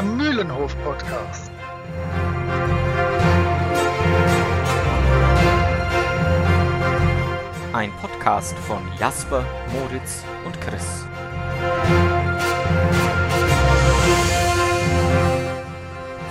[0.00, 1.50] der Mühlenhof-Podcast.
[7.74, 9.44] Ein Podcast von Jasper,
[9.74, 11.04] Moritz und Chris.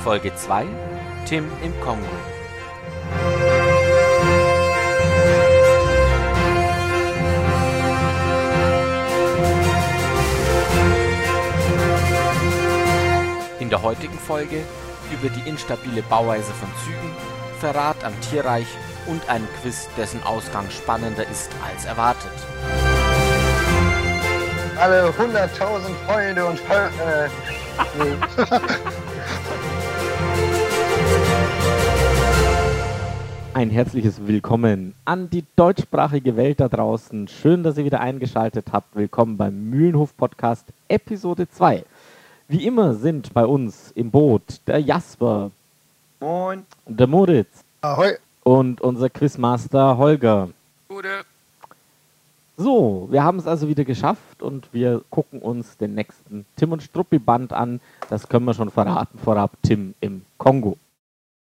[0.04, 0.66] Folge 2
[1.28, 2.39] Tim im Kongo.
[13.70, 14.64] In der heutigen Folge
[15.14, 17.12] über die instabile Bauweise von Zügen,
[17.60, 18.66] Verrat am Tierreich
[19.06, 22.32] und ein Quiz, dessen Ausgang spannender ist als erwartet.
[24.76, 25.50] Alle 100.000
[26.08, 27.30] Freunde und Fol äh,
[28.00, 28.16] nee.
[33.54, 37.28] Ein herzliches Willkommen an die deutschsprachige Welt da draußen.
[37.28, 38.96] Schön, dass ihr wieder eingeschaltet habt.
[38.96, 41.84] Willkommen beim Mühlenhof Podcast Episode 2.
[42.52, 45.52] Wie immer sind bei uns im Boot der Jasper,
[46.20, 46.66] Moin.
[46.88, 48.14] der Moritz Ahoi.
[48.44, 50.50] und unser Quizmaster Holger.
[50.88, 51.26] Gute.
[52.58, 56.82] So, wir haben es also wieder geschafft und wir gucken uns den nächsten Tim und
[56.82, 57.82] Struppi Band an.
[58.10, 59.52] Das können wir schon verraten vorab.
[59.62, 60.76] Tim im Kongo.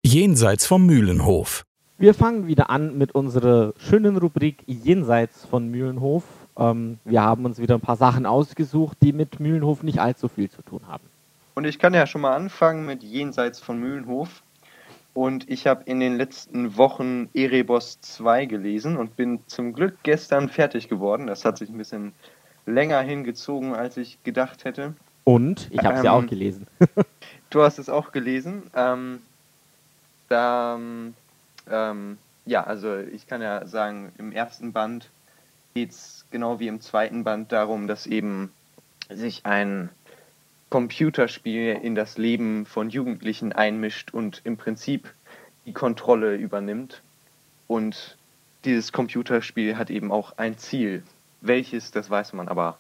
[0.05, 1.65] Jenseits vom Mühlenhof.
[1.97, 6.25] Wir fangen wieder an mit unserer schönen Rubrik Jenseits von Mühlenhof.
[6.59, 10.51] Ähm, wir haben uns wieder ein paar Sachen ausgesucht, die mit Mühlenhof nicht allzu viel
[10.51, 11.05] zu tun haben.
[11.55, 14.43] Und ich kann ja schon mal anfangen mit Jenseits von Mühlenhof.
[15.15, 20.49] Und ich habe in den letzten Wochen Erebos 2 gelesen und bin zum Glück gestern
[20.49, 21.27] fertig geworden.
[21.27, 22.13] Das hat sich ein bisschen
[22.65, 24.95] länger hingezogen, als ich gedacht hätte.
[25.25, 26.67] Und ich habe sie Ähm, auch gelesen.
[27.51, 28.63] Du hast es auch gelesen.
[28.75, 29.21] Ähm,
[30.31, 30.79] da,
[31.71, 35.11] ähm, ja, also ich kann ja sagen, im ersten Band
[35.75, 38.53] geht es genau wie im zweiten Band darum, dass eben
[39.09, 39.91] sich ein
[40.71, 45.13] Computerspiel in das Leben von Jugendlichen einmischt und im Prinzip
[45.67, 47.03] die Kontrolle übernimmt.
[47.69, 48.17] Und
[48.65, 51.03] dieses Computerspiel hat eben auch ein Ziel.
[51.41, 52.79] Welches, das weiß man aber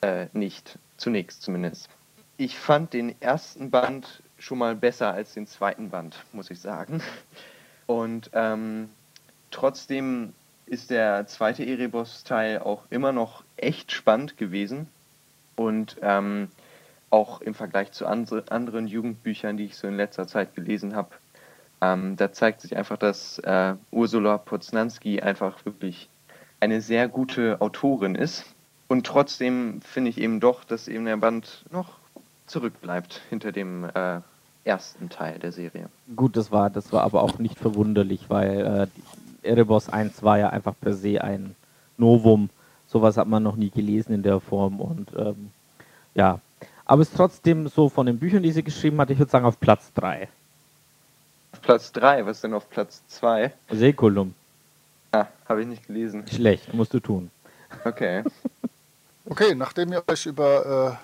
[0.00, 1.88] äh, nicht, zunächst zumindest.
[2.36, 7.02] Ich fand den ersten Band schon mal besser als den zweiten Band, muss ich sagen.
[7.86, 8.88] Und ähm,
[9.50, 10.32] trotzdem
[10.68, 14.88] ist der zweite Erebos-Teil auch immer noch echt spannend gewesen.
[15.56, 16.48] Und ähm,
[17.10, 21.10] auch im Vergleich zu andre, anderen Jugendbüchern, die ich so in letzter Zeit gelesen habe,
[21.80, 26.08] ähm, da zeigt sich einfach, dass äh, Ursula Poznanski einfach wirklich
[26.60, 28.44] eine sehr gute Autorin ist.
[28.88, 31.98] Und trotzdem finde ich eben doch, dass eben der Band noch
[32.46, 34.20] zurückbleibt hinter dem äh,
[34.64, 35.88] ersten Teil der Serie.
[36.16, 39.00] Gut, das war, das war aber auch nicht verwunderlich, weil äh,
[39.42, 41.54] Erebos 1 war ja einfach per se ein
[41.96, 42.50] Novum.
[42.86, 45.50] Sowas hat man noch nie gelesen in der Form und ähm,
[46.14, 46.40] ja.
[46.84, 49.44] Aber es ist trotzdem so von den Büchern, die sie geschrieben hat, ich würde sagen
[49.44, 50.28] auf Platz 3.
[51.52, 53.52] Auf Platz 3, was denn auf Platz 2?
[53.70, 54.34] Seekolum.
[55.12, 56.24] Ah, habe ich nicht gelesen.
[56.28, 57.30] Schlecht, musst du tun.
[57.84, 58.24] Okay.
[59.30, 60.98] Okay, nachdem ihr euch über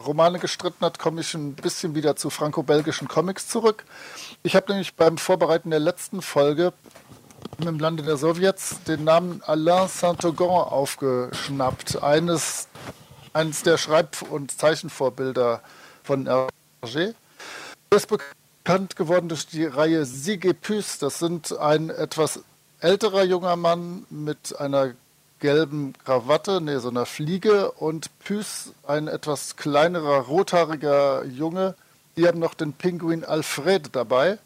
[0.00, 3.84] äh, Romane gestritten habt, komme ich ein bisschen wieder zu franco-belgischen Comics zurück.
[4.42, 6.72] Ich habe nämlich beim Vorbereiten der letzten Folge
[7.66, 12.02] im Lande der Sowjets den Namen Alain Saint-Augan aufgeschnappt.
[12.02, 12.68] Eines,
[13.32, 15.60] eines der Schreib- und Zeichenvorbilder
[16.04, 17.14] von Hergé.
[17.90, 20.98] Er ist bekannt geworden durch die Reihe Sigepus.
[20.98, 22.40] Das sind ein etwas
[22.80, 24.92] älterer junger Mann mit einer
[25.40, 31.74] gelben Krawatte, nee, so einer Fliege und Püs, ein etwas kleinerer, rothaariger Junge.
[32.16, 34.38] Die haben noch den Pinguin Alfred dabei.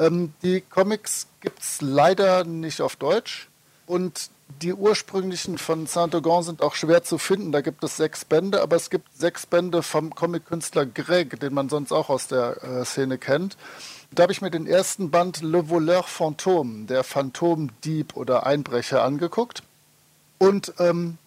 [0.00, 3.48] Ähm, die Comics gibt es leider nicht auf Deutsch
[3.86, 4.30] und
[4.62, 7.52] die ursprünglichen von Saint-Augan sind auch schwer zu finden.
[7.52, 11.68] Da gibt es sechs Bände, aber es gibt sechs Bände vom Comic-Künstler Greg, den man
[11.68, 13.56] sonst auch aus der äh, Szene kennt.
[14.10, 19.62] Da habe ich mir den ersten Band Le Voleur Fantôme, der Phantomdieb oder Einbrecher, angeguckt.
[20.38, 21.18] Und ähm,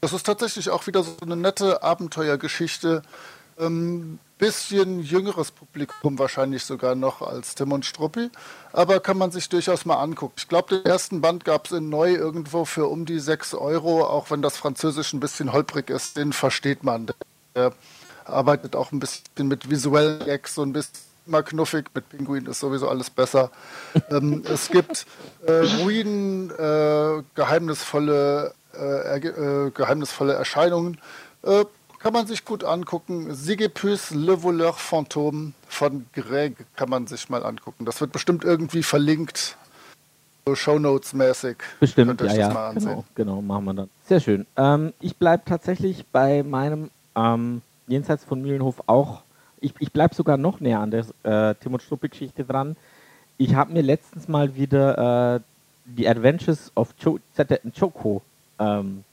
[0.00, 3.02] das ist tatsächlich auch wieder so eine nette Abenteuergeschichte.
[3.58, 8.28] Ähm, bisschen jüngeres Publikum wahrscheinlich sogar noch als Tim und Struppi,
[8.72, 10.34] aber kann man sich durchaus mal angucken.
[10.36, 14.04] Ich glaube, den ersten Band gab es in neu irgendwo für um die 6 Euro,
[14.04, 17.06] auch wenn das Französisch ein bisschen holprig ist, den versteht man.
[17.54, 17.72] Der
[18.24, 22.58] arbeitet auch ein bisschen mit visuellen Gags, so ein bisschen mal knuffig, mit Pinguin ist
[22.58, 23.52] sowieso alles besser.
[24.10, 25.06] ähm, es gibt
[25.46, 30.98] äh, Ruinen, äh, geheimnisvolle, äh, äh, geheimnisvolle Erscheinungen.
[32.02, 33.34] Kann man sich gut angucken.
[33.34, 37.84] Sigepus Le Voleur Fantôme von Greg kann man sich mal angucken.
[37.84, 39.56] Das wird bestimmt irgendwie verlinkt.
[40.44, 41.56] So Shownotes-mäßig.
[41.78, 42.72] Bestimmt, ja, ja.
[42.72, 43.90] Genau, genau, machen wir dann.
[44.08, 44.46] Sehr schön.
[44.56, 49.22] Ähm, ich bleibe tatsächlich bei meinem ähm, jenseits von Mühlenhof auch
[49.62, 52.76] ich, ich bleibe sogar noch näher an der äh, Tim und Struppi-Geschichte dran.
[53.38, 55.40] Ich habe mir letztens mal wieder äh,
[55.96, 57.18] The Adventures of Cho
[57.78, 58.22] Choco
[58.58, 59.04] ähm,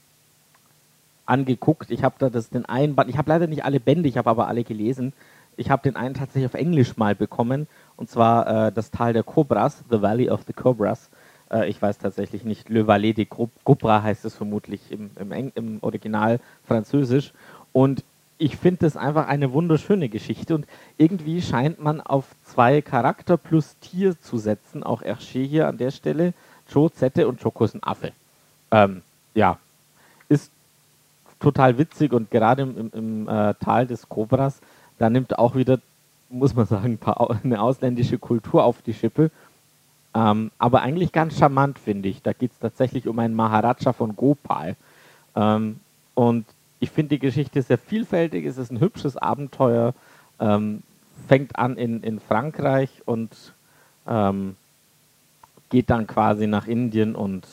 [1.30, 1.90] angeguckt.
[1.90, 4.28] Ich habe da das den einen Band, ich habe leider nicht alle Bände, ich habe
[4.28, 5.12] aber alle gelesen.
[5.56, 7.66] Ich habe den einen tatsächlich auf Englisch mal bekommen
[7.96, 11.10] und zwar äh, das Tal der Cobras, The Valley of the Cobras.
[11.50, 15.78] Äh, ich weiß tatsächlich nicht, Le Valais de Cobra heißt es vermutlich im, im, im
[15.82, 17.32] Original Französisch.
[17.72, 18.04] Und
[18.38, 20.66] ich finde das einfach eine wunderschöne Geschichte und
[20.96, 25.90] irgendwie scheint man auf zwei Charakter plus Tier zu setzen, auch Hergé hier an der
[25.90, 26.32] Stelle,
[26.72, 28.12] Joe Zette und Choco ist ein Affe.
[28.70, 29.02] Ähm,
[29.34, 29.58] ja,
[31.40, 34.60] total witzig und gerade im, im, im äh, Tal des Cobras,
[34.98, 35.80] da nimmt auch wieder,
[36.28, 36.98] muss man sagen,
[37.42, 39.30] eine ausländische Kultur auf die Schippe.
[40.14, 42.22] Ähm, aber eigentlich ganz charmant, finde ich.
[42.22, 44.76] Da geht es tatsächlich um einen Maharaja von Gopal.
[45.36, 45.80] Ähm,
[46.14, 46.46] und
[46.80, 48.44] ich finde die Geschichte sehr vielfältig.
[48.44, 49.94] Es ist ein hübsches Abenteuer.
[50.40, 50.82] Ähm,
[51.28, 53.30] fängt an in, in Frankreich und
[54.08, 54.56] ähm,
[55.68, 57.46] geht dann quasi nach Indien und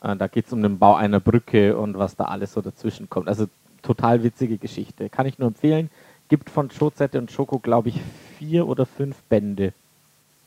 [0.00, 3.28] da geht es um den Bau einer Brücke und was da alles so dazwischen kommt.
[3.28, 3.48] Also
[3.82, 5.08] total witzige Geschichte.
[5.08, 5.90] Kann ich nur empfehlen.
[6.28, 8.00] Gibt von Schozette und Schoko, glaube ich,
[8.38, 9.72] vier oder fünf Bände.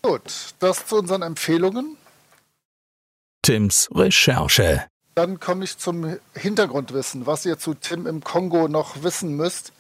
[0.02, 1.98] Gut, das zu unseren Empfehlungen.
[3.42, 4.86] Tims Recherche.
[5.16, 9.74] Dann komme ich zum Hintergrundwissen, was ihr zu Tim im Kongo noch wissen müsst.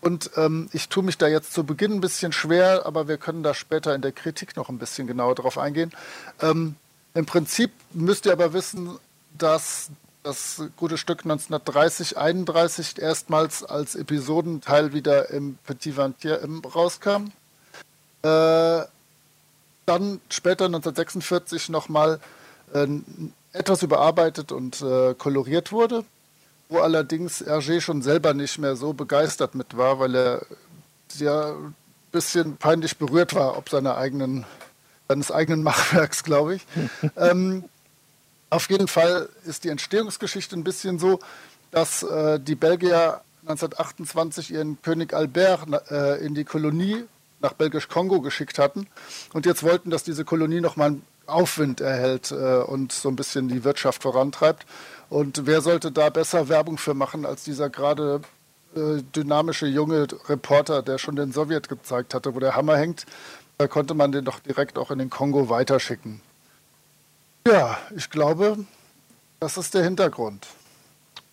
[0.00, 3.42] Und ähm, ich tue mich da jetzt zu Beginn ein bisschen schwer, aber wir können
[3.42, 5.90] da später in der Kritik noch ein bisschen genauer drauf eingehen.
[6.40, 6.76] Ähm,
[7.14, 8.98] Im Prinzip müsst ihr aber wissen,
[9.38, 9.90] dass
[10.22, 17.30] das gute Stück 1930, 31 erstmals als Episodenteil wieder im Petit Vantier rauskam.
[18.22, 18.82] Äh,
[19.86, 22.20] dann später 1946 nochmal
[22.74, 22.86] äh,
[23.52, 26.04] etwas überarbeitet und äh, koloriert wurde,
[26.68, 30.46] wo allerdings Hergé schon selber nicht mehr so begeistert mit war, weil er
[31.14, 31.74] ja ein
[32.12, 34.44] bisschen peinlich berührt war, ob seiner eigenen,
[35.08, 36.66] seines eigenen Machwerks, glaube ich.
[37.16, 37.64] ähm,
[38.50, 41.20] auf jeden Fall ist die Entstehungsgeschichte ein bisschen so,
[41.70, 47.04] dass äh, die Belgier 1928 ihren König Albert äh, in die Kolonie
[47.40, 48.86] nach Belgisch-Kongo geschickt hatten
[49.32, 50.96] und jetzt wollten, dass diese Kolonie nochmal
[51.26, 54.66] Aufwind erhält äh, und so ein bisschen die Wirtschaft vorantreibt.
[55.10, 58.22] Und wer sollte da besser Werbung für machen als dieser gerade
[58.74, 63.06] äh, dynamische junge Reporter, der schon den Sowjet gezeigt hatte, wo der Hammer hängt?
[63.58, 66.20] Da konnte man den doch direkt auch in den Kongo weiterschicken.
[67.46, 68.58] Ja, ich glaube,
[69.40, 70.46] das ist der Hintergrund.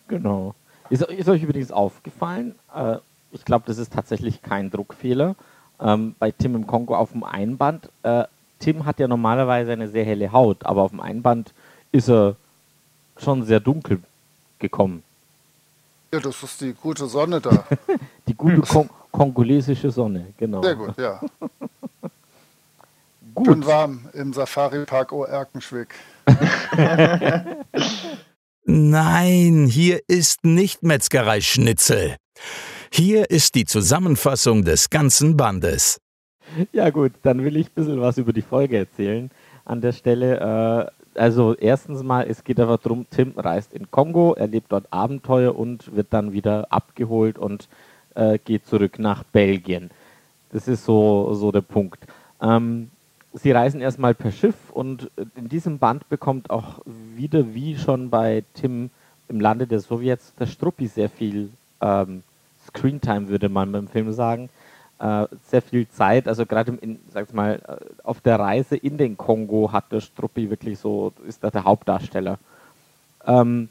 [0.08, 0.54] Genau.
[0.88, 2.54] Ist, ist euch übrigens aufgefallen?
[2.74, 2.96] Äh,
[3.32, 5.34] ich glaube, das ist tatsächlich kein Druckfehler.
[5.80, 8.24] Ähm, bei Tim im Kongo auf dem Einband äh,
[8.58, 11.52] Tim hat ja normalerweise eine sehr helle Haut, aber auf dem Einband
[11.92, 12.36] ist er
[13.16, 14.00] schon sehr dunkel
[14.58, 15.02] gekommen.
[16.12, 17.64] Ja, das ist die gute Sonne da.
[18.28, 20.62] die gute Kon kongolesische Sonne, genau.
[20.62, 21.20] Sehr gut, ja.
[23.36, 23.46] gut.
[23.46, 25.94] Schön warm im Safari-Park Oerkenschwick.
[28.64, 32.16] Nein, hier ist nicht Metzgerei Schnitzel.
[32.90, 36.00] Hier ist die Zusammenfassung des ganzen Bandes.
[36.72, 39.30] Ja gut, dann will ich ein bisschen was über die Folge erzählen
[39.64, 40.90] an der Stelle.
[41.14, 45.56] Äh, also erstens mal, es geht einfach darum, Tim reist in Kongo, erlebt dort Abenteuer
[45.56, 47.68] und wird dann wieder abgeholt und
[48.14, 49.90] äh, geht zurück nach Belgien.
[50.52, 52.06] Das ist so, so der Punkt.
[52.40, 52.90] Ähm,
[53.36, 58.44] sie reisen erstmal per Schiff und in diesem Band bekommt auch wieder, wie schon bei
[58.54, 58.90] Tim
[59.28, 61.50] im Lande der Sowjets, der Struppi sehr viel
[61.80, 62.22] ähm,
[62.66, 64.48] Screentime, würde man beim Film sagen
[64.98, 66.78] äh, sehr viel Zeit, also gerade
[67.32, 71.50] mal, äh, auf der Reise in den Kongo hat der Struppi wirklich so, ist da
[71.50, 72.38] der Hauptdarsteller.
[73.26, 73.68] Ähm,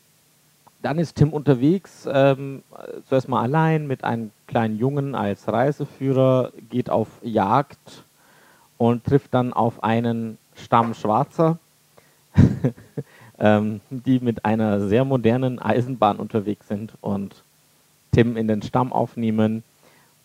[0.81, 2.61] dann ist Tim unterwegs, ähm,
[3.09, 8.03] zuerst mal allein mit einem kleinen Jungen als Reiseführer, geht auf Jagd
[8.77, 11.57] und trifft dann auf einen Stamm Schwarzer,
[13.39, 17.43] ähm, die mit einer sehr modernen Eisenbahn unterwegs sind und
[18.11, 19.63] Tim in den Stamm aufnehmen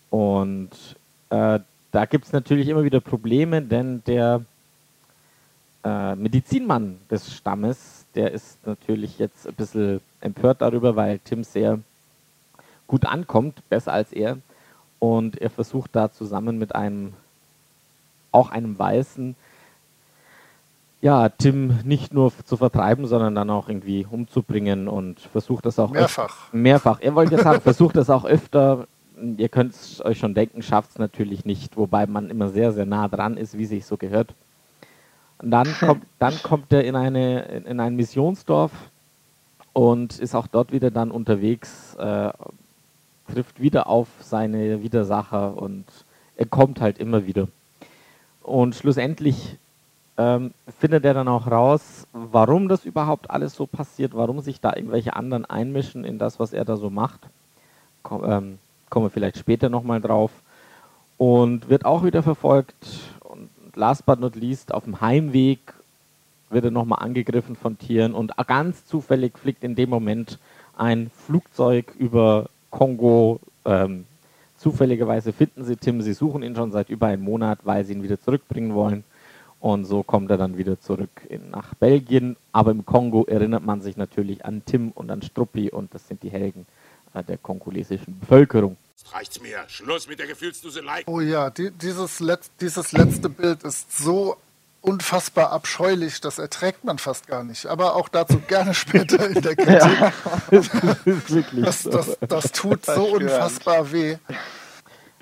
[0.09, 0.69] und
[1.29, 1.59] äh,
[1.91, 4.43] da gibt es natürlich immer wieder Probleme, denn der
[5.83, 11.79] äh, Medizinmann des Stammes, der ist natürlich jetzt ein bisschen empört darüber, weil Tim sehr
[12.87, 14.37] gut ankommt, besser als er.
[14.99, 17.13] Und er versucht da zusammen mit einem,
[18.31, 19.35] auch einem Weißen,
[21.01, 25.91] ja, Tim nicht nur zu vertreiben, sondern dann auch irgendwie umzubringen und versucht das auch
[25.91, 26.53] mehrfach.
[26.53, 26.99] Mehrfach.
[27.01, 28.87] Er wollte ja sagen, versucht das auch öfter
[29.37, 32.85] ihr könnt es euch schon denken, schafft es natürlich nicht, wobei man immer sehr, sehr
[32.85, 34.33] nah dran ist, wie sich so gehört.
[35.39, 38.71] Und dann kommt, dann kommt er in, eine, in ein Missionsdorf
[39.73, 42.31] und ist auch dort wieder dann unterwegs, äh,
[43.31, 45.85] trifft wieder auf seine Widersacher und
[46.35, 47.47] er kommt halt immer wieder.
[48.43, 49.57] Und schlussendlich
[50.17, 54.75] ähm, findet er dann auch raus, warum das überhaupt alles so passiert, warum sich da
[54.75, 57.21] irgendwelche anderen einmischen in das, was er da so macht.
[58.03, 60.31] Komm, ähm, kommen wir vielleicht später nochmal drauf.
[61.17, 62.75] Und wird auch wieder verfolgt.
[63.21, 65.59] Und last but not least, auf dem Heimweg
[66.49, 68.13] wird er nochmal angegriffen von Tieren.
[68.13, 70.39] Und ganz zufällig fliegt in dem Moment
[70.75, 73.39] ein Flugzeug über Kongo.
[73.65, 74.05] Ähm,
[74.61, 76.01] zufälligerweise finden sie Tim.
[76.01, 79.03] Sie suchen ihn schon seit über einem Monat, weil sie ihn wieder zurückbringen wollen.
[79.59, 82.37] Und so kommt er dann wieder zurück in, nach Belgien.
[82.51, 86.23] Aber im Kongo erinnert man sich natürlich an Tim und an Struppi und das sind
[86.23, 86.65] die Helden
[87.13, 88.77] äh, der kongolesischen Bevölkerung.
[88.97, 89.59] Jetzt reicht's mir.
[89.67, 91.03] Schluss mit der Gefühlsduselei.
[91.07, 94.37] Oh ja, die, dieses, Let dieses letzte Bild ist so
[94.81, 97.67] unfassbar abscheulich, das erträgt man fast gar nicht.
[97.67, 99.99] Aber auch dazu gerne später in der Kritik.
[99.99, 100.13] Ja,
[100.51, 104.17] das, das, das, das, tut so unfassbar weh.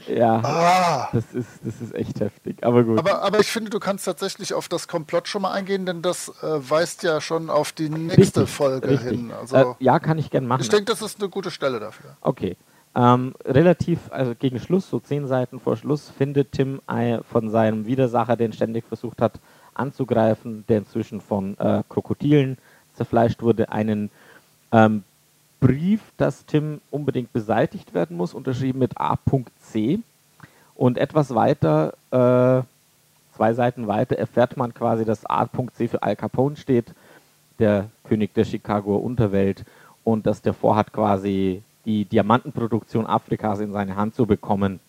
[0.07, 1.09] Ja, ah.
[1.11, 2.97] das, ist, das ist echt heftig, aber gut.
[2.97, 6.29] Aber, aber ich finde, du kannst tatsächlich auf das Komplott schon mal eingehen, denn das
[6.41, 9.09] äh, weist ja schon auf die nächste richtig, Folge richtig.
[9.09, 9.31] hin.
[9.31, 10.61] Also, äh, ja, kann ich gerne machen.
[10.61, 12.15] Ich denke, das ist eine gute Stelle dafür.
[12.21, 12.55] Okay.
[12.96, 16.81] Ähm, relativ, also gegen Schluss, so zehn Seiten vor Schluss, findet Tim
[17.29, 19.39] von seinem Widersacher, den ständig versucht hat
[19.74, 22.58] anzugreifen, der inzwischen von äh, Krokodilen
[22.96, 24.12] zerfleischt wurde, einen
[24.72, 25.03] ähm,
[25.60, 30.00] Brief, dass Tim unbedingt beseitigt werden muss, unterschrieben mit A.C.
[30.75, 32.63] Und etwas weiter, äh,
[33.36, 35.89] zwei Seiten weiter, erfährt man quasi, dass A.C.
[35.89, 36.93] für Al Capone steht,
[37.60, 39.65] der König der Chicagoer Unterwelt,
[40.05, 44.79] und dass der vorhat, quasi die Diamantenproduktion Afrikas in seine Hand zu bekommen.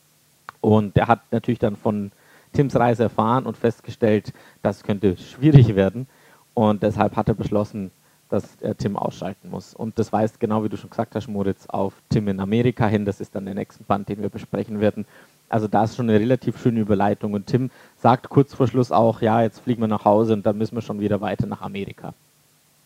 [0.61, 2.13] Und der hat natürlich dann von
[2.53, 4.33] Tims Reise erfahren und festgestellt,
[4.63, 6.07] das könnte schwierig werden.
[6.55, 7.91] Und deshalb hat er beschlossen,
[8.29, 9.75] dass er Tim ausschalten muss.
[9.75, 13.05] Und das weist genau wie du schon gesagt hast, Moritz, auf Tim in Amerika hin.
[13.05, 15.05] Das ist dann der nächste Band, den wir besprechen werden.
[15.49, 17.33] Also da ist schon eine relativ schöne Überleitung.
[17.33, 20.59] Und Tim sagt kurz vor Schluss auch, ja, jetzt fliegen wir nach Hause und dann
[20.59, 22.15] müssen wir schon wieder weiter nach Amerika.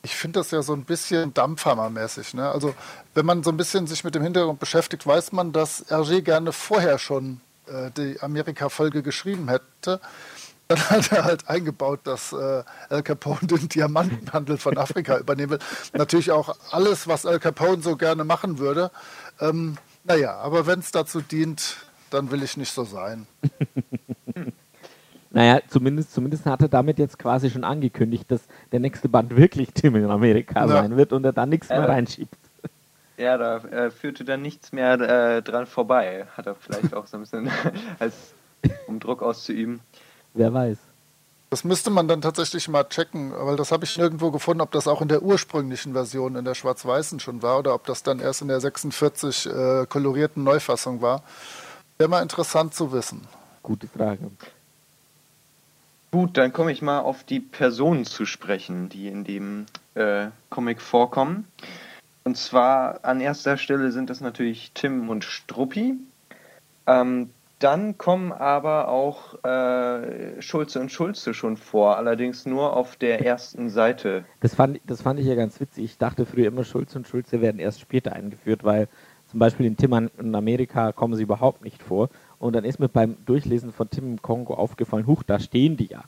[0.04, 2.34] Ich finde das ja so ein bisschen Dampfhammermäßig.
[2.34, 2.50] Ne?
[2.50, 2.74] Also
[3.14, 6.52] wenn man so ein bisschen sich mit dem Hintergrund beschäftigt, weiß man, dass Hergé gerne
[6.52, 10.00] vorher schon äh, die Amerika-Folge geschrieben hätte.
[10.68, 15.58] Dann hat er halt eingebaut, dass äh, Al Capone den Diamantenhandel von Afrika übernehmen will.
[15.94, 18.90] Natürlich auch alles, was Al Capone so gerne machen würde.
[19.40, 21.78] Ähm, naja, aber wenn es dazu dient,
[22.10, 23.26] dann will ich nicht so sein.
[25.34, 29.72] naja, zumindest, zumindest hat er damit jetzt quasi schon angekündigt, dass der nächste Band wirklich
[29.74, 30.68] Tim in Amerika ja.
[30.68, 32.36] sein wird und er da nichts mehr reinschiebt.
[33.16, 36.26] Ja, da äh, führte dann nichts mehr äh, dran vorbei.
[36.36, 37.50] Hat er vielleicht auch so ein bisschen
[37.98, 38.14] als
[38.86, 39.80] um Druck auszuüben.
[40.34, 40.78] Wer weiß.
[41.50, 44.86] Das müsste man dann tatsächlich mal checken, weil das habe ich nirgendwo gefunden, ob das
[44.86, 48.42] auch in der ursprünglichen Version, in der Schwarz-Weißen schon war oder ob das dann erst
[48.42, 51.22] in der 46 äh, kolorierten Neufassung war.
[51.98, 53.22] Wäre mal interessant zu wissen.
[53.62, 54.30] Gute Frage.
[56.14, 59.66] Gut, dann komme ich mal auf die Personen zu sprechen, die in dem
[59.96, 61.48] äh, Comic vorkommen.
[62.22, 65.96] Und zwar an erster Stelle sind das natürlich Tim und Struppi.
[66.86, 73.26] Ähm, dann kommen aber auch äh, Schulze und Schulze schon vor, allerdings nur auf der
[73.26, 74.24] ersten Seite.
[74.38, 75.84] Das fand, das fand ich ja ganz witzig.
[75.84, 78.86] Ich dachte früher immer, Schulze und Schulze werden erst später eingeführt, weil
[79.26, 82.08] zum Beispiel in Tim in Amerika kommen sie überhaupt nicht vor.
[82.44, 85.86] Und dann ist mir beim Durchlesen von Tim im Kongo aufgefallen, huch, da stehen die
[85.86, 86.04] ja.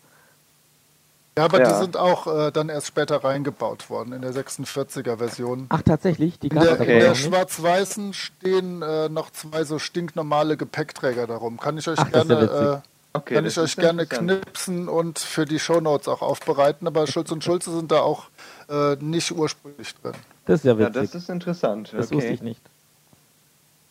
[1.38, 1.70] Ja, aber ja.
[1.70, 5.64] die sind auch äh, dann erst später reingebaut worden, in der 46er Version.
[5.70, 6.38] Ach, tatsächlich?
[6.38, 7.00] Die in der, okay.
[7.00, 11.58] der schwarz-weißen stehen äh, noch zwei so stinknormale Gepäckträger darum.
[11.58, 12.78] Kann ich euch Ach, gerne, ja äh,
[13.14, 17.44] okay, kann ich euch gerne knipsen und für die Shownotes auch aufbereiten, aber Schulz und
[17.44, 18.24] Schulze sind da auch
[18.68, 20.12] äh, nicht ursprünglich drin.
[20.44, 20.94] Das ist ja witzig.
[20.96, 21.94] Ja, das ist interessant.
[21.96, 22.16] Das okay.
[22.16, 22.60] wusste ich nicht.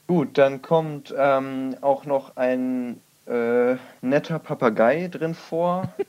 [0.08, 5.94] Gut, dann kommt ähm, auch noch ein äh, netter Papagei drin vor.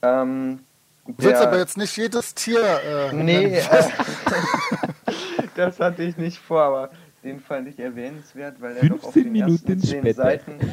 [0.00, 0.60] Ähm,
[1.08, 2.62] du willst aber jetzt nicht jedes Tier.
[2.62, 3.62] Äh, nee, äh,
[5.56, 6.90] das hatte ich nicht vor, aber
[7.24, 10.72] den fand ich erwähnenswert, weil er doch auf den Minuten ersten zehn Seiten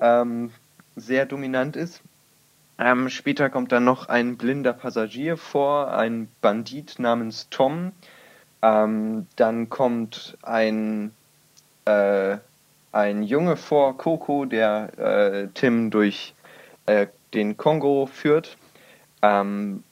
[0.00, 0.50] ähm,
[0.96, 2.00] sehr dominant ist.
[2.78, 7.92] Ähm, später kommt dann noch ein blinder Passagier vor, ein Bandit namens Tom.
[8.62, 11.12] Ähm, dann kommt ein,
[11.86, 12.38] äh,
[12.92, 16.34] ein Junge vor, Coco, der äh, Tim durch
[16.86, 18.56] äh, den Kongo führt.
[19.22, 19.82] Ähm,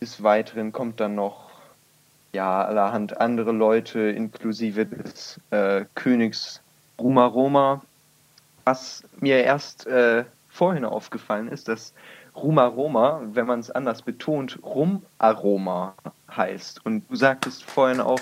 [0.00, 1.50] des Weiteren kommt dann noch
[2.32, 6.60] ja allerhand andere Leute, inklusive des äh, Königs
[6.98, 7.82] Ruma Roma.
[8.64, 11.94] Was mir erst äh, vorhin aufgefallen ist, dass
[12.34, 15.94] Ruma Roma, wenn man es anders betont, Rumaroma
[16.30, 16.84] heißt.
[16.84, 18.20] Und du sagtest vorhin auch,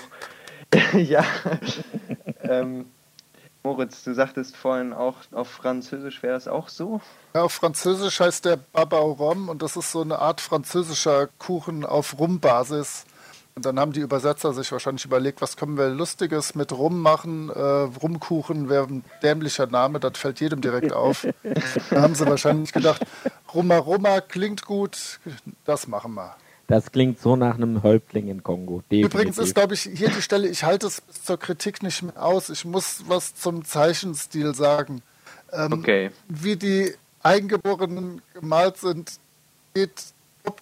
[0.93, 1.23] ja,
[2.43, 2.85] ähm,
[3.65, 7.01] Moritz, du sagtest vorhin auch, auf Französisch wäre das auch so?
[7.33, 11.83] Ja, auf Französisch heißt der Babau Rom und das ist so eine Art französischer Kuchen
[11.83, 13.05] auf Rumbasis.
[13.55, 17.49] Und dann haben die Übersetzer sich wahrscheinlich überlegt, was können wir Lustiges mit Rum machen.
[17.49, 21.25] Äh, Rumkuchen wäre ein dämlicher Name, das fällt jedem direkt auf.
[21.89, 23.01] da haben sie wahrscheinlich gedacht,
[23.51, 25.19] Rumma Rumma klingt gut,
[25.65, 26.35] das machen wir.
[26.67, 28.81] Das klingt so nach einem Häuptling in Kongo.
[28.89, 29.13] Definitiv.
[29.13, 32.21] Übrigens ist, glaube ich, hier die Stelle, ich halte es bis zur Kritik nicht mehr
[32.21, 32.49] aus.
[32.49, 35.03] Ich muss was zum Zeichenstil sagen.
[35.51, 36.11] Ähm, okay.
[36.27, 39.19] Wie die Eingeborenen gemalt sind,
[39.73, 39.91] geht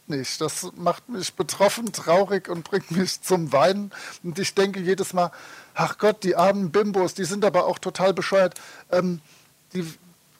[0.07, 0.41] nicht.
[0.41, 3.91] Das macht mich betroffen, traurig und bringt mich zum Weinen.
[4.23, 5.31] Und ich denke jedes Mal,
[5.73, 8.59] ach Gott, die armen Bimbos, die sind aber auch total bescheuert.
[8.91, 9.21] Ähm,
[9.73, 9.85] die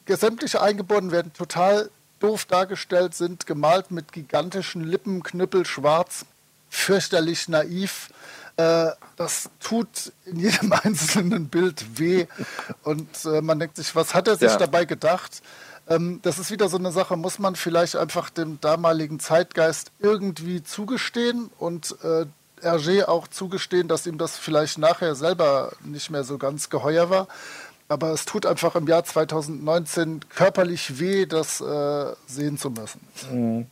[0.08, 1.90] sämtliche Eingeborenen werden total
[2.24, 6.24] doof dargestellt, sind gemalt mit gigantischen Lippen, Knüppel, schwarz,
[6.70, 8.08] fürchterlich naiv.
[8.56, 12.26] Äh, das tut in jedem einzelnen Bild weh.
[12.82, 14.56] Und äh, man denkt sich, was hat er sich ja.
[14.56, 15.42] dabei gedacht?
[15.86, 20.62] Ähm, das ist wieder so eine Sache, muss man vielleicht einfach dem damaligen Zeitgeist irgendwie
[20.64, 22.24] zugestehen und äh,
[22.62, 27.28] Hergé auch zugestehen, dass ihm das vielleicht nachher selber nicht mehr so ganz geheuer war.
[27.94, 33.00] Aber es tut einfach im Jahr 2019 körperlich weh, das äh, sehen zu müssen.
[33.30, 33.66] Mhm.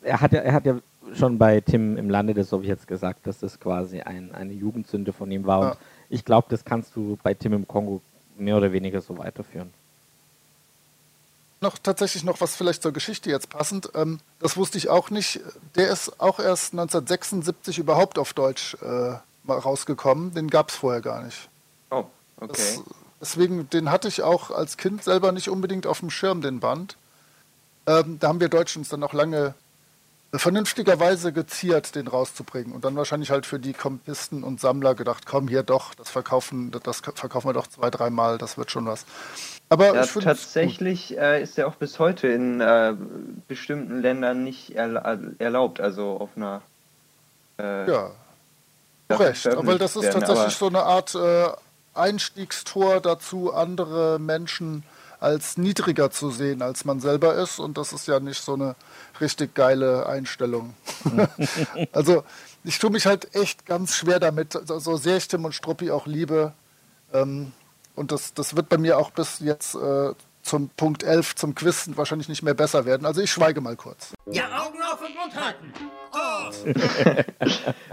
[0.00, 0.78] Er, hat ja, er hat ja
[1.14, 5.30] schon bei Tim im Lande des Sowjets gesagt, dass das quasi ein, eine Jugendsünde von
[5.30, 5.62] ihm war.
[5.62, 5.70] Ja.
[5.72, 8.00] Und ich glaube, das kannst du bei Tim im Kongo
[8.38, 9.68] mehr oder weniger so weiterführen.
[11.60, 13.90] Noch tatsächlich noch was vielleicht zur Geschichte jetzt passend.
[13.94, 15.40] Ähm, das wusste ich auch nicht.
[15.74, 20.32] Der ist auch erst 1976 überhaupt auf Deutsch äh, rausgekommen.
[20.32, 21.50] Den gab es vorher gar nicht.
[21.90, 22.06] Oh,
[22.38, 22.48] okay.
[22.48, 22.82] Das,
[23.20, 26.96] Deswegen, den hatte ich auch als Kind selber nicht unbedingt auf dem Schirm, den Band.
[27.86, 29.54] Ähm, da haben wir Deutschen uns dann noch lange
[30.32, 32.72] vernünftigerweise geziert, den rauszubringen.
[32.72, 36.70] Und dann wahrscheinlich halt für die Kompisten und Sammler gedacht, komm hier doch, das verkaufen,
[36.84, 39.04] das verkaufen wir doch zwei, dreimal, das wird schon was.
[39.68, 42.94] Aber ja, tatsächlich äh, ist er auch bis heute in äh,
[43.48, 46.62] bestimmten Ländern nicht erlaubt, also auf einer
[47.58, 48.10] äh, ja.
[49.10, 51.48] Recht, weil das ist tatsächlich so eine Art äh,
[52.00, 54.84] Einstiegstor dazu, andere Menschen
[55.20, 57.58] als niedriger zu sehen, als man selber ist.
[57.58, 58.74] Und das ist ja nicht so eine
[59.20, 60.74] richtig geile Einstellung.
[61.92, 62.24] also
[62.64, 66.06] ich tue mich halt echt ganz schwer damit, so sehr ich Tim und Struppi auch
[66.06, 66.52] liebe.
[67.12, 67.52] Ähm,
[67.94, 71.90] und das, das wird bei mir auch bis jetzt äh, zum Punkt 11, zum Quiz,
[71.96, 73.04] wahrscheinlich nicht mehr besser werden.
[73.04, 74.14] Also ich schweige mal kurz.
[74.26, 75.72] Ja, Augen auf und Mund halten.
[76.12, 76.50] Oh.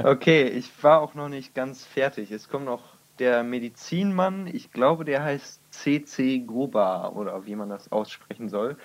[0.04, 2.32] okay, ich war auch noch nicht ganz fertig.
[2.32, 2.82] Es kommen noch
[3.20, 8.78] der Medizinmann, ich glaube, der heißt CC Goba oder wie man das aussprechen soll.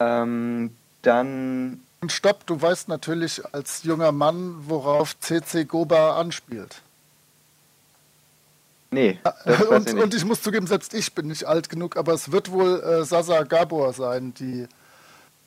[0.00, 0.70] Ähm,
[1.02, 1.80] dann.
[2.08, 6.82] Stopp, du weißt natürlich als junger Mann, worauf CC Goba anspielt.
[8.90, 9.18] Nee.
[9.70, 12.50] und, ich und, ich muss zugeben, selbst ich bin nicht alt genug, aber es wird
[12.50, 14.68] wohl äh, Sasa Gabor sein, die,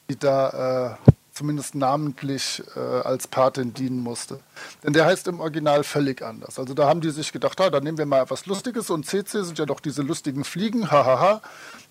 [0.09, 4.39] die da äh, zumindest namentlich äh, als Patin dienen musste.
[4.83, 6.57] Denn der heißt im Original völlig anders.
[6.57, 9.43] Also da haben die sich gedacht, ah, dann nehmen wir mal etwas Lustiges und CC
[9.43, 11.41] sind ja doch diese lustigen Fliegen, hahaha.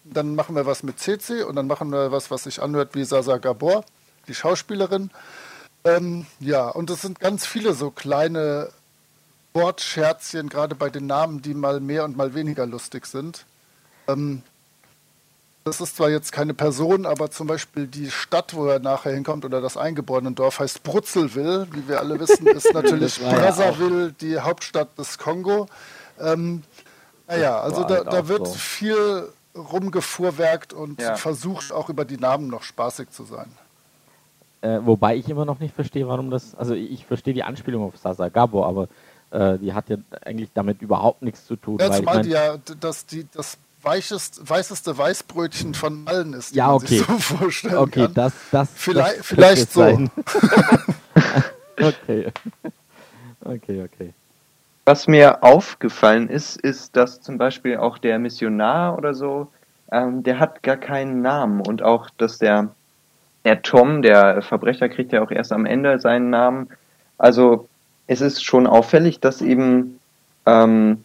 [0.04, 3.04] Dann machen wir was mit CC und dann machen wir was, was sich anhört wie
[3.04, 3.84] Sasa Gabor,
[4.26, 5.10] die Schauspielerin.
[5.84, 8.70] Ähm, ja, und es sind ganz viele so kleine
[9.54, 13.46] Wortscherzchen, gerade bei den Namen, die mal mehr und mal weniger lustig sind.
[14.08, 14.42] Ähm,
[15.66, 19.44] das ist zwar jetzt keine Person, aber zum Beispiel die Stadt, wo er nachher hinkommt,
[19.44, 21.66] oder das eingeborene Dorf heißt Brutzelville.
[21.72, 25.66] Wie wir alle wissen, ist natürlich Brazzaville die Hauptstadt des Kongo.
[26.20, 26.62] Ähm,
[27.26, 28.54] naja, also da, halt da wird so.
[28.54, 31.16] viel rumgefuhrwerkt und ja.
[31.16, 33.50] versucht auch über die Namen noch spaßig zu sein.
[34.60, 37.96] Äh, wobei ich immer noch nicht verstehe, warum das, also ich verstehe die Anspielung auf
[37.96, 38.86] Sasa Gabo, aber
[39.32, 41.78] äh, die hat ja eigentlich damit überhaupt nichts zu tun.
[41.80, 46.54] Ja, zumal ich mein, die ja das, die, das weichest, weißeste Weißbrötchen von allen ist,
[46.54, 46.98] ja, okay.
[46.98, 48.14] so vorstellen okay, kann.
[48.14, 49.82] Das, das, vielleicht, das vielleicht so.
[51.80, 52.32] okay.
[53.44, 54.12] Okay, okay.
[54.84, 59.48] Was mir aufgefallen ist, ist, dass zum Beispiel auch der Missionar oder so,
[59.92, 62.68] ähm, der hat gar keinen Namen und auch, dass der,
[63.44, 66.68] der Tom, der Verbrecher, kriegt ja auch erst am Ende seinen Namen.
[67.18, 67.68] Also
[68.08, 70.00] es ist schon auffällig, dass eben
[70.44, 71.04] ähm,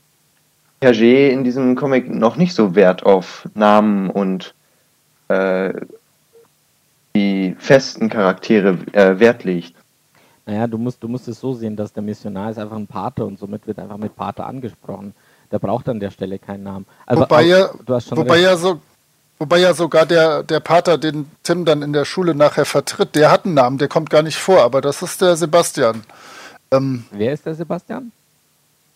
[0.82, 4.56] Hergé in diesem Comic noch nicht so Wert auf Namen und
[5.28, 5.74] äh,
[7.16, 9.76] die festen Charaktere äh, Wert legt.
[10.46, 13.24] Naja, du musst, du musst es so sehen, dass der Missionar ist einfach ein Pate
[13.24, 15.14] und somit wird einfach mit Pate angesprochen.
[15.52, 16.86] Der braucht an der Stelle keinen Namen.
[17.06, 18.80] Also, wobei, ja, du hast schon wobei ja so,
[19.42, 23.32] Wobei ja sogar der, der Pater, den Tim dann in der Schule nachher vertritt, der
[23.32, 26.04] hat einen Namen, der kommt gar nicht vor, aber das ist der Sebastian.
[26.70, 28.12] Ähm, Wer ist der Sebastian?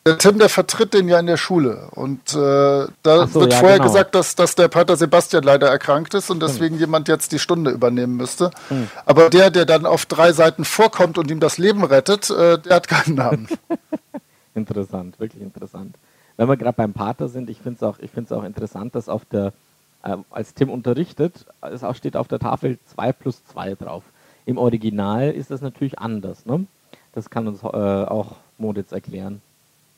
[0.07, 1.87] Der Tim, der vertritt den ja in der Schule.
[1.95, 3.91] Und äh, da so, wird ja, vorher genau.
[3.91, 7.71] gesagt, dass, dass der Pater Sebastian leider erkrankt ist und deswegen jemand jetzt die Stunde
[7.71, 8.51] übernehmen müsste.
[8.69, 8.87] Hm.
[9.07, 12.75] Aber der, der dann auf drei Seiten vorkommt und ihm das Leben rettet, äh, der
[12.75, 13.47] hat keinen Namen.
[14.53, 15.95] Interessant, wirklich interessant.
[16.37, 19.25] Wenn wir gerade beim Pater sind, ich finde es auch, ich auch interessant, dass auf
[19.25, 19.53] der,
[20.03, 24.03] äh, als Tim unterrichtet, es auch steht auf der Tafel 2 plus 2 drauf.
[24.45, 26.45] Im Original ist das natürlich anders.
[26.45, 26.67] Ne?
[27.13, 29.41] Das kann uns äh, auch Moditz erklären.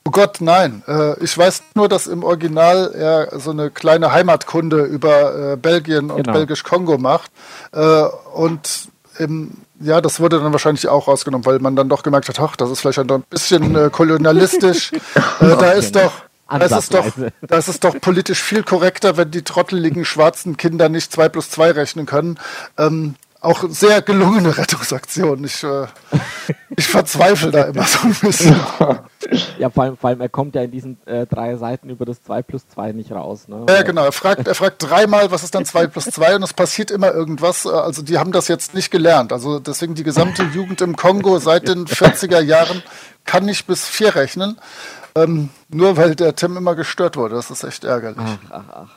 [0.08, 0.84] Oh Gott, nein.
[0.88, 6.10] Äh, ich weiß nur, dass im Original er so eine kleine Heimatkunde über äh, Belgien
[6.10, 6.32] und Genau.
[6.32, 7.30] Belgisch-Kongo macht.
[7.74, 12.30] Äh, und im, ja, das wurde dann wahrscheinlich auch rausgenommen, weil man dann doch gemerkt
[12.30, 14.94] hat, ach, das ist vielleicht ein bisschen äh, kolonialistisch.
[15.42, 16.14] äh, da ist doch.
[16.50, 17.06] Das ist, doch,
[17.42, 21.72] das ist doch politisch viel korrekter, wenn die trotteligen schwarzen Kinder nicht 2 plus 2
[21.72, 22.40] rechnen können.
[22.78, 25.44] Ähm, auch sehr gelungene Rettungsaktion.
[25.44, 25.88] Ich, äh,
[26.76, 28.56] ich verzweifle da immer so ein bisschen.
[29.60, 32.24] Ja, vor allem, vor allem er kommt ja in diesen äh, drei Seiten über das
[32.24, 33.48] 2 plus 2 nicht raus.
[33.50, 33.66] Ne?
[33.68, 34.06] Ja, genau.
[34.06, 37.12] Er fragt, er fragt dreimal, was ist dann 2 plus 2 und es passiert immer
[37.12, 37.66] irgendwas.
[37.66, 39.34] Äh, Also die haben das jetzt nicht gelernt.
[39.34, 42.84] Also deswegen die gesamte Jugend im Kongo seit den 40er Jahren
[43.26, 44.58] kann nicht bis 4 rechnen.
[45.16, 47.36] Ähm, nur weil der Tim immer gestört wurde.
[47.36, 48.20] Das ist echt ärgerlich.
[48.50, 48.90] Ach, ach, ach.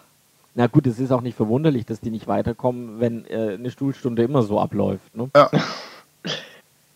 [0.55, 4.23] Na gut, es ist auch nicht verwunderlich, dass die nicht weiterkommen, wenn äh, eine Stuhlstunde
[4.23, 5.15] immer so abläuft.
[5.17, 5.31] Ne?
[5.35, 5.49] Ja.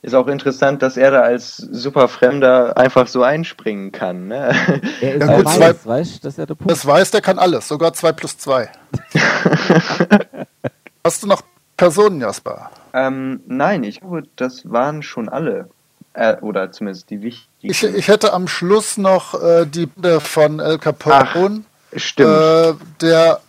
[0.02, 4.28] Ist auch interessant, dass er da als super Fremder einfach so einspringen kann.
[4.28, 4.54] Ne?
[5.00, 6.70] Er ist Ja, gut, weiß, zwei- weißt du, das ist ja der Punkt.
[6.70, 7.68] Das weiß, der kann alles.
[7.68, 8.68] Sogar 2 plus 2.
[11.04, 11.42] Hast du noch
[11.76, 12.70] Personen, Jasper?
[12.92, 15.68] ähm, nein, ich glaube, das waren schon alle.
[16.12, 17.70] Äh, oder zumindest die wichtigen.
[17.72, 21.62] Ich, ich hätte am Schluss noch äh, die Bande von El Capone.
[21.96, 22.30] Stimmt.
[22.30, 23.40] Äh, der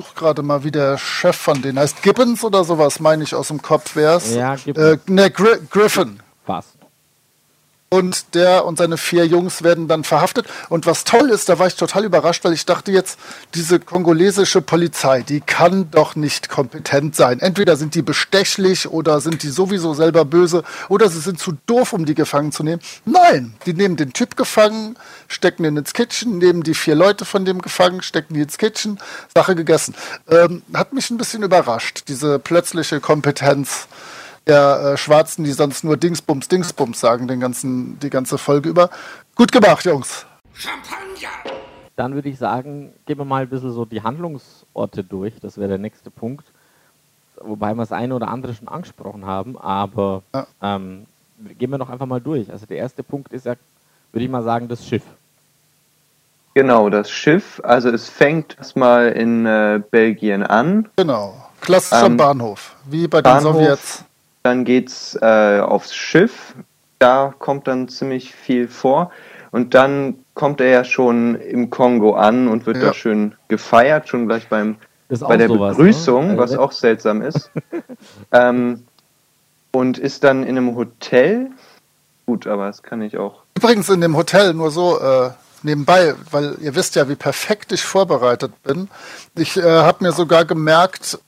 [0.00, 2.02] ich such gerade mal, wie der Chef von denen heißt.
[2.02, 4.32] Gibbons oder sowas, meine ich aus dem Kopf wär's.
[4.34, 5.00] Ja, Äh, Gibbons.
[5.08, 6.20] ne, Gri Griffin.
[6.46, 6.70] Fast.
[7.90, 10.46] Und der und seine vier Jungs werden dann verhaftet.
[10.68, 13.18] Und was toll ist, da war ich total überrascht, weil ich dachte jetzt,
[13.54, 17.40] diese kongolesische Polizei, die kann doch nicht kompetent sein.
[17.40, 21.94] Entweder sind die bestechlich oder sind die sowieso selber böse oder sie sind zu doof,
[21.94, 22.82] um die gefangen zu nehmen.
[23.06, 24.96] Nein, die nehmen den Typ gefangen,
[25.26, 28.98] stecken ihn ins Kitchen, nehmen die vier Leute von dem gefangen, stecken die ins Kitchen,
[29.34, 29.94] Sache gegessen.
[30.28, 33.88] Ähm, hat mich ein bisschen überrascht, diese plötzliche Kompetenz
[34.48, 38.90] der äh, Schwarzen, die sonst nur Dingsbums, Dingsbums sagen, den ganzen, die ganze Folge über.
[39.34, 40.26] Gut gemacht, Jungs.
[40.54, 41.28] Champagner!
[41.96, 45.34] Dann würde ich sagen, gehen wir mal ein bisschen so die Handlungsorte durch.
[45.40, 46.44] Das wäre der nächste Punkt.
[47.40, 50.46] Wobei wir das eine oder andere schon angesprochen haben, aber Ja.
[50.62, 51.06] ähm,
[51.58, 52.50] gehen wir doch einfach mal durch.
[52.50, 53.54] Also der erste Punkt ist ja,
[54.12, 55.02] würde ich mal sagen, das Schiff.
[56.54, 57.60] Genau, das Schiff.
[57.62, 60.88] Also es fängt erstmal in äh, Belgien an.
[60.96, 61.34] Genau.
[61.60, 63.54] Klassischer Ähm, Bahnhof, wie bei den Bahnhof.
[63.54, 64.04] Sowjets.
[64.48, 66.54] Dann geht's äh, aufs Schiff.
[66.98, 69.10] Da kommt dann ziemlich viel vor.
[69.50, 72.86] Und dann kommt er ja schon im Kongo an und wird Ja.
[72.86, 74.76] da schön gefeiert, schon gleich beim
[75.20, 76.38] bei der sowas, Begrüßung, ne?
[76.38, 77.50] was Also, auch seltsam ist.
[78.32, 78.84] ähm,
[79.70, 81.50] und ist dann in einem Hotel.
[82.24, 83.42] Gut, aber das kann ich auch.
[83.54, 85.28] Übrigens in dem Hotel nur so äh,
[85.62, 88.88] nebenbei, weil ihr wisst ja, wie perfekt ich vorbereitet bin.
[89.36, 91.18] Ich äh, habe mir sogar gemerkt,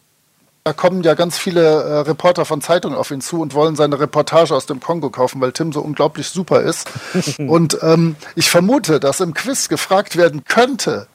[0.65, 3.99] da kommen ja ganz viele äh, Reporter von Zeitungen auf ihn zu und wollen seine
[3.99, 6.91] Reportage aus dem Kongo kaufen, weil Tim so unglaublich super ist.
[7.39, 11.07] und ähm, ich vermute, dass im Quiz gefragt werden könnte,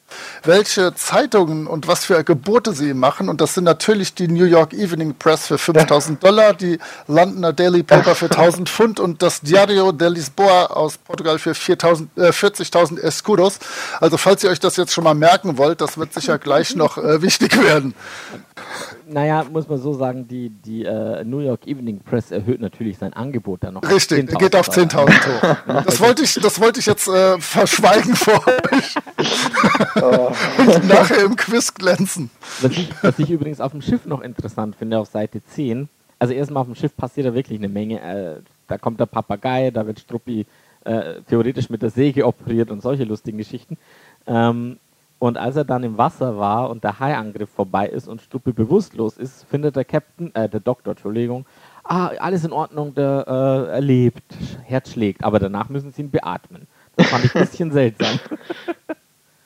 [0.44, 3.30] welche Zeitungen und was für Gebote sie machen.
[3.30, 7.84] Und das sind natürlich die New York Evening Press für 5000 Dollar, die Londoner Daily
[7.84, 13.00] Paper für 1000 Pfund und das Diario de Lisboa aus Portugal für 4000 äh, 40.000
[13.00, 13.60] Escudos.
[14.00, 16.98] Also falls ihr euch das jetzt schon mal merken wollt, das wird sicher gleich noch
[16.98, 17.94] äh, wichtig werden.
[19.08, 23.14] Naja, muss man so sagen, die, die äh, New York Evening Press erhöht natürlich sein
[23.14, 23.84] Angebot dann noch.
[23.84, 24.88] auf Richtig, 10.000 geht auf Dollar.
[24.88, 25.84] 10.000 hoch.
[25.86, 28.96] Das wollte ich, das wollte ich jetzt äh, verschweigen vor euch.
[30.58, 32.30] Und nachher im Quiz glänzen.
[32.62, 35.90] Was ich, was ich übrigens auf dem Schiff noch interessant finde, auf Seite 10.
[36.20, 38.02] Also erstmal auf dem Schiff passiert da wirklich eine Menge.
[38.02, 40.46] Äh, da kommt der Papagei, da wird Struppi
[40.86, 43.78] äh, theoretisch mit der Säge operiert und solche lustigen Geschichten.
[44.28, 44.78] Ähm,
[45.18, 49.18] und als er dann im Wasser war und der Haiangriff vorbei ist und Struppi bewusstlos
[49.18, 51.46] ist, findet der Captain, äh, der Doktor, Entschuldigung,
[51.84, 54.24] ah, alles in Ordnung, der äh, er lebt,
[54.64, 56.68] Herz schlägt, aber danach müssen sie ihn beatmen.
[56.98, 58.20] Das fand ich ein bisschen seltsam.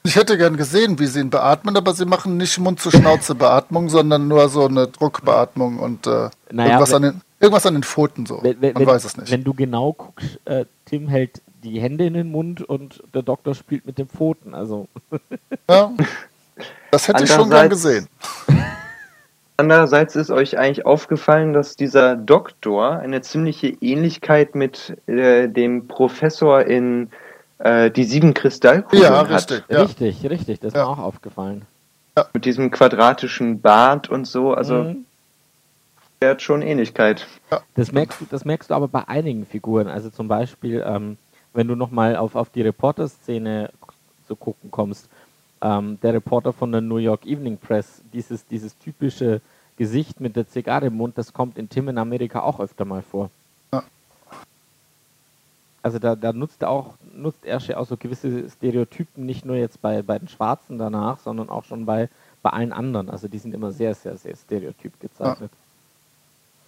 [0.10, 4.50] Ich hätte gern gesehen, wie sie ihn beatmen, aber sie machen nicht Mund-zu-Schnauze-Beatmung, sondern nur
[4.50, 8.40] so eine Druckbeatmung und äh, Naja, irgendwas, wenn- an den, irgendwas an den Pfoten so.
[8.42, 9.32] Wenn, wenn, Man weiß es nicht.
[9.32, 13.54] Wenn du genau guckst, äh, Tim hält die Hände in den Mund und der Doktor
[13.54, 14.56] spielt mit den Pfoten.
[14.56, 14.88] Also
[15.70, 15.92] Ja,
[16.90, 18.08] das hätte ich schon gern gesehen.
[19.58, 26.64] Andererseits ist euch eigentlich aufgefallen, dass dieser Doktor eine ziemliche Ähnlichkeit mit äh, dem Professor
[26.66, 27.12] in
[27.60, 29.30] äh, Die sieben Kristallkugeln Ja, hat.
[29.30, 29.64] richtig.
[29.70, 29.82] Ja.
[29.84, 30.84] Richtig, richtig, das ist Ja.
[30.86, 31.64] mir auch aufgefallen.
[32.34, 34.54] Mit diesem quadratischen Bart und so.
[34.54, 35.06] Also Mhm.
[36.22, 37.26] der hat schon Ähnlichkeit.
[37.76, 39.88] Das merkst du, das merkst du aber bei einigen Figuren.
[39.88, 41.18] Also zum Beispiel, ähm,
[41.54, 43.70] wenn du nochmal auf, auf die Reporter-Szene
[44.28, 45.08] zu gucken kommst,
[45.62, 49.40] ähm, der Reporter von der New York Evening Press, dieses, dieses typische
[49.78, 53.02] Gesicht mit der Zigarre im Mund, das kommt in Tim in Amerika auch öfter mal
[53.02, 53.30] vor.
[55.80, 55.84] Ja.
[55.84, 59.82] Also da, da nutzt er auch, nutzt Ersche auch so gewisse Stereotypen, nicht nur jetzt
[59.82, 62.10] bei, bei den Schwarzen danach, sondern auch schon bei,
[62.42, 63.10] bei allen anderen.
[63.10, 65.52] Also die sind immer sehr, sehr, sehr stereotyp gezeichnet.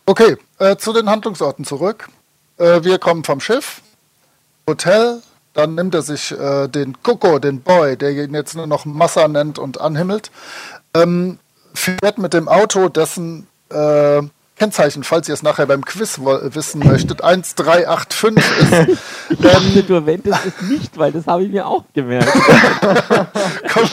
[0.06, 2.10] Okay, äh, zu den Handlungsorten zurück.
[2.58, 3.82] Äh, wir kommen vom Schiff,
[4.68, 5.22] Hotel,
[5.54, 9.28] dann nimmt er sich äh, den Coco, den Boy, der ihn jetzt nur noch Massa
[9.28, 10.32] nennt und anhimmelt,
[10.94, 11.40] ähm,
[11.74, 14.22] fährt mit dem Auto, dessen äh,
[14.62, 19.00] Kennzeichen, falls ihr es nachher beim Quiz wissen möchtet, 1385 ist.
[19.32, 22.32] Ich dachte, du erwähntest es nicht, weil das habe ich mir auch gemerkt.
[23.74, 23.92] kommt,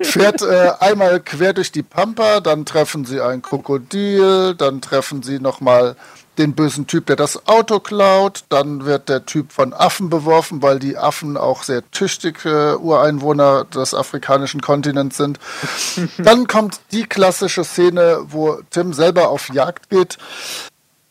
[0.00, 5.38] fährt äh, einmal quer durch die Pampa, dann treffen sie ein Krokodil, dann treffen sie
[5.38, 5.96] nochmal
[6.40, 10.78] den bösen Typ, der das Auto klaut, dann wird der Typ von Affen beworfen, weil
[10.78, 15.38] die Affen auch sehr tüchtige Ureinwohner des afrikanischen Kontinents sind.
[16.18, 20.16] Dann kommt die klassische Szene, wo Tim selber auf Jagd geht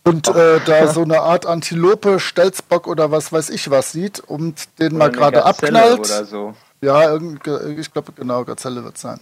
[0.03, 4.67] und äh, da so eine Art Antilope, Stelzbock oder was weiß ich was sieht und
[4.79, 5.99] den mal Oder eine gerade abknallt.
[5.99, 6.55] Oder so.
[6.81, 9.19] Ja, ich glaube, genau, Gazelle wird sein.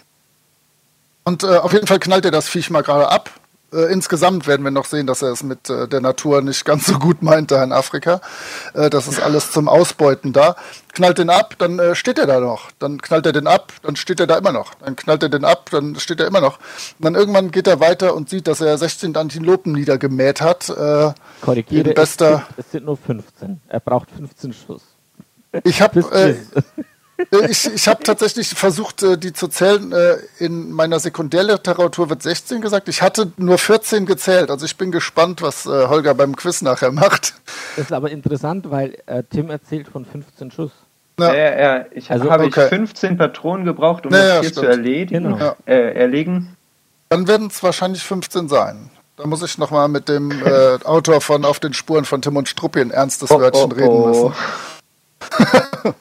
[1.25, 3.29] Und äh, auf jeden Fall knallt er das Viech mal gerade ab.
[3.73, 6.85] Äh, insgesamt werden wir noch sehen, dass er es mit äh, der Natur nicht ganz
[6.87, 8.21] so gut meint da in Afrika.
[8.73, 10.55] Äh, das ist alles zum Ausbeuten da.
[10.93, 12.71] Knallt den ab, dann äh, steht er da noch.
[12.79, 14.73] Dann knallt er den ab, dann steht er da immer noch.
[14.75, 16.59] Dann knallt er den ab, dann steht er immer noch.
[16.97, 20.69] Und dann irgendwann geht er weiter und sieht, dass er 16 Antilopen niedergemäht hat.
[20.69, 23.59] Äh, Korrigiere, bester- es, sind, es sind nur 15.
[23.67, 24.81] Er braucht 15 Schuss.
[25.63, 25.99] ich habe.
[26.11, 26.35] Äh,
[27.49, 29.91] Ich, ich habe tatsächlich versucht, äh, die zu zählen.
[29.91, 32.87] Äh, In meiner Sekundärliteratur wird 16 gesagt.
[32.89, 34.51] Ich hatte nur 14 gezählt.
[34.51, 37.33] Also ich bin gespannt, was äh, Holger beim Quiz nachher macht.
[37.75, 40.71] Das ist aber interessant, weil äh, Tim erzählt von 15 Schuss.
[41.19, 41.33] Ja.
[41.33, 41.85] Ja, ja.
[41.91, 42.65] Ich Also, habe okay.
[42.65, 44.65] ich 15 Patronen gebraucht, um Ja, das hier stimmt.
[44.65, 45.23] zu erledigen.
[45.23, 45.37] Genau.
[45.37, 45.55] Ja.
[45.65, 46.55] Äh, erlegen.
[47.09, 48.91] Dann werden es wahrscheinlich 15 sein.
[49.15, 52.47] Da muss ich nochmal mit dem äh, Autor von Auf den Spuren von Tim und
[52.47, 54.33] Struppi ein ernstes Oh, Wörtchen oh, reden oh.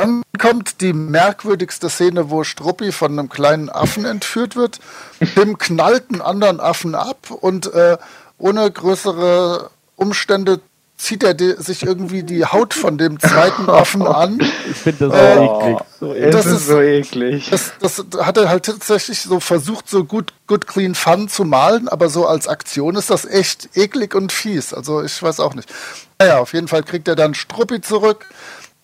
[0.00, 4.78] Dann kommt die merkwürdigste Szene, wo Struppi von einem kleinen Affen entführt wird.
[5.34, 7.98] Tim knallt einen anderen Affen ab und äh,
[8.38, 10.60] ohne größere Umstände
[10.96, 14.38] zieht er die, sich irgendwie die Haut von dem zweiten Affen an.
[14.70, 15.78] Ich finde das Äh, so eklig.
[16.00, 16.30] So eklig.
[16.32, 17.50] Das ist, ist- so eklig.
[17.50, 21.88] Das, das hat er halt tatsächlich so versucht, so gut, good clean fun zu malen,
[21.88, 24.72] aber so als Aktion ist das echt eklig und fies.
[24.74, 25.70] Also ich weiß auch nicht.
[26.18, 28.26] Naja, auf jeden Fall kriegt er dann Struppi zurück.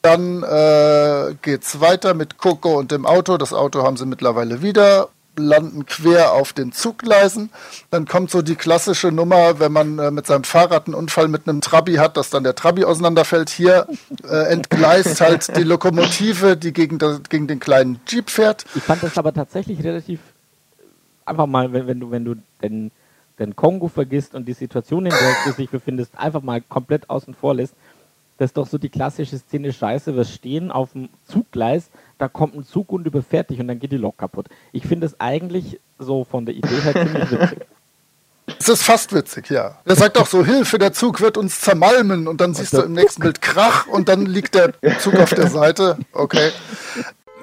[0.07, 3.38] Dann äh, geht's weiter mit Coco und dem Auto.
[3.38, 7.51] Das Auto haben sie mittlerweile wieder, landen quer auf den Zuggleisen.
[7.90, 11.49] Dann kommt so die klassische Nummer, wenn man äh, mit seinem Fahrrad einen Unfall mit
[11.49, 13.51] einem Trabi hat, dass dann der Trabi auseinanderfällt.
[13.51, 13.88] Hier
[14.23, 18.64] äh, entgleist halt die Lokomotive, die gegen, das, gegen den kleinen Jeep fährt.
[18.77, 20.21] Ich fand das aber tatsächlich relativ
[21.25, 22.92] einfach mal, wenn, wenn du, wenn du den,
[23.40, 27.35] den Kongo vergisst und die Situation, in der du dich befindest, einfach mal komplett außen
[27.35, 27.75] vor lässt.
[28.38, 32.55] Das ist doch so die klassische Szene Scheiße, wir stehen auf dem Zuggleis, da kommt
[32.55, 34.49] ein Zug und überfährt dich und dann geht die Lok kaputt.
[34.72, 37.59] Ich finde es eigentlich so von der Idee her ziemlich witzig.
[38.59, 39.79] Es ist fast witzig, ja.
[39.85, 42.92] Er sagt auch so, Hilfe, der Zug wird uns zermalmen und dann siehst du im
[42.92, 45.99] nächsten Bild Krach und dann liegt der Zug auf der Seite.
[46.12, 46.53] Okay.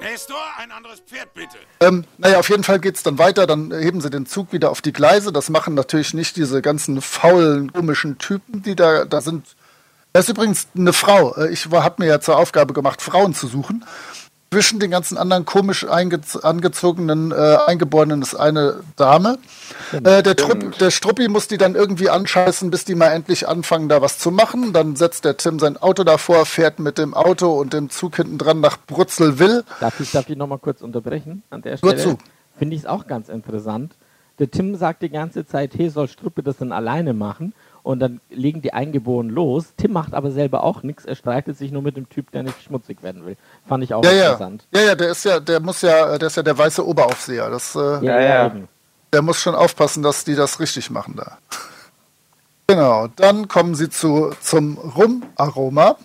[0.00, 1.56] Nestor, ein anderes Pferd bitte.
[1.80, 3.46] Ähm, naja, auf jeden Fall geht's dann weiter.
[3.46, 5.32] Dann heben sie den Zug wieder auf die Gleise.
[5.32, 9.56] Das machen natürlich nicht diese ganzen faulen, komischen Typen, die da, da sind.
[10.14, 11.34] Das ist übrigens eine Frau.
[11.34, 13.84] Äh, Ich habe mir ja zur Aufgabe gemacht, Frauen zu suchen.
[14.52, 19.38] Zwischen den ganzen anderen komisch angezogenen äh, Eingeborenen ist eine Dame.
[19.90, 23.88] Äh, der, Trupp, der Struppi muss die dann irgendwie anscheißen, bis die mal endlich anfangen,
[23.88, 24.72] da was zu machen.
[24.72, 28.38] Dann setzt der Tim sein Auto davor, fährt mit dem Auto und dem Zug hinten
[28.38, 29.64] dran nach Brutzelwill.
[29.80, 32.16] Darf ich, darf ich nochmal kurz unterbrechen an der Stelle?
[32.56, 33.96] Finde ich es auch ganz interessant.
[34.38, 37.52] Der Tim sagt die ganze Zeit, hey, soll Struppe das denn alleine machen?
[37.84, 39.74] Und dann legen die Eingeborenen los.
[39.76, 41.04] Tim macht aber selber auch nichts.
[41.04, 43.36] Er streitet sich nur mit dem Typ, der nicht schmutzig werden will.
[43.68, 44.66] Fand ich auch Ja, ja, interessant.
[44.74, 47.50] ja, ja, der ist ja, der muss ja, der ist ja der weiße Oberaufseher.
[47.50, 48.52] Das, äh, Ja, ja.
[49.12, 51.38] Der muss schon aufpassen, dass die das richtig machen da.
[52.66, 55.96] Genau, dann kommen sie zu, zum Rum-Aroma.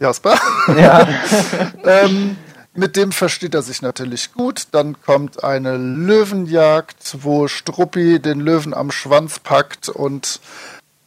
[0.00, 0.36] Jasper?
[0.76, 1.06] Ja.
[1.84, 2.36] ähm,
[2.74, 4.66] mit dem versteht er sich natürlich gut.
[4.72, 10.40] Dann kommt eine Löwenjagd, wo Struppi den Löwen am Schwanz packt und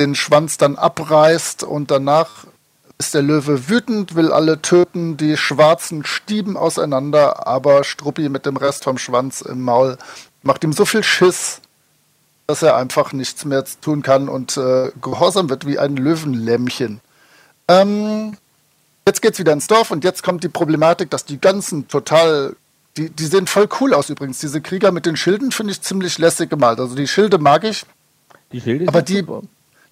[0.02, 2.46] den Schwanz dann abreißt und danach
[2.98, 8.58] ist der Löwe wütend, will alle töten, die schwarzen Stieben auseinander, aber Struppi mit dem
[8.58, 9.98] Rest vom Schwanz im Maul
[10.42, 11.62] macht ihm so viel Schiss,
[12.48, 17.00] dass er einfach nichts mehr tun kann und äh, gehorsam wird wie ein Löwenlämmchen.
[17.68, 18.38] Ähm,
[19.08, 22.56] jetzt geht's wieder ins Dorf und jetzt kommt die Problematik, dass die ganzen total,
[22.98, 24.40] die, die sehen voll cool aus übrigens.
[24.40, 26.80] Diese Krieger mit den Schilden finde ich ziemlich lässig gemalt.
[26.80, 27.86] Also die Schilde mag ich.
[28.52, 29.42] Die Schilde Aber sind die, super.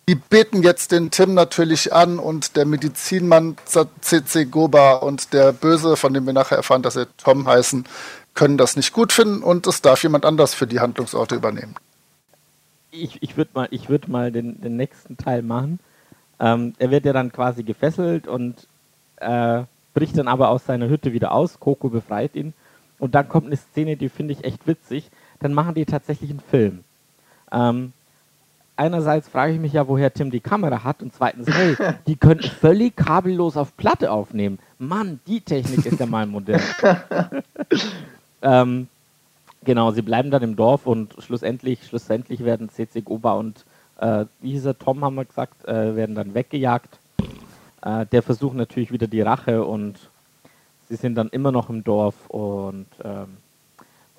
[0.09, 3.57] Die beten jetzt den Tim natürlich an und der Medizinmann
[4.01, 7.85] CC Goba und der Böse, von dem wir nachher erfahren, dass sie Tom heißen,
[8.33, 11.75] können das nicht gut finden und es darf jemand anders für die Handlungsorte übernehmen.
[12.89, 15.77] ich, ich würde mal, ich würd mal den, den nächsten Teil machen.
[16.39, 18.65] Ähm, er wird ja dann quasi gefesselt und
[19.17, 19.61] äh,
[19.93, 21.59] bricht dann aber aus seiner Hütte wieder aus.
[21.59, 22.55] Coco befreit ihn.
[22.97, 25.11] Und dann kommt eine Szene, die finde ich echt witzig.
[25.39, 26.83] Dann machen die tatsächlich einen Film.
[27.51, 27.93] Ähm,
[28.79, 31.01] einerseits frage ich mich ja, woher Tim die Kamera hat.
[31.03, 31.75] Und zweitens, hey,
[32.07, 34.57] die können völlig kabellos auf Platte aufnehmen.
[34.79, 36.61] Mann, die Technik ist ja mal modern.
[38.41, 38.87] ähm,
[39.65, 43.65] Genau, sie bleiben dann im Dorf und schlussendlich, schlussendlich werden CC Goba und
[43.99, 46.97] äh, wie hieß er, Tom haben wir gesagt, äh, werden dann weggejagt.
[47.81, 49.99] Äh, der versucht natürlich wieder die Rache und
[50.87, 53.37] sie sind dann immer noch im Dorf und ähm,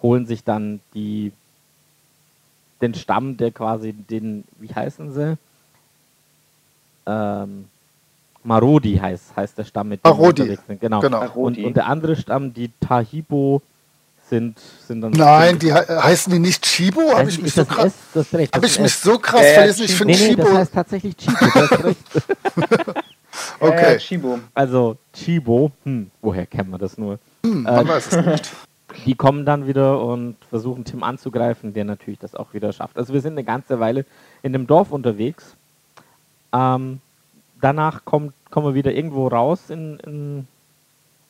[0.03, 1.33] holen sich dann die
[2.81, 5.37] den Stamm, der quasi den, wie heißen sie?
[7.07, 7.67] Ähm,
[8.43, 10.81] Marodi heißt, heißt der Stamm, mit dem wir Marodi, unterwegs sind.
[10.81, 11.01] Genau.
[11.01, 11.19] genau.
[11.21, 11.65] Und, Marodi.
[11.65, 13.63] und der andere Stamm, die Tahibo,
[14.29, 15.11] sind, sind dann.
[15.11, 17.01] Nein, die he- heißen die nicht Chibo?
[17.17, 18.83] Habe ich ist mich so das krass, S, das ist recht, hab das ich ist
[18.83, 19.85] mich so krass ja, verlesen?
[19.85, 19.99] Ich Chibo.
[19.99, 20.43] finde Nee, nee, Chibo.
[20.45, 21.37] das heißt tatsächlich Chibo.
[21.41, 21.99] du hast recht.
[23.61, 24.39] okay, Ja, Chibo.
[24.55, 27.19] Also Chibo, hm, woher kennen wir das nur?
[27.45, 28.51] hm, man weiß es nicht.
[29.07, 32.97] Die kommen dann wieder und versuchen Tim anzugreifen, der natürlich das auch wieder schafft.
[32.99, 34.05] Also wir sind eine ganze Weile
[34.43, 35.57] in dem Dorf unterwegs.
[36.53, 37.01] Ähm,
[37.61, 40.47] danach kommt, kommen wir wieder irgendwo raus in, in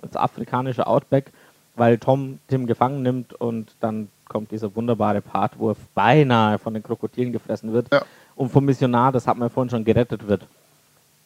[0.02, 1.30] ins afrikanische Outback,
[1.76, 6.72] weil Tom Tim gefangen nimmt und dann kommt dieser wunderbare Part, wo er beinahe von
[6.74, 8.02] den Krokodilen gefressen wird Ja.
[8.36, 10.46] und vom Missionar, das hat man ja vorhin schon gerettet wird.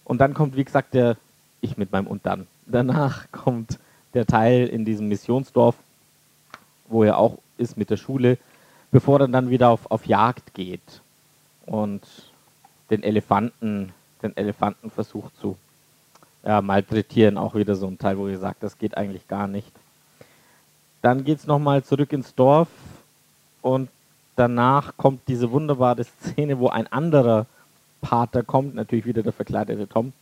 [0.05, 1.16] Und dann kommt, wie gesagt, der,
[1.61, 2.47] ich mit meinem und dann.
[2.66, 3.79] Danach kommt
[4.14, 5.77] der Teil in diesem Missionsdorf,
[6.94, 8.38] wo er auch ist mit der Schule,
[8.92, 11.02] bevor er dann wieder auf, auf Jagd geht
[11.66, 12.02] und
[12.88, 15.57] den Elefanten, den Elefanten versucht zu
[16.44, 19.72] ja, malträtieren, auch wieder so ein Teil, wo ihr sagt, das geht eigentlich gar nicht.
[21.02, 22.68] Dann geht es nochmal zurück ins Dorf
[23.61, 23.88] und
[24.37, 27.46] danach kommt diese wunderbare Szene, wo ein anderer
[28.02, 30.12] Pater kommt, natürlich wieder der verkleidete Tom,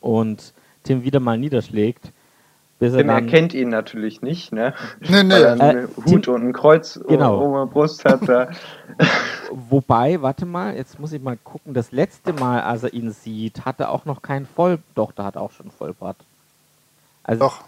[0.00, 0.52] und
[0.82, 2.10] Tim wieder mal niederschlägt.
[2.80, 4.74] Bis er Tim dann, erkennt ihn natürlich nicht, ne?
[5.00, 5.32] Nee, nee.
[5.34, 7.38] Weil er einen Äh, Hut Tim- und ein Kreuz Genau.
[7.44, 8.28] um der Brust hat.
[8.28, 8.48] Da.
[9.70, 11.74] Wobei, warte mal, jetzt muss ich mal gucken.
[11.74, 14.78] Das letzte Mal, als er ihn sieht, hat er auch noch keinen Voll.
[14.94, 16.16] Doch, da hat er auch schon Vollbart.
[17.22, 17.60] Also, Doch.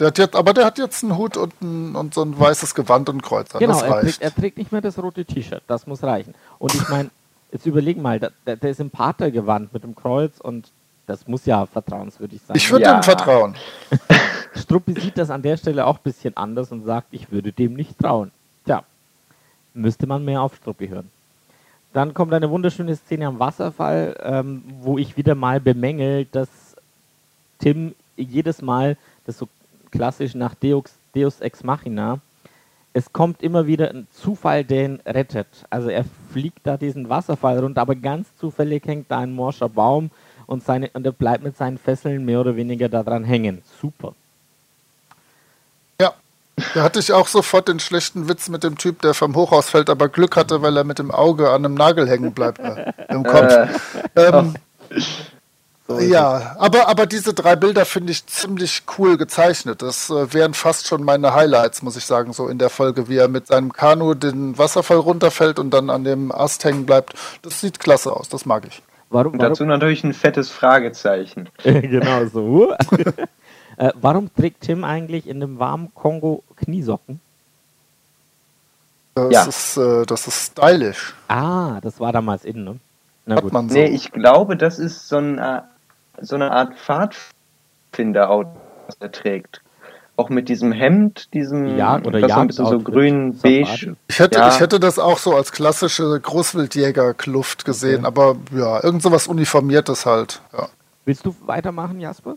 [0.00, 2.74] Der hat jetzt, aber der hat jetzt einen Hut und, ein, und so ein weißes
[2.74, 3.60] Gewand und ein Kreuz an.
[3.60, 5.62] genau, das er trägt, er trägt nicht mehr das rote T-Shirt.
[5.68, 6.34] Das muss reichen.
[6.58, 7.10] Und ich meine,
[7.52, 10.72] jetzt überleg mal, der, der der ist im Patergewand mit dem Kreuz und
[11.06, 12.56] das muss ja vertrauenswürdig sein.
[12.56, 12.96] Ich würde Ja.
[12.96, 13.54] ihm vertrauen.
[14.56, 17.74] Struppi sieht das an der Stelle auch ein bisschen anders und sagt, ich würde dem
[17.74, 18.30] nicht trauen.
[18.64, 18.84] Tja,
[19.74, 21.10] müsste man mehr auf Struppi hören.
[21.92, 26.48] Dann kommt eine wunderschöne Szene am Wasserfall, ähm, wo ich wieder mal bemängel, dass
[27.58, 29.48] Tim jedes Mal, das so
[29.90, 32.18] klassisch nach Deus, Deus Ex Machina,
[32.92, 35.46] es kommt immer wieder ein Zufall, der ihn rettet.
[35.70, 40.10] Also er fliegt da diesen Wasserfall runter, aber ganz zufällig hängt da ein morscher Baum
[40.46, 43.62] und, seine, und er bleibt mit seinen Fesseln mehr oder weniger daran hängen.
[43.80, 44.14] Super.
[46.00, 46.14] Ja.
[46.74, 49.90] Da hatte ich auch sofort den schlechten Witz mit dem Typ, der vom Hochhaus fällt,
[49.90, 53.24] aber Glück hatte, weil er mit dem Auge an einem Nagel hängen bleibt äh, im
[53.24, 53.52] Kopf.
[54.14, 54.54] Äh, ähm,
[55.86, 59.82] So ja, aber, aber diese drei Bilder finde ich ziemlich cool gezeichnet.
[59.82, 63.18] Das äh, wären fast schon meine Highlights, muss ich sagen, so in der Folge, wie
[63.18, 67.12] er mit seinem Kanu den Wasserfall runterfällt und dann an dem Ast hängen bleibt.
[67.42, 68.82] Das sieht klasse aus, das mag ich.
[69.14, 71.48] Warum, und warum, dazu natürlich ein fettes Fragezeichen.
[71.62, 72.72] genau so.
[73.76, 77.20] äh, warum trägt Tim eigentlich in dem warmen Kongo Kniesocken?
[79.14, 79.44] Das, Ja.
[79.44, 82.76] ist, äh, das ist stylisch, Ah, das war damals innen, ne?
[83.26, 83.52] Na hat gut.
[83.52, 83.74] man so.
[83.74, 85.62] Nee, ich glaube, das ist so eine,
[86.20, 88.50] so eine Art Pfadfinder-Auto,
[88.86, 89.60] was er trägt.
[90.16, 93.96] Auch mit diesem Hemd, diesem, Ja, oder was so ein bisschen so grün, beige.
[94.06, 94.48] Ich hätte, Ja.
[94.48, 100.40] ich hätte das auch so als klassische Großwildjäger-Kluft gesehen, aber ja, irgend sowas Uniformiertes halt.
[100.56, 100.68] Ja.
[101.04, 102.36] Willst du weitermachen, Jasper?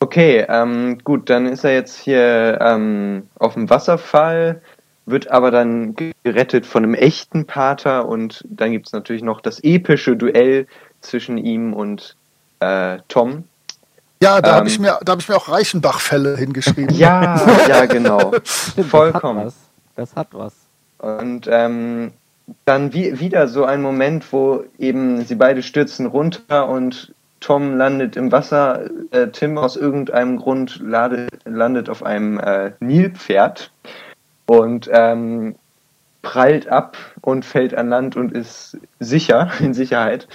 [0.00, 4.60] Okay, ähm, gut, dann ist er jetzt hier ähm, auf dem Wasserfall,
[5.06, 5.94] wird aber dann
[6.24, 10.66] gerettet von einem echten Pater und dann gibt's natürlich noch das epische Duell
[11.00, 12.16] zwischen ihm und
[12.60, 13.44] äh, Tom.
[14.22, 16.94] Ja, da habe Ähm, ich, mir- da hab ich mir auch Reichenbach-Fälle hingeschrieben.
[16.94, 18.32] Ja, ja, genau.
[18.44, 19.44] Stimmt, Vollkommen.
[19.44, 19.94] Das hat was.
[19.96, 20.54] Das hat was.
[20.98, 22.12] Und ähm,
[22.64, 28.16] dann wie, wieder so ein Moment, wo eben sie beide stürzen runter und Tom landet
[28.16, 33.70] im Wasser, äh, Tim aus irgendeinem Grund lade, landet auf einem äh, Nilpferd
[34.46, 35.54] und ähm,
[36.22, 40.26] prallt ab und fällt an Land und ist sicher, in Sicherheit.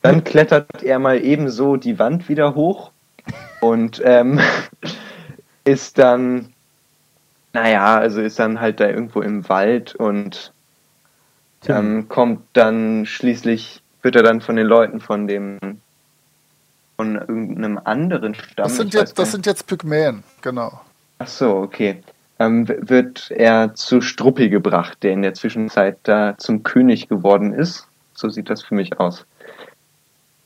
[0.00, 2.92] Dann klettert er mal ebenso die Wand wieder hoch
[3.70, 4.40] und ähm,
[5.64, 6.54] ist dann
[7.54, 10.52] naja, also ist dann halt da irgendwo im Wald und
[11.68, 15.58] ähm, kommt dann schließlich, wird er dann von den Leuten von dem,
[16.96, 18.64] von irgendeinem anderen Stamm.
[18.64, 20.80] Das sind jetzt, das sind jetzt Pygmäen, genau.
[21.18, 22.02] Ach so, okay.
[22.40, 27.86] Ähm, wird er zu Struppi gebracht, der in der Zwischenzeit da zum König geworden ist.
[28.14, 29.24] So sieht das für mich aus.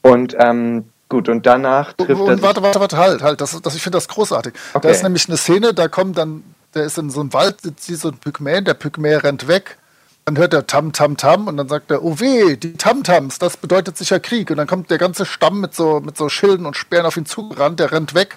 [0.02, 3.40] Und ähm, gut, und danach trifft er Und sich warte, warte, warte, halt, halt.
[3.40, 4.54] Das, das, ich finde das großartig.
[4.72, 4.90] Da Okay.
[4.90, 6.44] ist nämlich eine Szene, da kommt dann,
[6.74, 7.56] der ist in so einem Wald,
[7.86, 9.78] wie so ein Pygmäen, der Pygmäe rennt weg.
[10.24, 13.56] Dann hört er Tam, Tam, Tam und dann sagt er, oh weh, die Tam-Tams, das
[13.56, 14.50] bedeutet sicher Krieg.
[14.50, 17.24] Und dann kommt der ganze Stamm mit so, mit so Schilden und Speeren auf ihn
[17.24, 18.36] zugerannt, der rennt weg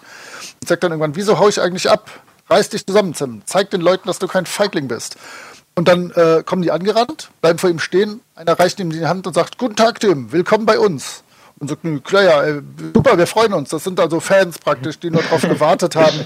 [0.62, 2.10] und sagt dann irgendwann, wieso hau ich eigentlich ab?
[2.50, 3.42] Reiß dich zusammen, Tim.
[3.46, 5.18] Zeig den Leuten, dass du kein Feigling bist.
[5.76, 8.22] Und dann äh, kommen die angerannt, bleiben vor ihm stehen.
[8.36, 11.24] Einer reicht ihm die Hand und sagt, guten Tag, Tim, willkommen bei uns.
[11.62, 12.62] Und "Nö, klar, ja, äh,
[12.94, 13.70] super, wir freuen uns.
[13.70, 16.20] Das sind also Fans praktisch, die nur darauf gewartet haben,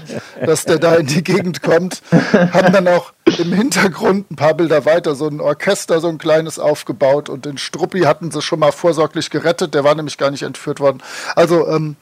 [0.44, 2.02] dass der da in die Gegend kommt.
[2.32, 6.58] Haben dann auch im Hintergrund ein paar Bilder weiter so ein Orchester, so ein kleines
[6.58, 7.28] aufgebaut.
[7.28, 9.74] Und den Struppi hatten sie schon mal vorsorglich gerettet.
[9.74, 11.02] Der war nämlich gar nicht entführt worden.
[11.34, 11.96] Also, ähm,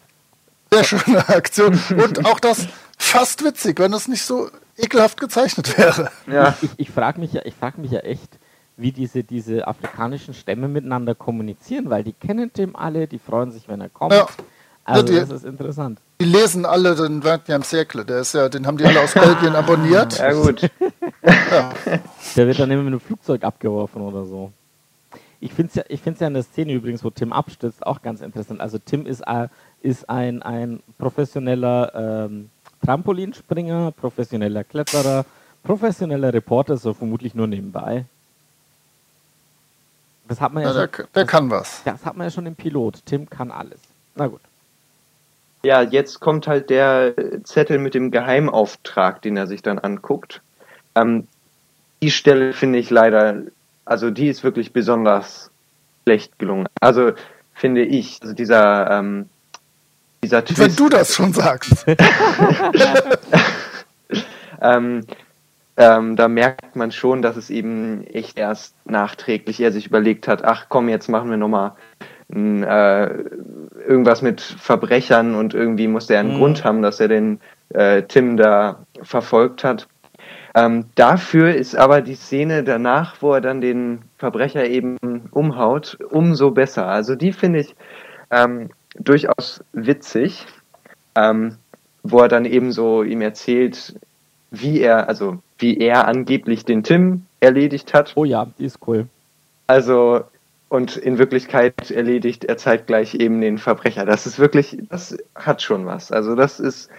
[0.73, 1.81] sehr schöne Aktion.
[1.91, 2.67] Und auch das
[2.99, 6.11] fast witzig, wenn es nicht so ekelhaft gezeichnet wäre.
[6.27, 8.39] ja, Ich, ich frage mich, ja, ich frag mich ja echt,
[8.77, 13.69] wie diese, diese afrikanischen Stämme miteinander kommunizieren, weil die kennen Tim alle, die freuen sich,
[13.69, 14.13] wenn er kommt.
[14.13, 14.27] Ja.
[14.87, 15.99] Also Ja, die- das ist interessant.
[16.21, 17.63] Die lesen alle den 20.
[17.65, 18.05] Siècle.
[18.05, 20.19] Der ist ja, den haben die alle aus Belgien abonniert.
[20.19, 20.71] ja gut.
[22.37, 24.53] Der wird dann immer mit einem Flugzeug abgeworfen oder so.
[25.41, 28.01] Ich finde es ja, ich find's ja in der Szene übrigens, wo Tim abstürzt, auch
[28.03, 28.61] ganz interessant.
[28.61, 29.49] Also Tim ist, äh,
[29.83, 32.51] ist ein, ein professioneller ähm,
[32.85, 35.25] Trampolinspringer, professioneller Kletterer,
[35.63, 38.05] professioneller Reporter, so vermutlich nur nebenbei.
[40.29, 41.83] Das hat man ja, Ja, der, schon, der kann was.
[41.85, 43.05] das hat man ja schon im Pilot.
[43.05, 43.81] Tim kann alles.
[44.15, 44.41] Na gut.
[45.63, 47.15] Ja, jetzt kommt halt der
[47.45, 50.43] Zettel mit dem Geheimauftrag, den er sich dann anguckt.
[50.95, 51.27] Ähm,
[52.03, 53.43] die Stelle finde ich leider,
[53.85, 55.51] also die ist wirklich besonders
[56.03, 56.67] schlecht gelungen.
[56.81, 57.13] Also
[57.55, 59.29] finde ich, also dieser, ähm,
[60.23, 60.61] dieser Twist.
[60.61, 61.87] Wenn du das schon sagst.
[64.61, 65.07] ähm,
[65.77, 70.45] ähm, da merkt man schon, dass es eben echt erst nachträglich er sich überlegt hat,
[70.45, 71.73] ach komm, jetzt machen wir nochmal
[72.33, 73.07] äh,
[73.87, 76.39] irgendwas mit Verbrechern und irgendwie muss der einen Mhm.
[76.39, 79.89] Grund haben, dass er den äh, Tim da verfolgt hat.
[80.55, 84.97] Ähm, dafür ist aber die Szene danach, wo er dann den Verbrecher eben
[85.33, 86.87] umhaut, umso besser.
[86.87, 87.75] Also die finde ich
[88.31, 90.47] ähm, durchaus witzig,
[91.17, 91.57] ähm,
[92.05, 93.99] wo er dann eben so ihm erzählt,
[94.53, 98.13] wie er, also wie er angeblich den Tim erledigt hat.
[98.17, 99.07] Oh ja, die ist cool.
[99.67, 100.25] Also
[100.69, 104.05] und in Wirklichkeit erledigt er zeitgleich eben den Verbrecher.
[104.05, 106.11] Das ist wirklich, das hat schon was.
[106.11, 106.91] Also das ist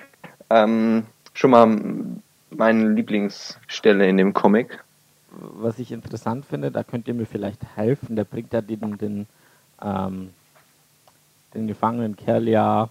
[0.50, 1.04] ähm,
[1.34, 1.78] schon mal
[2.52, 4.84] meine Lieblingsstelle in dem Comic.
[5.32, 8.16] was ich interessant finde, da könnt ihr mir vielleicht helfen.
[8.16, 9.28] Der bringt ja den, den,
[9.82, 10.30] ähm,
[11.54, 12.90] den gefangenen Kerl ja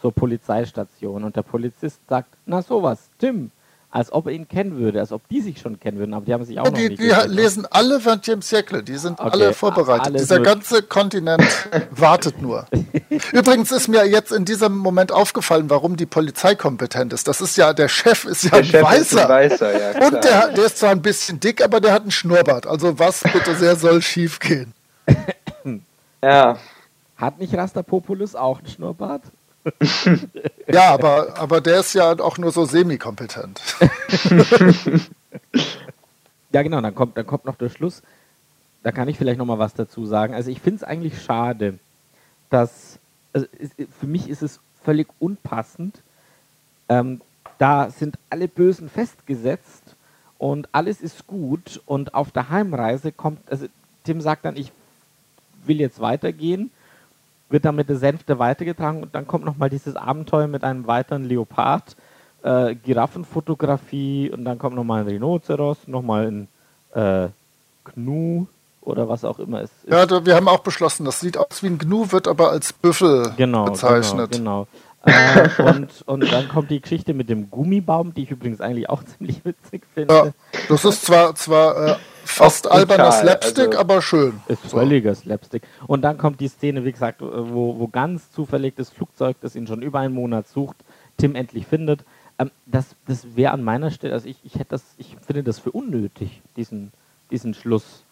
[0.00, 3.52] zur Polizeistation und der Polizist sagt, na sowas, Tim,
[3.94, 6.34] als ob er ihn kennen würde, als ob die sich schon kennen würden, aber die
[6.34, 7.42] haben sich auch Ja, noch die nicht die gesehen, ne?
[7.42, 8.42] lesen alle 20.
[8.42, 8.82] Siècle.
[8.82, 10.06] Die sind Okay, alle vorbereitet.
[10.06, 11.44] alles Dieser ganze Kontinent
[11.92, 12.66] wartet nur.
[13.32, 17.28] Übrigens ist mir jetzt in diesem Moment aufgefallen, warum die Polizei kompetent ist.
[17.28, 19.00] Das ist ja, der Chef ist ja Der ein Chef Weißer.
[19.00, 20.06] ist ein Weißer, ja.
[20.08, 22.66] Und der, der ist zwar ein bisschen dick, aber der hat einen Schnurrbart.
[22.66, 24.74] Also was bitte sehr soll schief gehen?
[26.22, 26.58] ja,
[27.16, 29.22] Hat nicht Rastapopoulos auch einen Schnurrbart?
[30.66, 33.60] Ja, aber, aber der ist ja auch nur so semi-kompetent.
[36.54, 38.00] Ja, genau, dann kommt, dann kommt noch der Schluss.
[38.84, 40.34] Da kann ich vielleicht noch mal was dazu sagen.
[40.34, 41.80] Also ich finde es eigentlich schade,
[42.48, 43.00] dass,
[43.32, 43.48] also
[43.98, 46.00] für mich ist es völlig unpassend.
[46.88, 47.20] Ähm,
[47.58, 49.96] da sind alle Bösen festgesetzt
[50.38, 53.66] und alles ist gut und auf der Heimreise kommt, also
[54.04, 54.70] Tim sagt dann, ich
[55.64, 56.70] will jetzt weitergehen
[57.50, 61.24] wird dann mit der Sänfte weitergetragen und dann kommt nochmal dieses Abenteuer mit einem weiteren
[61.24, 61.96] Leopard,
[62.42, 66.48] äh, Giraffenfotografie und dann kommt nochmal ein Rhinoceros, nochmal ein
[66.94, 67.28] äh,
[67.84, 68.46] Gnu
[68.80, 69.92] oder was auch immer es ist.
[69.92, 73.32] Ja, wir haben auch beschlossen, das sieht aus wie ein Gnu, wird aber als Büffel
[73.36, 74.32] genau, bezeichnet.
[74.32, 74.66] Genau,
[75.04, 75.16] genau.
[75.16, 79.02] äh, und, und dann kommt die Geschichte mit dem Gummibaum, die ich übrigens eigentlich auch
[79.18, 80.14] ziemlich witzig finde.
[80.14, 80.32] Ja,
[80.68, 84.40] das ist zwar, zwar äh, fast alberner Slapstick, also aber schön.
[84.48, 85.62] Ist völliger Slapstick.
[85.86, 89.66] Und dann kommt die Szene, wie gesagt, wo, wo ganz zufällig das Flugzeug, das ihn
[89.66, 90.76] schon über einen Monat sucht,
[91.16, 92.04] Tim endlich findet.
[92.38, 95.58] Ähm, das das wäre an meiner Stelle, also ich, ich hätte das, ich finde das
[95.58, 96.92] für unnötig, diesen,
[97.30, 98.03] diesen Schluss.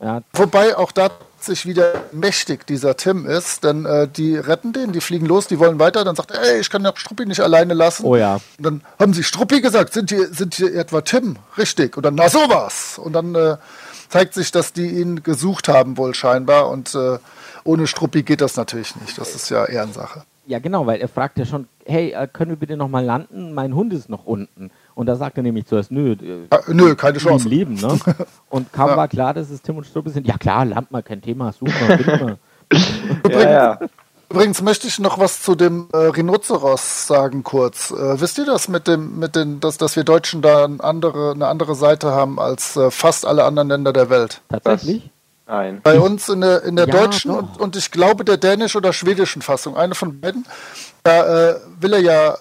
[0.00, 4.92] Ja, Wobei auch da sich wieder mächtig dieser Tim ist, denn äh, die retten den,
[4.92, 7.40] die fliegen los, die wollen weiter, dann sagt er, ey, ich kann ja Struppi nicht
[7.40, 8.04] alleine lassen.
[8.04, 8.34] oh ja.
[8.58, 11.36] Und dann haben sie Struppi gesagt, sind die, sind die etwa Tim?
[11.56, 11.96] Richtig.
[11.96, 12.98] Und dann, na sowas.
[12.98, 13.56] Und dann äh,
[14.08, 17.18] zeigt sich, dass die ihn gesucht haben wohl scheinbar und äh,
[17.64, 19.18] ohne Struppi geht das natürlich nicht.
[19.18, 20.22] Das ist ja Ehrensache.
[20.46, 23.52] Ja, genau, weil er fragt ja schon, hey, äh, können wir bitte nochmal landen?
[23.52, 24.70] Mein Hund ist noch unten.
[24.98, 27.48] Und da sagt er nämlich zuerst, nö, äh, Ah, nö, keine im Chance.
[27.48, 28.00] Leben, ne?
[28.50, 28.96] Und kaum Ja.
[28.96, 30.26] war klar, dass es Tim und Struppi sind.
[30.26, 32.36] Ja klar, land mal, kein Thema, find mal.
[33.28, 33.80] Ja, ja.
[34.28, 37.92] Übrigens möchte ich noch was zu dem äh, Rhinoceros sagen kurz.
[37.92, 41.30] Äh, wisst ihr das mit dem, mit den, dass, dass wir Deutschen da eine andere,
[41.30, 44.40] eine andere Seite haben als äh, fast alle anderen Länder der Welt?
[44.48, 45.10] Tatsächlich?
[45.46, 45.80] Nein.
[45.84, 48.92] Bei uns in der, in der Ja, deutschen und, und ich glaube der dänischen oder
[48.92, 50.44] schwedischen Fassung, eine von beiden,
[51.04, 52.36] da äh, will er ja,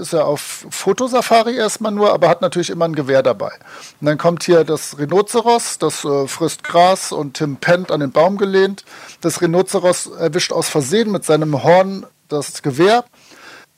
[0.00, 3.52] ist er auf Fotosafari erstmal nur, aber hat natürlich immer ein Gewehr dabei.
[4.00, 8.10] Und dann kommt hier das Rhinoceros, das äh, frisst Gras und Tim pennt an den
[8.10, 8.84] Baum gelehnt.
[9.20, 13.04] Das Rhinoceros erwischt aus Versehen mit seinem Horn das Gewehr.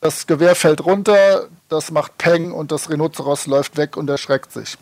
[0.00, 4.78] Das Gewehr fällt runter, das macht Peng und das Rhinoceros läuft weg und erschreckt sich.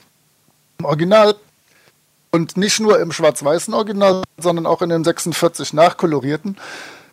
[0.78, 1.34] Im Original
[2.30, 6.56] und nicht nur im schwarz-weißen Original, sondern auch in dem 46 nachkolorierten,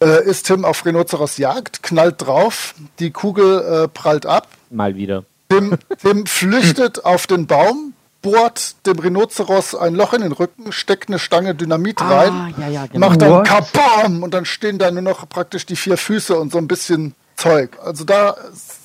[0.02, 5.24] äh, ist Tim auf Rhinoceros Jagd, knallt drauf, die Kugel äh, prallt ab, Mal wieder.
[5.50, 11.10] Tim, Tim flüchtet auf den Baum, bohrt dem Rhinoceros ein Loch in den Rücken, steckt
[11.10, 13.08] eine Stange Dynamit rein, Ah, ja, ja, genau.
[13.10, 13.44] macht dann?
[13.44, 17.14] Kabam und dann stehen da nur noch praktisch die vier Füße und so ein bisschen
[17.36, 17.78] Zeug.
[17.84, 18.36] Also da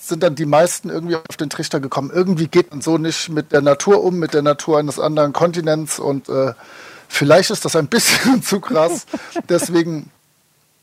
[0.03, 2.11] sind dann die meisten irgendwie auf den Trichter gekommen.
[2.13, 5.99] Irgendwie geht man so nicht mit der Natur um, mit der Natur eines anderen Kontinents
[5.99, 6.53] und äh,
[7.09, 9.07] vielleicht ist das ein bisschen zu krass.
[9.49, 10.11] Deswegen,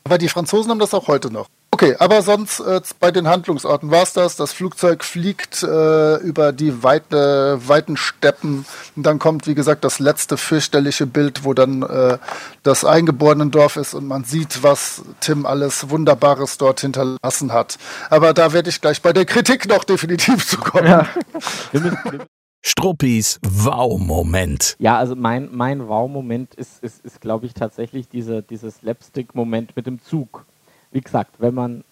[0.08, 1.48] aber die Franzosen haben das auch heute noch.
[1.70, 4.36] Okay, aber sonst äh, bei den Handlungsorten war es das.
[4.36, 8.64] Das Flugzeug fliegt äh, über die weite, weiten Steppen.
[8.96, 12.16] Und dann kommt, wie gesagt, das letzte fürchterliche Bild, wo dann äh,
[12.62, 17.76] das Eingeborenendorf ist und man sieht, was Tim alles Wunderbares dort hinterlassen hat.
[18.08, 21.06] Aber da werde ich gleich bei der Kritik noch definitiv zu kommen.
[21.70, 22.26] Wir müssen, wir,
[22.68, 24.76] Struppis Wow-Moment.
[24.78, 29.86] ja, also mein, mein Wow-Moment ist, ist, ist glaube ich, tatsächlich dieser, dieser Slapstick-Moment mit
[29.86, 30.44] dem Zug.
[30.92, 31.82] Wie gesagt, wenn man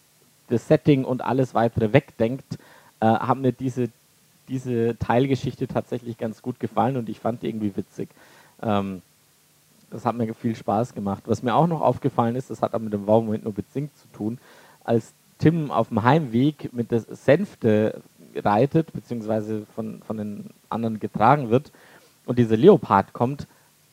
[0.49, 2.59] das Setting und alles weitere wegdenkt,
[3.01, 3.89] äh, hat mir diese,
[4.49, 8.11] diese Teilgeschichte tatsächlich ganz gut gefallen und ich fand die irgendwie witzig.
[8.63, 9.01] Ähm,
[9.91, 11.23] das hat mir viel Spaß gemacht.
[11.25, 14.09] Was mir auch noch aufgefallen ist, das hat aber mit dem Wow-Moment nur bedingt zu
[14.13, 14.37] tun,
[14.85, 18.03] als Tim auf dem Heimweg mit der Sänfte
[18.45, 21.73] reitet, beziehungsweise von, von den anderen getragen wird
[22.27, 23.47] und dieser Leopard kommt,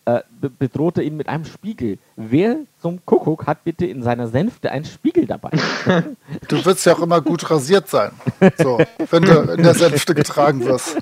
[0.05, 1.97] äh, be bedroht er ihn mit einem Spiegel.
[2.17, 5.51] Wer zum Kuckuck hat bitte in seiner Sänfte einen Spiegel dabei?
[6.47, 8.11] Du wirst ja auch immer gut rasiert sein,
[8.57, 8.79] so,
[9.09, 10.97] wenn du in der Sänfte getragen wirst.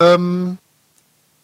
[0.00, 0.58] Ähm,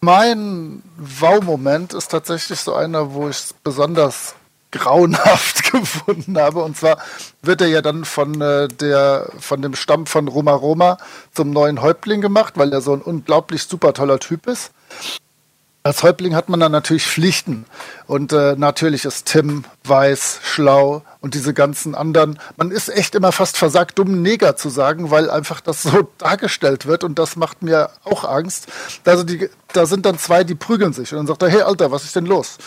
[0.01, 4.35] mein Wow-Moment ist tatsächlich so einer, wo ich es besonders
[4.73, 6.63] grauenhaft gefunden habe.
[6.63, 6.99] Und zwar
[7.43, 10.99] wird er ja dann von, äh, der, von dem Stamm von Roma Roma
[11.33, 14.73] zum neuen Häuptling gemacht, weil er so ein unglaublich super toller Typ ist.
[15.85, 17.67] Als Häuptling hat man dann natürlich Pflichten.
[18.07, 22.39] Und äh, natürlich ist Tim weiß, schlau und diese ganzen anderen.
[22.57, 26.87] Man ist echt immer fast versagt, dummen Neger zu sagen, weil einfach das so dargestellt
[26.87, 27.03] wird.
[27.03, 28.69] Und das macht mir auch Angst.
[29.05, 31.11] Also die, da sind dann zwei, die prügeln sich.
[31.13, 32.59] Und dann sagt er, hey Alter, was ist denn los?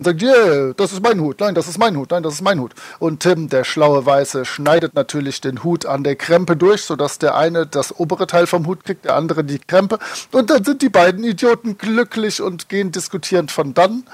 [0.00, 1.40] Und sagt, yeah, das ist mein Hut.
[1.40, 2.10] Nein, das ist mein Hut.
[2.10, 2.72] Nein, das ist mein Hut.
[3.00, 7.36] Und Tim, der schlaue Weiße, schneidet natürlich den Hut an der Krempe durch, sodass der
[7.36, 9.98] eine das obere Teil vom Hut kriegt, der andere die Krempe.
[10.32, 14.04] Und dann sind die beiden Idioten glücklich und gehen diskutierend von dann.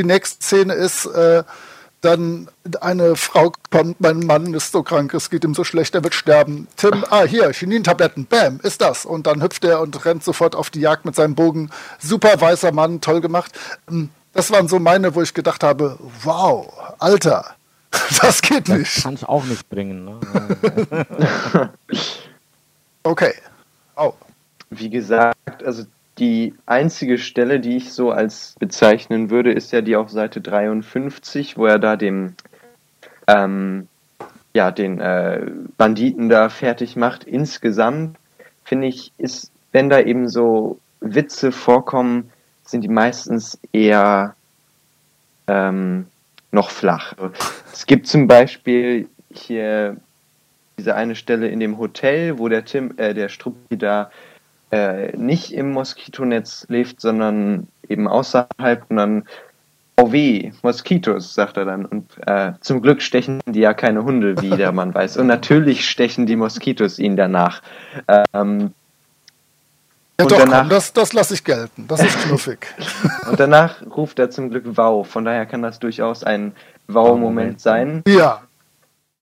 [0.00, 1.42] Die nächste Szene ist, äh,
[2.00, 2.48] dann
[2.80, 6.14] eine Frau kommt, mein Mann ist so krank, es geht ihm so schlecht, er wird
[6.14, 6.68] sterben.
[6.76, 9.04] Tim, ah, hier, Chinintabletten, bam, ist das.
[9.04, 11.68] Und dann hüpft er und rennt sofort auf die Jagd mit seinem Bogen.
[11.98, 13.52] Super weißer Mann, toll gemacht.
[14.34, 17.54] Das waren so meine, wo ich gedacht habe, wow, Alter,
[18.20, 19.02] das geht Das nicht.
[19.02, 20.04] kann ich auch nicht bringen.
[20.04, 21.70] Ne?
[23.06, 23.34] Okay.
[23.96, 24.14] Au.
[24.70, 25.84] Wie gesagt, also
[26.16, 31.58] die einzige Stelle, die ich so als bezeichnen würde, ist ja die auf Seite 53,
[31.58, 32.34] wo er da dem
[33.26, 33.88] ähm,
[34.54, 35.42] ja, den äh,
[35.76, 37.24] Banditen da fertig macht.
[37.24, 38.16] Insgesamt
[38.64, 42.30] finde ich, ist, wenn da eben so Witze vorkommen,
[42.64, 44.34] sind die meistens eher
[45.46, 46.06] ähm,
[46.50, 47.14] noch flach.
[47.72, 49.96] Es gibt zum Beispiel hier
[50.78, 54.10] diese eine Stelle in dem Hotel, wo der Tim, äh, der Struppi da
[54.70, 59.24] äh, nicht im Moskitonetz lebt, sondern eben außerhalb und dann
[59.96, 61.84] Oh weh, Moskitos, sagt er dann.
[61.86, 65.16] Und äh, zum Glück stechen die ja keine Hunde, wie der Mann weiß.
[65.18, 67.62] Und natürlich stechen die Moskitos ihn danach.
[68.32, 68.72] Ähm,
[70.18, 71.86] Ja Und doch, danach- komm, das, das lasse ich gelten.
[71.88, 72.66] Das ist knuffig.
[73.28, 75.06] und danach ruft er zum Glück Wow.
[75.08, 76.54] Von daher kann das durchaus ein
[76.88, 78.02] Wow-Moment sein.
[78.06, 78.42] ja,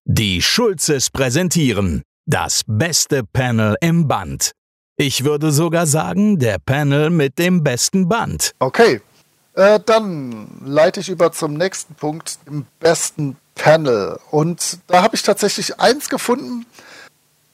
[0.05, 4.53] Die Schulzes präsentieren das beste Panel im Band.
[4.97, 8.53] Ich würde sogar sagen, der Panel mit dem besten Band.
[8.59, 9.01] okay.
[9.55, 14.19] Äh, dann leite ich über zum nächsten Punkt, im besten Panel.
[14.31, 16.65] Und da habe ich tatsächlich eins gefunden,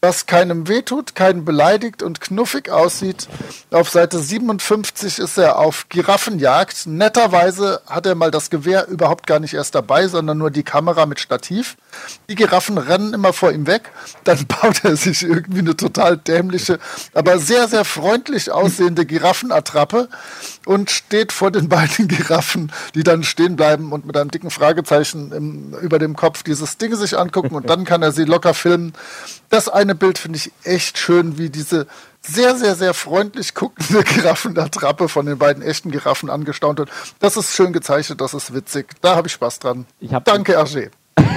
[0.01, 3.29] das keinem wehtut, keinen beleidigt und knuffig aussieht.
[3.71, 6.87] Auf Seite 57 ist er auf Giraffenjagd.
[6.87, 11.07] Netterweise hat er mal das Gewehr überhaupt gar nicht erst dabei, sondern nur die Kamera
[11.07, 11.77] mit Stativ.
[12.29, 13.91] Die Giraffen rennen immer vor ihm weg.
[14.23, 16.79] Dann baut er sich irgendwie eine total dämliche,
[17.13, 20.09] aber sehr, sehr freundlich aussehende Giraffenattrappe
[20.65, 25.33] und steht vor den beiden Giraffen, die dann stehen bleiben und mit einem dicken Fragezeichen
[25.33, 28.93] im, über dem Kopf dieses Ding sich angucken und dann kann er sie locker filmen.
[29.51, 31.87] Das eine Bild finde ich echt schön, wie diese
[32.21, 36.91] sehr, sehr, sehr freundlich guckende Giraffenattrappe von den beiden echten Giraffen angestaunt wird.
[37.19, 38.95] Das ist schön gezeichnet, das ist witzig.
[39.01, 39.87] Da habe ich Spaß dran.
[40.01, 40.91] Ich Danke, Hergé.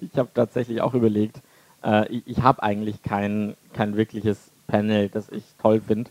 [0.00, 1.38] Ich habe tatsächlich auch überlegt,
[1.84, 4.38] äh, ich, ich habe eigentlich kein, kein wirkliches
[4.68, 6.08] Panel, das ich toll finde.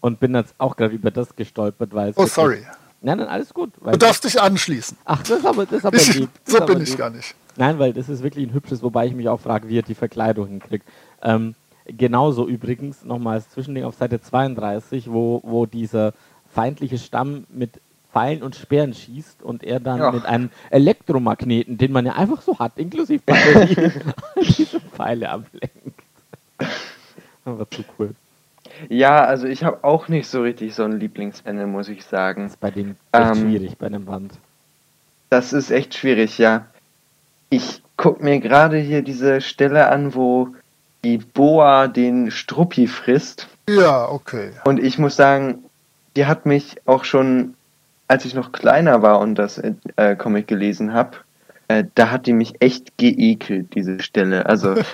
[0.00, 2.16] Und bin jetzt auch gerade über das gestolpert, weil es.
[2.16, 2.66] Oh, sorry.
[3.00, 3.70] Nein, nein, alles gut.
[3.80, 4.98] Du darfst dich anschließen.
[5.04, 6.30] Ach, das ist aber, das ist aber Ich, lieb.
[6.44, 6.98] Das so bin ich lieb.
[6.98, 7.34] gar nicht.
[7.58, 9.94] Nein, weil das ist wirklich ein hübsches, wobei ich mich auch frage, wie er die
[9.96, 10.86] Verkleidung hinkriegt.
[11.22, 11.54] Ähm,
[11.86, 16.12] genauso übrigens nochmal als Zwischending auf Seite 32, wo, wo dieser
[16.54, 17.80] feindliche Stamm mit
[18.12, 20.12] Pfeilen und Speeren schießt und er dann Ja.
[20.12, 23.90] mit einem Elektromagneten, den man ja einfach so hat, inklusive Batterie,
[24.56, 26.00] diese Pfeile ablenkt.
[27.44, 28.14] Aber zu cool.
[28.88, 32.44] Ja, also ich habe auch nicht so richtig so ein Lieblingspanel, muss ich sagen.
[32.44, 34.32] Das ist bei dem Ähm, schwierig, bei dem Band.
[35.30, 36.66] Das ist echt schwierig, ja.
[37.50, 40.48] Ich guck mir gerade hier diese Stelle an, wo
[41.04, 43.48] die Boa den Struppi frisst.
[43.68, 44.50] Ja, okay.
[44.64, 45.64] Und ich muss sagen,
[46.16, 47.54] die hat mich auch schon,
[48.08, 51.18] als ich noch kleiner war und das äh, Comic gelesen habe,
[51.68, 54.46] äh, da hat die mich echt geekelt, diese Stelle.
[54.46, 54.74] Also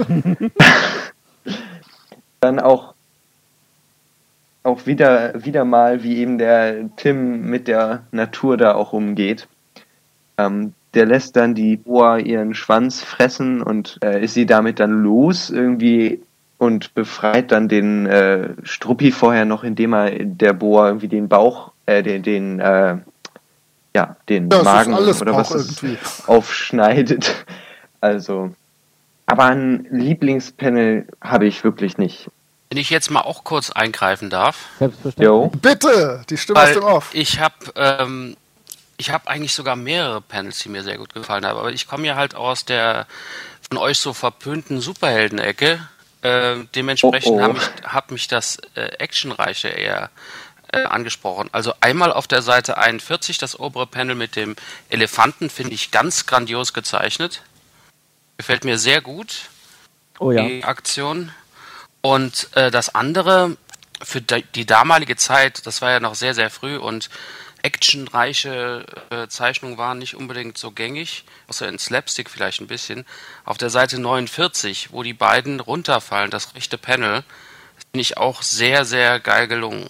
[2.41, 2.95] dann auch
[4.65, 9.47] auch wieder wieder mal, wie eben der Tim mit der Natur da auch umgeht.
[10.39, 15.03] Ähm, der lässt dann die Boa ihren Schwanz fressen und äh, ist sie damit dann
[15.03, 16.23] los irgendwie
[16.59, 21.73] und befreit dann den äh, Struppi vorher noch, indem er der Boa irgendwie den Bauch,
[21.87, 22.97] äh, den, den äh,
[23.95, 25.99] ja, den Ja, ist Magen alles oder Bauch was irgendwie.
[26.27, 27.45] aufschneidet.
[28.01, 28.51] Also,
[29.25, 32.31] aber ein Lieblingspanel habe ich wirklich nicht.
[32.69, 35.27] Wenn ich jetzt mal auch kurz eingreifen darf, Selbstverständlich.
[35.27, 35.51] Jo.
[35.63, 37.09] Bitte, die Stimme weil dem Off.
[37.15, 38.37] ich habe ähm,
[38.97, 42.07] ich habe eigentlich sogar mehrere Panels, die mir sehr gut gefallen haben, aber ich komme
[42.07, 43.07] ja halt aus der
[43.69, 45.89] von euch so verpönten Superhelden-Ecke.
[46.23, 47.43] Äh, dementsprechend Oh, oh.
[47.43, 50.11] Hat, mich, hat mich das äh, Actionreiche eher
[50.73, 51.49] äh, angesprochen.
[51.53, 54.57] Also einmal auf der Seite 41, das obere Panel mit dem
[54.89, 57.43] Elefanten, finde ich ganz grandios gezeichnet.
[58.37, 59.49] Gefällt mir sehr gut
[60.19, 60.47] Oh ja.
[60.47, 61.33] die Aktion.
[62.01, 63.57] Und äh, das andere,
[64.03, 67.09] für die, die damalige Zeit, das war ja noch sehr, sehr früh und
[67.65, 73.05] actionreiche äh, Zeichnungen waren nicht unbedingt so gängig, außer in Slapstick vielleicht ein bisschen.
[73.45, 77.25] Auf der Seite 49, wo die beiden runterfallen, das rechte Panel,
[77.91, 79.89] finde ich auch sehr, sehr geil gelungen.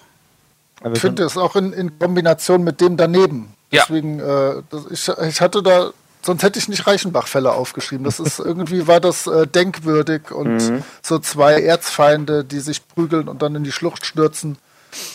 [0.92, 3.54] Ich finde es auch in, in Kombination mit dem daneben.
[3.70, 3.82] Ja.
[3.82, 8.04] Deswegen, äh, das, ich, ich hatte da, sonst hätte ich nicht Reichenbach-Fälle aufgeschrieben.
[8.04, 10.84] Das ist irgendwie war das äh, denkwürdig und Mhm.
[11.02, 14.58] so zwei Erzfeinde, die sich prügeln und dann in die Schlucht stürzen.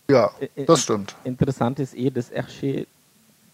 [0.10, 1.16] Ja, Ä- das stimmt.
[1.24, 2.86] Interessant ist eh, dass Hergé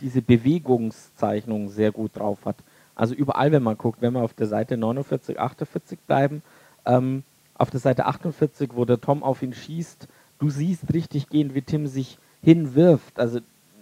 [0.01, 2.55] diese Bewegungszeichnung sehr gut drauf hat.
[2.95, 6.41] Also überall, wenn man guckt, wenn wir auf der Seite 49, 48 bleiben,
[6.85, 7.23] ähm,
[7.57, 10.07] auf der Seite 48, wo der Tom auf ihn schießt,
[10.39, 13.19] du siehst richtig gehen, wie Tim sich hinwirft.
[13.19, 13.39] Also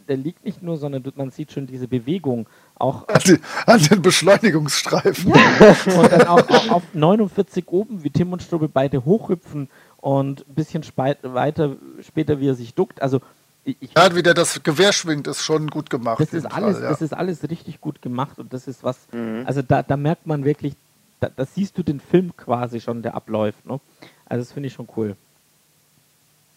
[0.07, 2.45] der liegt nicht nur, sondern man sieht schon diese Bewegung.
[2.75, 5.31] Auch An, die, an den Beschleunigungsstreifen.
[5.31, 9.69] und dann auch, auch auf 49 oben, wie Tim und Strubbe beide hochhüpfen
[10.03, 13.01] und ein bisschen weiter später, wie er sich duckt.
[13.01, 13.21] Also
[13.63, 16.19] ich, ja, wie der das Gewehr schwingt, ist schon gut gemacht.
[16.19, 16.89] Das ist, alles, Fall, ja.
[16.89, 19.43] das ist alles richtig gut gemacht und das ist was, mhm.
[19.45, 20.73] also da, da merkt man wirklich,
[21.21, 23.65] da, da, siehst du den Film quasi schon, der abläuft.
[23.65, 23.79] Ne?
[24.25, 25.15] Also das finde ich schon cool.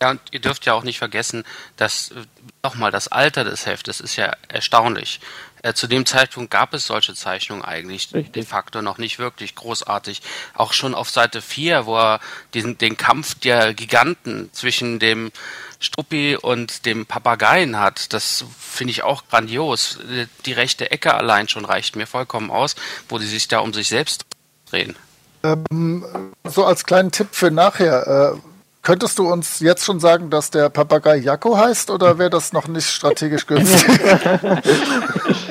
[0.02, 1.44] Ja, und ihr dürft ja auch nicht vergessen,
[1.76, 2.14] dass äh,
[2.64, 5.20] nochmal das Alter des Heftes ist ja erstaunlich.
[5.66, 8.32] Äh, zu dem Zeitpunkt gab es solche Zeichnungen eigentlich Richtig.
[8.32, 10.22] de facto noch nicht wirklich großartig.
[10.54, 12.20] Auch schon auf Seite 4, wo er
[12.54, 15.32] diesen, den Kampf der Giganten zwischen dem
[15.80, 19.98] Struppi und dem Papageien hat, das finde ich auch grandios.
[20.44, 22.76] Die rechte Ecke allein schon reicht mir vollkommen aus,
[23.08, 24.24] wo die sich da um sich selbst
[24.70, 24.96] drehen.
[25.42, 26.04] Ähm,
[26.44, 28.34] so als kleinen Tipp für nachher.
[28.36, 28.40] Äh
[28.86, 32.68] Könntest du uns jetzt schon sagen, dass der Papagei Jakko heißt oder wäre das noch
[32.68, 33.98] nicht strategisch günstig?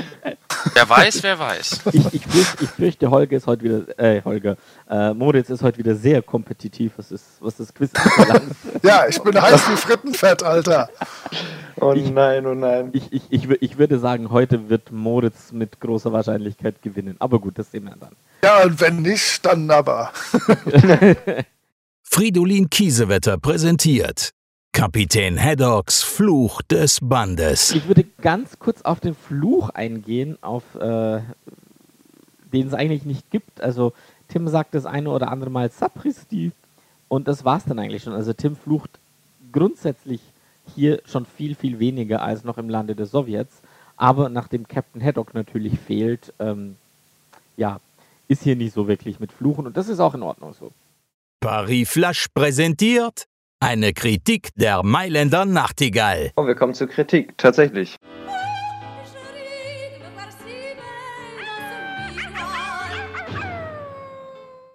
[0.75, 1.81] wer weiß, wer weiß.
[1.93, 4.57] Ich, ich, fürchte, ich fürchte, Holger ist heute wieder, äh, Holger,
[4.89, 8.55] äh, Moritz ist heute wieder sehr kompetitiv, was, ist, was das Quiz verlangt.
[8.83, 10.89] ja, ich bin heiß wie Frittenfett, Alter.
[11.79, 12.89] Oh nein, oh nein.
[12.93, 17.15] Ich, ich, ich, ich würde sagen, heute wird Moritz mit großer Wahrscheinlichkeit gewinnen.
[17.19, 18.15] Aber gut, das sehen wir dann.
[18.43, 20.11] Ja, und wenn nicht, dann aber.
[22.03, 24.34] Fridolin Kiesewetter präsentiert
[24.75, 27.71] Kapitän Haddocks Fluch des Bandes.
[27.71, 31.21] Ich würde ganz kurz auf den Fluch eingehen, auf äh,
[32.51, 33.61] den es eigentlich nicht gibt.
[33.61, 33.93] Also
[34.27, 36.51] Tim sagt das eine oder andere Mal Sapristi
[37.07, 38.11] und das war es dann eigentlich schon.
[38.11, 38.89] Also Tim flucht
[39.53, 40.19] grundsätzlich
[40.75, 43.61] hier schon viel, viel weniger als noch im Lande der Sowjets.
[43.95, 46.75] Aber nachdem Captain Haddock natürlich fehlt, ähm,
[47.55, 47.79] ja,
[48.27, 50.73] ist hier nicht so wirklich mit Fluchen und das ist auch in Ordnung so.
[51.39, 53.25] Paris Flash präsentiert
[53.65, 56.31] eine Kritik der Mailänder Nachtigall.
[56.35, 57.95] Oh, wir kommen zur Kritik, tatsächlich.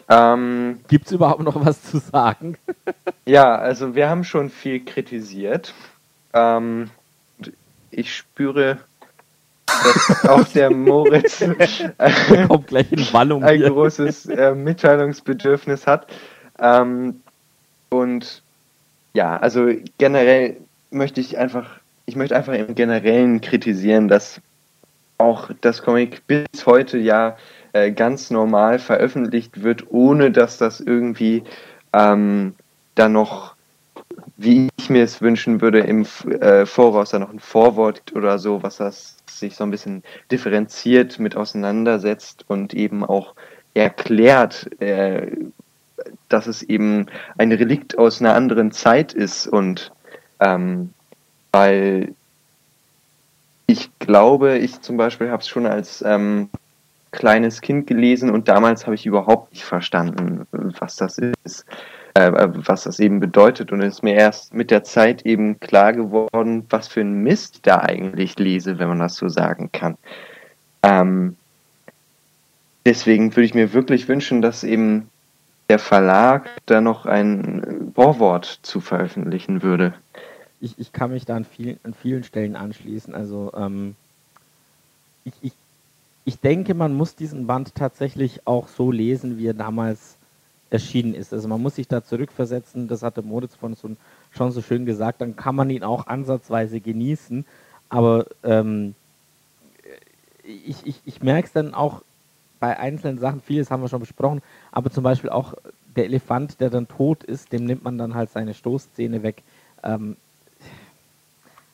[0.08, 2.58] Ähm, Gibt es überhaupt noch was zu sagen?
[3.26, 5.72] ja, also wir haben schon viel kritisiert.
[6.32, 6.90] Ähm,
[7.92, 8.78] ich spüre,
[9.66, 11.44] dass auch der Moritz
[12.48, 16.08] kommt gleich in Wallung ein großes äh, Mitteilungsbedürfnis hat.
[16.58, 17.20] Ähm,
[17.90, 18.42] und
[19.12, 20.56] ja, also generell
[20.90, 24.40] möchte ich einfach, ich möchte einfach im Generellen kritisieren, dass
[25.18, 27.36] auch das Comic bis heute ja
[27.72, 31.44] äh, ganz normal veröffentlicht wird, ohne dass das irgendwie
[31.92, 32.54] ähm,
[32.94, 33.54] dann noch,
[34.36, 36.06] wie ich mir es wünschen würde, im
[36.40, 41.18] äh, Voraus dann noch ein Vorwort oder so, was das sich so ein bisschen differenziert
[41.18, 43.34] mit auseinandersetzt und eben auch
[43.74, 45.28] erklärt, äh,
[46.32, 47.06] dass es eben
[47.36, 49.92] ein Relikt aus einer anderen Zeit ist und
[50.40, 50.92] ähm,
[51.52, 52.14] weil
[53.66, 56.48] ich glaube, ich zum Beispiel habe es schon als ähm,
[57.12, 61.64] kleines Kind gelesen und damals habe ich überhaupt nicht verstanden, was das ist,
[62.14, 65.92] äh, was das eben bedeutet und es ist mir erst mit der Zeit eben klar
[65.92, 69.96] geworden, was für ein Mist da eigentlich lese, wenn man das so sagen kann.
[70.82, 71.36] Ähm,
[72.86, 75.08] deswegen würde ich mir wirklich wünschen, dass eben
[75.70, 79.94] der Verlag da noch ein Vorwort zu veröffentlichen würde.
[80.60, 83.14] Ich, ich kann mich da an vielen, an vielen Stellen anschließen.
[83.14, 83.94] Also ähm,
[85.24, 85.52] ich, ich,
[86.24, 90.16] ich denke, man muss diesen Band tatsächlich auch so lesen, wie er damals
[90.70, 91.32] erschienen ist.
[91.32, 93.90] Also man muss sich da zurückversetzen, das hatte Moritz von so,
[94.32, 97.44] schon so schön gesagt, dann kann man ihn auch ansatzweise genießen.
[97.88, 98.96] Aber ähm,
[100.42, 102.02] ich, ich, ich merke es dann auch
[102.60, 105.54] bei einzelnen Sachen, vieles haben wir schon besprochen, aber zum Beispiel auch
[105.96, 109.42] der Elefant, der dann tot ist, dem nimmt man dann halt seine Stoßzähne weg.
[109.82, 110.16] Ähm,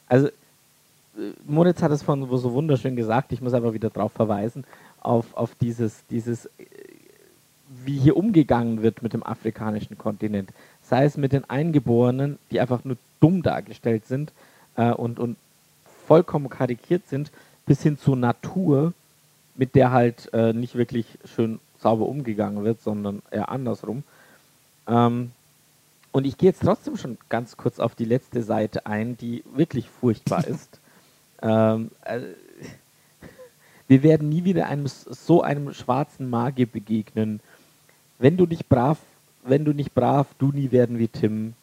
[0.08, 0.30] also, äh,
[1.46, 4.64] Moritz hat es von so wunderschön gesagt, ich muss aber wieder darauf verweisen,
[5.00, 6.50] auf, auf dieses, dieses, äh,
[7.84, 10.50] wie hier umgegangen wird mit dem afrikanischen Kontinent.
[10.82, 14.32] Sei es mit den Eingeborenen, die einfach nur dumm dargestellt sind
[14.76, 15.36] äh, und, und
[16.06, 17.32] vollkommen karikiert sind,
[17.66, 18.92] bis hin zur Natur,
[19.56, 24.02] mit der halt äh, nicht wirklich schön sauber umgegangen wird, sondern eher andersrum.
[24.86, 25.32] Ähm,
[26.12, 29.88] und ich gehe jetzt trotzdem schon ganz kurz auf die letzte Seite ein, die wirklich
[29.88, 30.80] furchtbar ist.
[31.42, 32.20] Ähm, äh,
[33.88, 37.40] wir werden nie wieder einem so einem schwarzen Magier begegnen.
[38.18, 38.98] Wenn du nicht brav,
[39.44, 41.54] wenn du nicht brav, du nie werden wie Tim.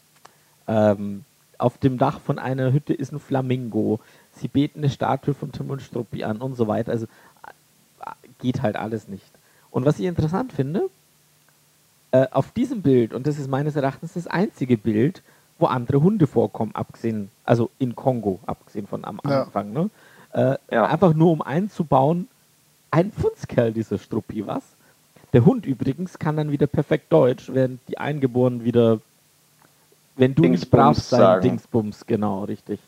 [0.67, 1.25] Ähm,
[1.57, 3.99] auf dem Dach von einer Hütte ist ein Flamingo.
[4.31, 6.91] Sie beten eine Statue von Tim und Struppi an und so weiter.
[6.91, 7.07] Also
[8.43, 9.31] geht halt alles nicht.
[9.71, 10.89] Und was ich interessant finde,
[12.11, 15.23] äh, auf diesem Bild, und das ist meines Erachtens das einzige Bild,
[15.57, 19.81] wo andere Hunde vorkommen, abgesehen, also in Kongo, abgesehen von am Anfang, ja.
[19.81, 19.89] ne?
[20.33, 20.85] Äh, ja.
[20.85, 22.27] Einfach nur um einzubauen,
[22.91, 24.63] ein Pfundskerl, dieser Struppi, was?
[25.31, 28.99] Der Hund übrigens kann dann wieder perfekt Deutsch, während die Eingeborenen wieder,
[30.15, 32.79] wenn du nicht brav sein, Dingsbums, genau, richtig.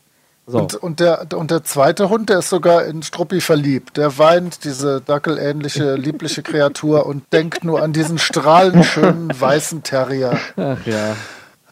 [0.48, 0.58] So.
[0.58, 3.96] Und, und, der, und der zweite Hund, der ist sogar in Struppi verliebt.
[3.96, 10.38] Der weint, diese dackelähnliche, liebliche Kreatur, und denkt nur an diesen strahlend schönen weißen Terrier.
[10.56, 11.16] Ach ja.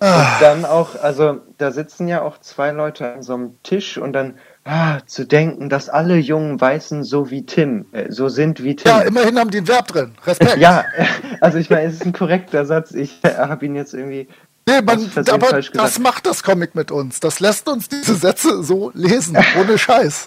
[0.00, 4.12] Und dann auch, also da sitzen ja auch zwei Leute an so einem Tisch und
[4.12, 8.76] dann ah, zu denken, dass alle jungen Weißen so wie Tim, äh, so sind wie
[8.76, 8.90] Tim.
[8.90, 10.14] Ja, immerhin haben die ein Verb drin.
[10.26, 10.56] Respekt.
[10.56, 10.84] Ja,
[11.40, 12.92] also ich meine, es ist ein korrekter Satz.
[12.92, 14.28] Ich äh, habe ihn jetzt irgendwie.
[14.66, 17.20] Nee, man, aber das macht das Comic mit uns.
[17.20, 20.26] Das lässt uns diese Sätze so lesen, ohne Scheiß.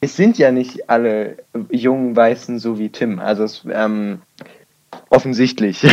[0.00, 1.36] Es sind ja nicht alle
[1.70, 3.20] jungen Weißen so wie Tim.
[3.20, 4.22] Also es, ähm,
[5.10, 5.82] offensichtlich.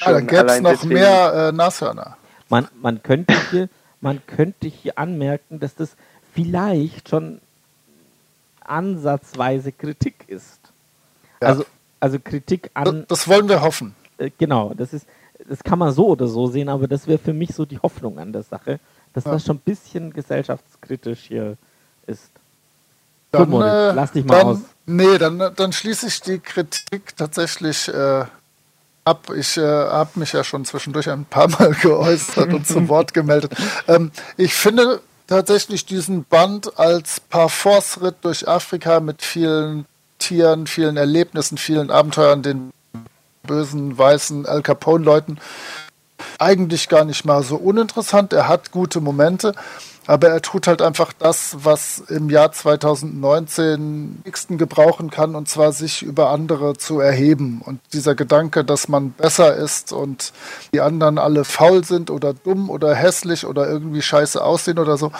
[0.00, 0.94] Ja, dann Schon gäbe es noch deswegen.
[0.94, 2.16] mehr äh, Nashörner.
[2.48, 3.68] Man, man, könnte hier,
[4.00, 5.90] man könnte hier anmerken, dass das
[6.34, 7.40] vielleicht schon
[8.64, 10.58] ansatzweise Kritik ist.
[11.40, 11.48] Ja.
[11.48, 11.64] Also,
[12.00, 13.94] also Kritik Das, an, das wollen wir hoffen.
[14.18, 15.06] äh, genau, das ist,
[15.48, 18.18] das kann man so oder so sehen, aber das wäre für mich so die Hoffnung
[18.18, 18.80] an der Sache,
[19.12, 19.32] dass Ja.
[19.32, 21.56] das schon ein bisschen gesellschaftskritisch hier
[22.06, 22.30] ist.
[23.30, 24.58] Dann, Moritz, äh, lass dich mal dann, aus.
[24.86, 28.24] Nee, dann, dann schließe ich die Kritik tatsächlich äh,
[29.04, 29.28] ab.
[29.36, 33.52] Ich äh, habe mich ja schon zwischendurch ein paar Mal geäußert und zum Wort gemeldet.
[33.88, 39.86] Ähm, ich finde tatsächlich diesen Band als Parforce-Ritt durch Afrika mit vielen
[40.18, 42.72] Tieren, vielen Erlebnissen, vielen Abenteuern, den
[43.44, 45.38] bösen, weißen Al Capone-Leuten
[46.38, 48.32] eigentlich gar nicht mal so uninteressant.
[48.32, 49.54] Er hat gute Momente,
[50.06, 55.72] aber er tut halt einfach das, was im Jahr 2019 nächsten gebrauchen kann, und zwar
[55.72, 57.62] sich über andere zu erheben.
[57.64, 60.32] Und dieser Gedanke, dass man besser ist und
[60.72, 65.12] die anderen alle faul sind oder dumm oder hässlich oder irgendwie scheiße aussehen oder so,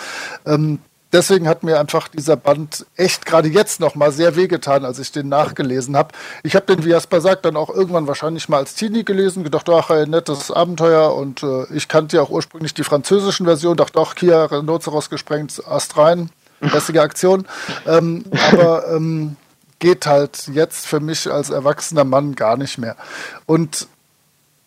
[0.45, 0.79] ähm,
[1.15, 5.11] deswegen hat mir einfach dieser Band echt gerade jetzt noch mal sehr wehgetan, als ich
[5.11, 6.13] den nachgelesen habe.
[6.43, 9.69] Ich habe den, wie Jasper sagt, dann auch irgendwann wahrscheinlich mal als Teenie gelesen, gedacht,
[9.69, 13.97] ach, ein nettes Abenteuer und äh, ich kannte ja auch ursprünglich die französischen Version, dachte
[13.97, 17.47] auch, Kia, Rhinoceros gesprengt, Ast rein, lässige Aktion.
[17.87, 19.37] ähm, aber ähm,
[19.79, 22.97] geht halt jetzt für mich als erwachsener Mann gar nicht mehr.
[23.45, 23.87] Und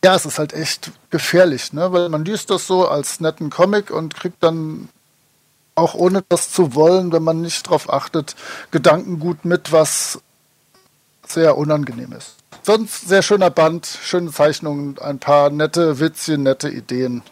[0.03, 1.93] ja, es ist halt echt gefährlich, ne?
[1.93, 4.89] weil man liest das so als netten Comic und kriegt dann
[5.79, 8.37] auch ohne das zu wollen, wenn man nicht darauf achtet,
[8.71, 10.21] Gedankengut mit, was
[11.27, 12.37] sehr unangenehm ist.
[12.63, 17.23] Sonst sehr schöner Band, schöne Zeichnungen, ein paar nette Witzchen, nette Ideen.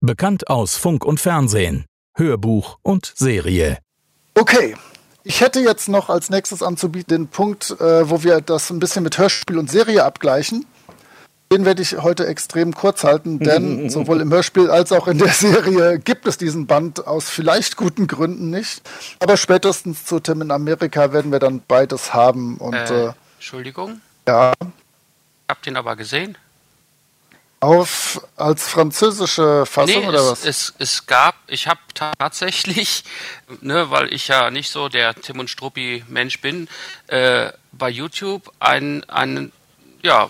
[0.00, 3.78] Bekannt aus Funk und Fernsehen, Hörbuch und Serie.
[4.34, 4.76] Okay.
[5.24, 9.04] Ich hätte jetzt noch als nächstes anzubieten den Punkt, äh, wo wir das ein bisschen
[9.04, 10.66] mit Hörspiel und Serie abgleichen.
[11.52, 15.28] Den werde ich heute extrem kurz halten, denn sowohl im Hörspiel als auch in der
[15.28, 18.80] Serie gibt es diesen Band aus vielleicht guten Gründen nicht.
[19.20, 22.56] Aber spätestens zu Tim in Amerika werden wir dann beides haben.
[22.56, 24.54] Und Äh, äh, Entschuldigung, ja,
[25.46, 26.38] habt den aber gesehen?
[27.60, 30.44] auf als französische Fassung nee, oder es, was?
[30.44, 31.78] Es, es gab, ich habe
[32.18, 33.04] tatsächlich,
[33.60, 36.66] ne, weil ich ja nicht so der Tim und Struppi Mensch bin,
[37.06, 39.52] äh, bei YouTube einen, einen,
[40.02, 40.28] ja,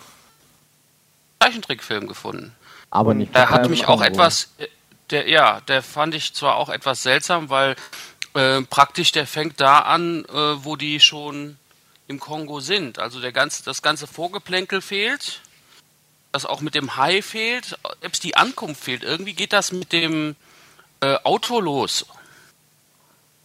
[1.43, 2.55] Zeichentrickfilm gefunden.
[2.91, 3.35] Aber nicht.
[3.35, 4.05] Der hat mich auch Kongo.
[4.05, 4.69] etwas, äh,
[5.11, 7.77] der, ja, der fand ich zwar auch etwas seltsam, weil
[8.35, 11.57] äh, praktisch der fängt da an, äh, wo die schon
[12.07, 12.99] im Kongo sind.
[12.99, 15.41] Also der ganze, das ganze Vorgeplänkel fehlt,
[16.33, 19.03] das auch mit dem Hai fehlt, selbst die Ankunft fehlt.
[19.03, 20.37] Irgendwie geht das mit dem
[21.01, 22.07] äh, Auto los.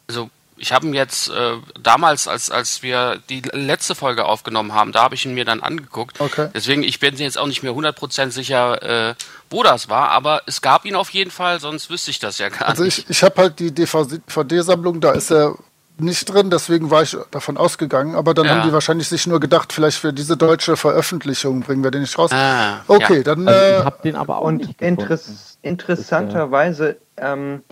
[0.08, 4.92] Also ich habe ihn jetzt äh, damals, als, als wir die letzte Folge aufgenommen haben,
[4.92, 6.20] da habe ich ihn mir dann angeguckt.
[6.20, 6.50] Okay.
[6.54, 9.16] Deswegen, ich bin jetzt auch nicht mehr 100% sicher, äh,
[9.50, 12.50] wo das war, aber es gab ihn auf jeden Fall, sonst wüsste ich das ja
[12.50, 13.00] gar Also nicht.
[13.00, 15.56] ich, ich habe halt die DVD-Sammlung, da ist er
[16.00, 18.16] nicht drin, deswegen war ich davon ausgegangen.
[18.16, 18.56] Aber dann Ja.
[18.58, 22.18] haben die wahrscheinlich sich nur gedacht, vielleicht für diese deutsche Veröffentlichung bringen wir den nicht
[22.20, 22.32] raus.
[22.32, 23.24] Ah, okay, ja.
[23.24, 27.64] dann Also äh, ich habe den aber auch Und nicht interess interessanterweise ähm,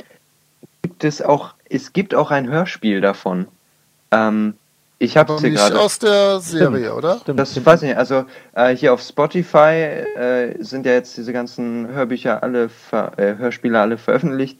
[0.81, 3.47] gibt es auch, es gibt auch ein Hörspiel davon.
[4.11, 4.55] Ähm,
[4.97, 5.79] ich habe aber es hier nicht gerade.
[5.79, 7.19] aus der Serie, oder?
[7.19, 7.65] Stimmt, Das stimmt.
[7.65, 7.97] weiß ich nicht.
[7.97, 13.35] Also äh, hier auf Spotify äh, sind ja jetzt diese ganzen Hörbücher alle, ver äh,
[13.37, 14.59] Hörspiele alle veröffentlicht.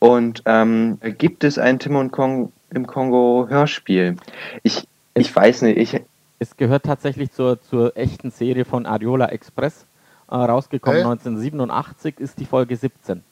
[0.00, 4.16] Und ähm, gibt es ein Tim und Kong im Kongo Hörspiel?
[4.62, 5.78] Ich, ich weiß nicht.
[5.78, 6.02] Ich,
[6.38, 9.86] Es gehört tatsächlich zur, zur echten Serie von Ariola Express.
[10.30, 11.10] Äh, rausgekommen Okay.
[11.10, 13.22] 1987 ist die Folge 17.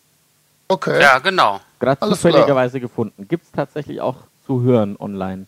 [0.73, 1.01] Okay.
[1.01, 1.61] ja, genau.
[1.79, 3.27] Gerade zufälligerweise gefunden.
[3.29, 4.17] Gibt es tatsächlich auch
[4.47, 5.47] zu hören online.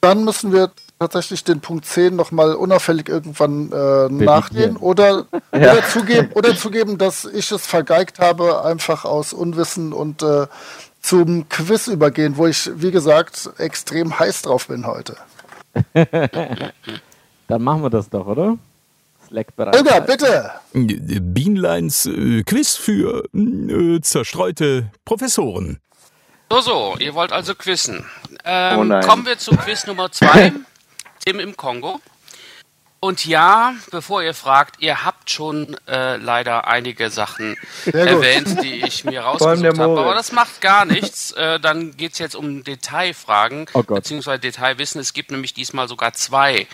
[0.00, 5.72] Dann müssen wir tatsächlich den Punkt 10 nochmal unauffällig irgendwann äh, nachgehen oder, Ja.
[5.72, 10.46] oder, zugeben, oder zugeben, dass ich es vergeigt habe, einfach aus Unwissen und äh,
[11.00, 15.16] zum Quiz übergehen, wo ich, wie gesagt, extrem heiß drauf bin heute.
[17.48, 18.56] Dann machen wir das doch, oder?
[19.30, 19.76] Slack bereit.
[19.76, 20.50] Holger, bitte.
[20.72, 25.80] Bienleins äh, Quiz für äh, zerstreute Professoren.
[26.50, 28.04] So, so, ihr wollt also quizzen.
[28.44, 30.52] Ähm, Oh kommen wir zu Quiz Nummer 2,
[31.24, 32.00] Tim im Kongo.
[33.02, 37.56] Und ja, bevor ihr fragt, ihr habt schon äh, leider einige Sachen
[37.86, 40.00] erwähnt, die ich mir rausgesucht habe.
[40.00, 41.30] Aber das macht gar nichts.
[41.32, 45.00] Äh, dann geht's jetzt um Detailfragen, Oh beziehungsweise Detailwissen.
[45.00, 46.66] Es gibt nämlich diesmal sogar zwei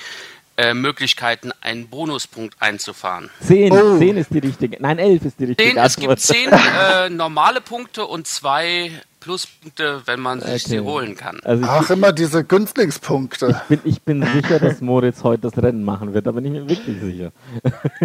[0.58, 3.30] äh, Möglichkeiten, einen Bonuspunkt einzufahren.
[3.40, 3.98] Zehn, Oh.
[3.98, 4.76] zehn ist die richtige.
[4.80, 6.50] Nein, elf ist die richtige Zehn, es gibt zehn
[6.80, 8.90] äh, normale Punkte und zwei
[9.20, 10.88] Pluspunkte, wenn man sich sie Okay.
[10.88, 11.40] holen kann.
[11.42, 13.60] Also ich, Ach, immer diese Günstlingspunkte.
[13.68, 17.00] bin, ich bin sicher, dass Moritz heute das Rennen machen wird, aber nicht mehr wirklich
[17.00, 17.32] sicher.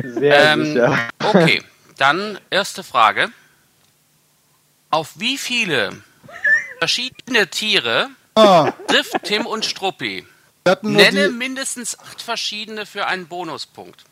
[0.04, 1.08] Sehr Ähm, sicher.
[1.24, 1.62] okay,
[1.98, 3.30] dann erste Frage.
[4.90, 5.92] Auf wie viele
[6.80, 10.26] verschiedene Tiere Ah, trifft Tim und Struppi?
[10.82, 14.04] Nenne die, mindestens acht verschiedene für einen Bonuspunkt.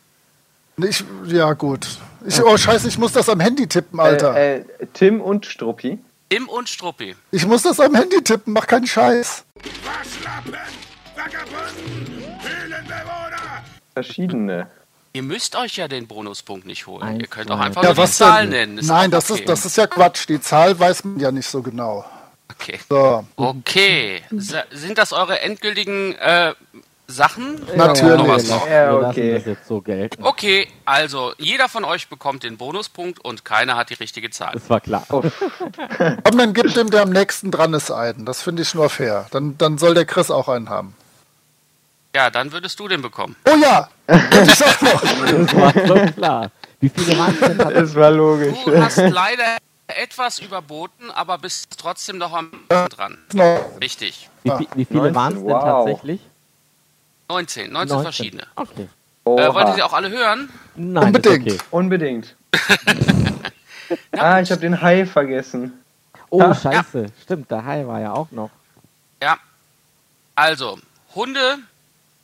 [0.77, 1.87] ich, ja, gut.
[2.25, 4.35] Ich, oh, scheiße, ich muss das am Handy tippen, Alter.
[4.35, 5.99] Äh, äh, Tim und Struppi.
[6.29, 7.15] Tim und Struppi.
[7.31, 9.43] Ich muss das am Handy tippen, mach keinen Scheiß.
[9.55, 10.53] Waschlappen,
[11.15, 13.63] Vagabunden, Höhlenbewohner.
[13.93, 14.67] Verschiedene.
[15.13, 17.01] Ihr müsst euch ja den Bonuspunkt nicht holen.
[17.03, 18.49] Eins, Ihr könnt auch einfach Ja, nur die Zahl denn?
[18.51, 18.77] nennen.
[18.77, 19.39] Ist Nein, das okay.
[19.41, 20.27] ist, das ist ja Quatsch.
[20.29, 22.05] Die Zahl weiß man ja nicht so genau.
[22.51, 22.79] Okay.
[22.89, 24.21] So, Okay.
[24.35, 26.53] Sa- Sind das eure endgültigen äh,
[27.07, 27.61] Sachen?
[27.75, 28.49] Natürlich.
[28.49, 29.33] Noch Ja, okay.
[29.35, 30.23] das jetzt so gelten.
[30.23, 34.51] Okay, also jeder von euch bekommt den Bonuspunkt und keiner hat die richtige Zahl.
[34.53, 35.03] Das war klar.
[35.09, 35.31] komm,
[36.37, 38.25] dann gibt dem, der am nächsten dran ist, einen.
[38.25, 39.25] Das finde ich nur fair.
[39.31, 40.95] Dann, dann soll der Chris auch einen haben.
[42.15, 43.35] Ja, dann würdest du den bekommen.
[43.47, 43.89] Oh ja!
[44.07, 44.61] Das
[45.55, 46.51] war so klar.
[46.79, 47.59] Wie viele waren es denn?
[47.75, 48.57] Es war logisch.
[48.65, 49.57] Du hast leider
[49.97, 52.51] etwas überboten, aber bist trotzdem noch am
[52.89, 53.17] dran.
[53.33, 53.71] noch.
[53.81, 54.29] Richtig.
[54.43, 55.63] Wie, wie viele 19, waren es denn wow.
[55.63, 56.21] tatsächlich?
[57.29, 58.47] 19, 19 verschiedene.
[58.55, 58.87] Okay.
[59.25, 60.49] Äh, wollt ihr sie auch alle hören?
[60.75, 61.47] Nein, Unbedingt.
[61.47, 61.63] Ist okay.
[61.71, 62.35] Unbedingt.
[64.17, 65.73] ah, ich habe den Hai vergessen.
[66.29, 66.55] Oh, Ja.
[66.55, 67.07] scheiße.
[67.23, 68.49] Stimmt, der Hai war ja auch noch.
[69.21, 69.37] Ja.
[70.35, 70.79] Also,
[71.15, 71.57] Hunde,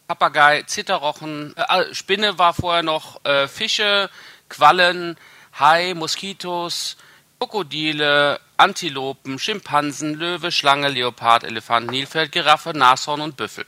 [0.07, 4.09] Papagei, Zitterrochen, äh, Spinne war vorher noch, äh, Fische,
[4.49, 5.17] Quallen,
[5.59, 6.97] Hai, Moskitos,
[7.39, 13.65] Krokodile, Antilopen, Schimpansen, Löwe, Schlange, Leopard, Elefant, Nilpferd, Giraffe, Nashorn und Büffel.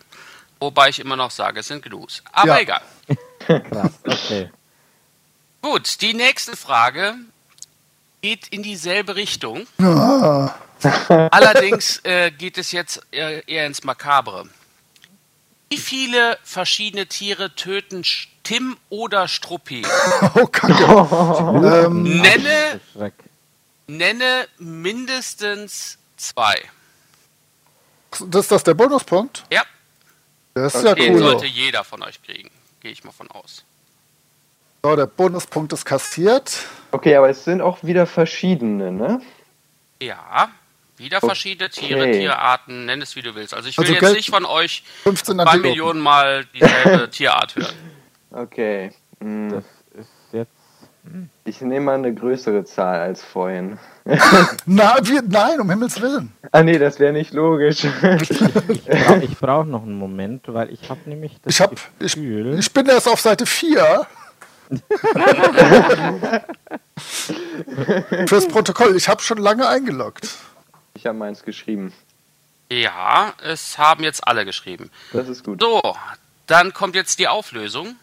[0.60, 2.24] Wobei ich immer noch sage, es sind Gnus.
[2.32, 2.60] Aber Ja.
[2.60, 2.82] egal.
[3.70, 4.50] Krass, okay.
[5.62, 7.16] Gut, die nächste Frage
[8.22, 9.68] geht in dieselbe Richtung.
[9.82, 10.52] Ah,
[11.32, 14.50] Allerdings äh, geht es jetzt eher, eher ins Makabre.
[15.70, 18.04] Wie viele verschiedene Tiere töten
[18.44, 19.86] Tim oder Struppi?
[20.36, 21.86] oh, Kacke.
[21.86, 23.14] ähm, Nenne, Schreck.
[23.88, 26.56] Nenne mindestens zwei.
[28.20, 29.46] das ist das der Bonuspunkt?
[29.52, 29.64] Ja,
[30.54, 31.20] Das ist ja den cool.
[31.20, 32.52] sollte jeder von euch kriegen.
[32.82, 33.64] Gehe ich mal von aus.
[34.84, 36.66] So, der Bonuspunkt ist kassiert.
[36.92, 39.22] Okay, aber es sind auch wieder verschiedene, ne?
[40.02, 40.50] Ja,
[40.98, 42.12] wieder verschiedene Tiere.
[42.12, 43.54] Tierarten, nenn es wie du willst.
[43.54, 45.58] Also ich will Also jetzt nicht von euch 15 zwei.
[45.58, 47.76] Millionen Mal dieselbe Tierart hören.
[48.32, 48.92] Okay.
[49.20, 49.64] Hm.
[51.46, 53.78] Ich nehme mal eine größere Zahl als vorhin.
[54.66, 56.34] Na, wir, nein, um Himmels Willen.
[56.52, 57.84] Ah nee, das wäre nicht logisch.
[57.86, 62.16] Ich brauche ich brauch noch einen Moment, weil ich habe nämlich das Ich, hab, ich,
[62.16, 62.58] Gefühl.
[62.60, 64.08] ich bin erst auf Seite 4.
[68.28, 70.28] Fürs Protokoll, ich habe schon lange eingeloggt.
[70.94, 71.94] ich habe meins geschrieben.
[72.70, 74.90] Ja, es haben jetzt alle geschrieben.
[75.14, 75.62] Das ist gut.
[75.62, 75.82] So,
[76.48, 77.96] dann kommt jetzt die Auflösung.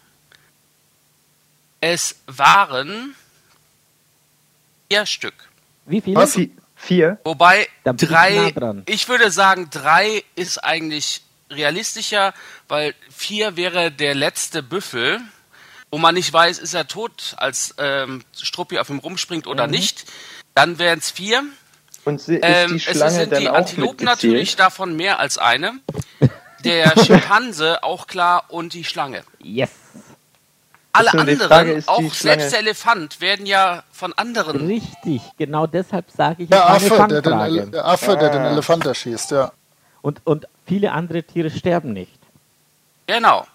[1.87, 3.13] Es waren
[4.89, 5.35] vier Stück.
[5.85, 6.15] Wie viele?
[6.15, 6.35] Was?
[6.35, 7.19] Vi- Vier?
[7.23, 12.33] Wobei bin ich drei, nah ich würde sagen, drei ist eigentlich realistischer,
[12.67, 15.21] weil vier wäre der letzte Büffel,
[15.91, 19.51] wo man nicht weiß, ist er tot, als ähm, Struppi auf ihm rumspringt Mhm.
[19.51, 20.05] oder nicht.
[20.55, 21.43] Dann wären es vier.
[22.03, 25.79] Und si- ist Ähm, die es sind die Antilopen natürlich, davon mehr als eine.
[26.63, 29.23] Der Schimpanse auch klar und die Schlange.
[29.39, 29.69] Yes.
[30.95, 34.67] Alle anderen, ist auch selbst der Elefant, werden ja von anderen.
[34.67, 38.41] Richtig, genau deshalb sage ich, Der Affe, der den, der, Affe der den.
[38.41, 39.51] Elefant erschießt, ja.
[40.01, 42.19] Und, und viele andere Tiere sterben nicht.
[43.07, 43.45] Genau.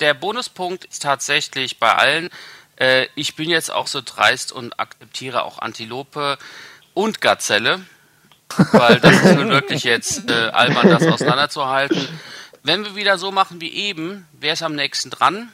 [0.00, 2.30] Der Bonuspunkt ist tatsächlich bei allen.
[2.76, 6.38] Äh, ich bin jetzt auch so dreist und akzeptiere auch Antilope
[6.94, 7.80] und Gazelle,
[8.72, 12.08] weil das ist nun wirklich jetzt äh, albern, das auseinanderzuhalten.
[12.62, 15.52] Wenn wir wieder so machen wie eben, wer ist am nächsten dran?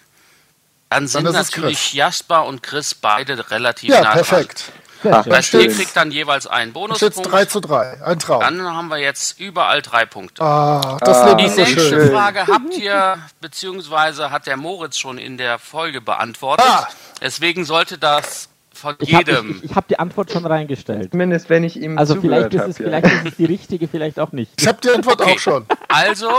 [0.94, 1.92] Dann sind es natürlich Chris.
[1.92, 4.58] Jasper und Chris beide relativ Ja, nah perfekt.
[5.02, 5.24] Sehr Ach.
[5.26, 7.32] Das heißt, ihr kriegt dann jeweils einen ist jetzt Bonuspunkt.
[7.32, 8.02] 3 zu 3.
[8.02, 8.40] Ein Traum.
[8.40, 10.42] Dann haben wir jetzt überall drei Punkte.
[10.42, 11.34] Ah, das Ah.
[11.34, 12.10] Die ist so nächste schön.
[12.10, 16.64] Frage habt ihr, beziehungsweise hat der Moritz schon in der Folge beantwortet.
[16.66, 16.88] Ah.
[17.20, 19.60] Deswegen sollte das von Ich habe jedem.
[19.62, 21.10] ich, ich hab die Antwort schon reingestellt.
[21.10, 22.70] Zumindest wenn ich ihm Also vielleicht ist, habe.
[22.70, 24.52] es, vielleicht ist es die richtige, vielleicht auch nicht.
[24.58, 25.34] Ich habe die Antwort Okay.
[25.34, 25.66] auch schon.
[25.88, 26.30] Also,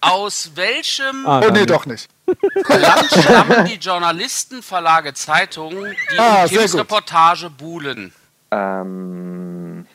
[0.00, 2.08] aus welchem Ah, Oh, nee, dann- doch nicht.
[2.26, 6.80] Land stammen die Journalistenverlage Zeitungen, die Ah, sehr Kims gut.
[6.80, 8.12] Reportage buhlen?
[8.50, 9.86] Ähm.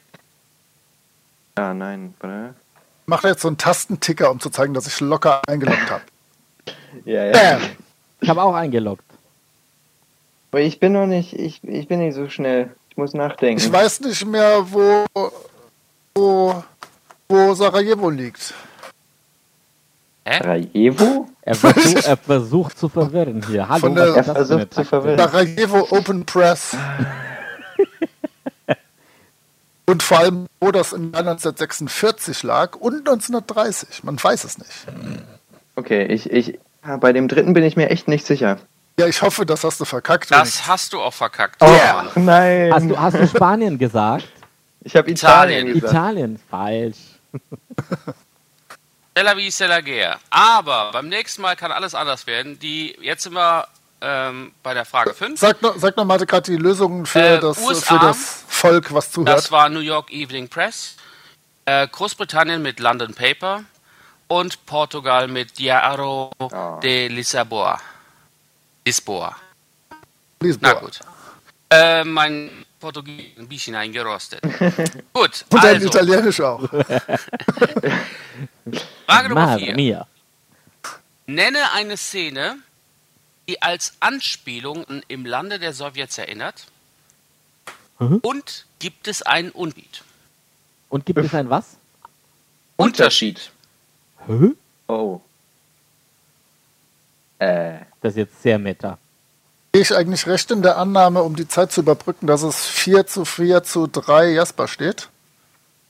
[1.58, 2.14] Ja, nein.
[2.20, 2.54] warte.
[3.04, 6.02] Ich mache jetzt so einen Tastenticker, um zu zeigen, dass ich locker eingeloggt habe.
[7.06, 7.32] Ja, ja.
[7.32, 7.62] Bam.
[8.20, 9.04] Ich habe auch eingeloggt.
[10.52, 12.76] Aber ich bin noch nicht, ich, ich bin nicht so schnell.
[12.90, 13.62] Ich muss nachdenken.
[13.62, 15.06] Ich weiß nicht mehr, wo,
[16.16, 16.64] wo,
[17.28, 18.54] wo Sarajevo liegt.
[20.26, 21.28] Sarajevo?
[21.50, 23.68] Er versucht, er versucht zu verwirren hier.
[23.68, 25.18] Hallo, Von der- Er versucht zu verwirren.
[25.18, 26.78] Sarajevo Open Press.
[29.88, 34.04] Und vor allem, wo das im Jahr 1946 lag und 1930.
[34.04, 34.70] Man weiß es nicht.
[35.76, 38.60] Okay, ich, ich, ja, bei dem dritten bin ich mir echt nicht sicher.
[39.00, 40.30] Ja, ich hoffe, das hast du verkackt.
[40.30, 41.56] Das hast du auch verkackt.
[41.62, 42.10] Oh, Mann.
[42.26, 42.72] nein.
[42.72, 44.28] Hast du, hast du Spanien gesagt?
[44.82, 45.74] ich habe Italien, Italien.
[45.74, 45.94] gesagt.
[45.94, 46.98] Italien, falsch.
[49.12, 50.20] Stella wie Stella.
[50.30, 52.60] Aber beim nächsten Mal kann alles anders werden.
[52.60, 53.68] Die, jetzt sind wir
[54.02, 55.40] ähm, bei der Frage 5.
[55.40, 58.00] Sag noch, sag noch mal gerade die Lösungen für, Äh, das, USA.
[58.00, 59.52] für das Volk, was Das zuhört.
[59.52, 60.96] war New York Evening Press,
[61.66, 63.64] äh, Großbritannien mit London Paper
[64.28, 66.32] und Portugal mit Diário
[66.82, 67.80] de Lisboa.
[68.86, 69.36] Lisboa.
[70.42, 70.74] Lisboa.
[70.74, 71.00] Na gut.
[71.72, 74.42] Äh, mein Portugiesisch ein bisschen eingerostet.
[75.14, 76.62] gut, Und dein also, Italienisch auch.
[79.06, 79.76] Frage Nummer 4.
[79.76, 80.08] mia.
[81.28, 82.58] Nenne eine Szene,
[83.48, 86.66] die als Anspielung an im Lande der Sowjets erinnert.
[88.00, 88.18] Mhm.
[88.18, 90.04] Und gibt es einen Unterschied?
[90.90, 91.78] Und gibt es ein was?
[92.78, 93.52] Unterschied.
[94.26, 94.52] Hä?
[94.88, 95.20] Oh.
[97.40, 98.98] Äh, Das ist jetzt sehr meta.
[99.72, 103.06] Gehe ich eigentlich recht in der Annahme, um die Zeit zu überbrücken, dass es 4
[103.06, 105.10] zu 4 zu 3 Jasper steht?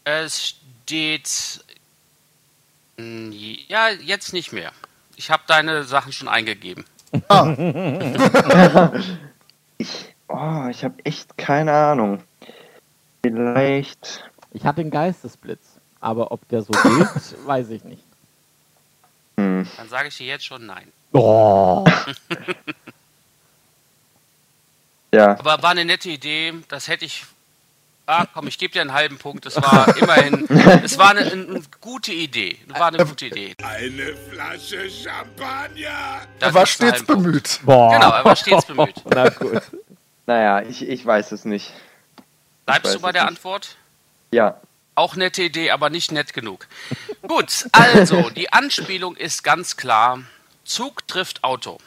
[0.03, 1.63] Es steht.
[2.97, 4.73] Ja, jetzt nicht mehr.
[5.15, 6.83] Ich habe deine Sachen schon eingegeben.
[9.77, 12.21] ich, oh, ich habe echt keine Ahnung.
[13.23, 14.29] Vielleicht.
[14.51, 18.03] Ich hatte einen Geistesblitz, aber ob der so gilt, weiß ich nicht.
[19.37, 19.65] Hm.
[19.77, 20.91] Dann sage ich dir jetzt schon nein.
[21.13, 21.85] Oh.
[25.11, 25.31] Ja.
[25.39, 26.53] Aber war eine nette Idee.
[26.67, 27.25] Das hätte ich.
[28.05, 29.45] Ah, komm, ich gebe dir einen halben Punkt.
[29.45, 30.47] Das war immerhin.
[30.83, 32.57] Es war eine, eine gute Idee.
[32.67, 33.53] War eine gute Idee.
[33.63, 36.21] Eine Flasche Champagner.
[36.39, 37.59] Da er war stets bemüht.
[37.63, 37.93] Boah.
[37.93, 38.95] Genau, er war stets bemüht.
[39.05, 39.61] Na gut.
[40.25, 41.71] Naja, ich, ich weiß es nicht.
[42.65, 43.29] Bleibst du bei der nicht.
[43.29, 43.75] Antwort?
[44.31, 44.59] Ja.
[44.95, 46.67] Auch nette Idee, aber nicht nett genug.
[47.27, 50.19] Gut, also, die Anspielung ist ganz klar.
[50.65, 51.79] Zug trifft Auto.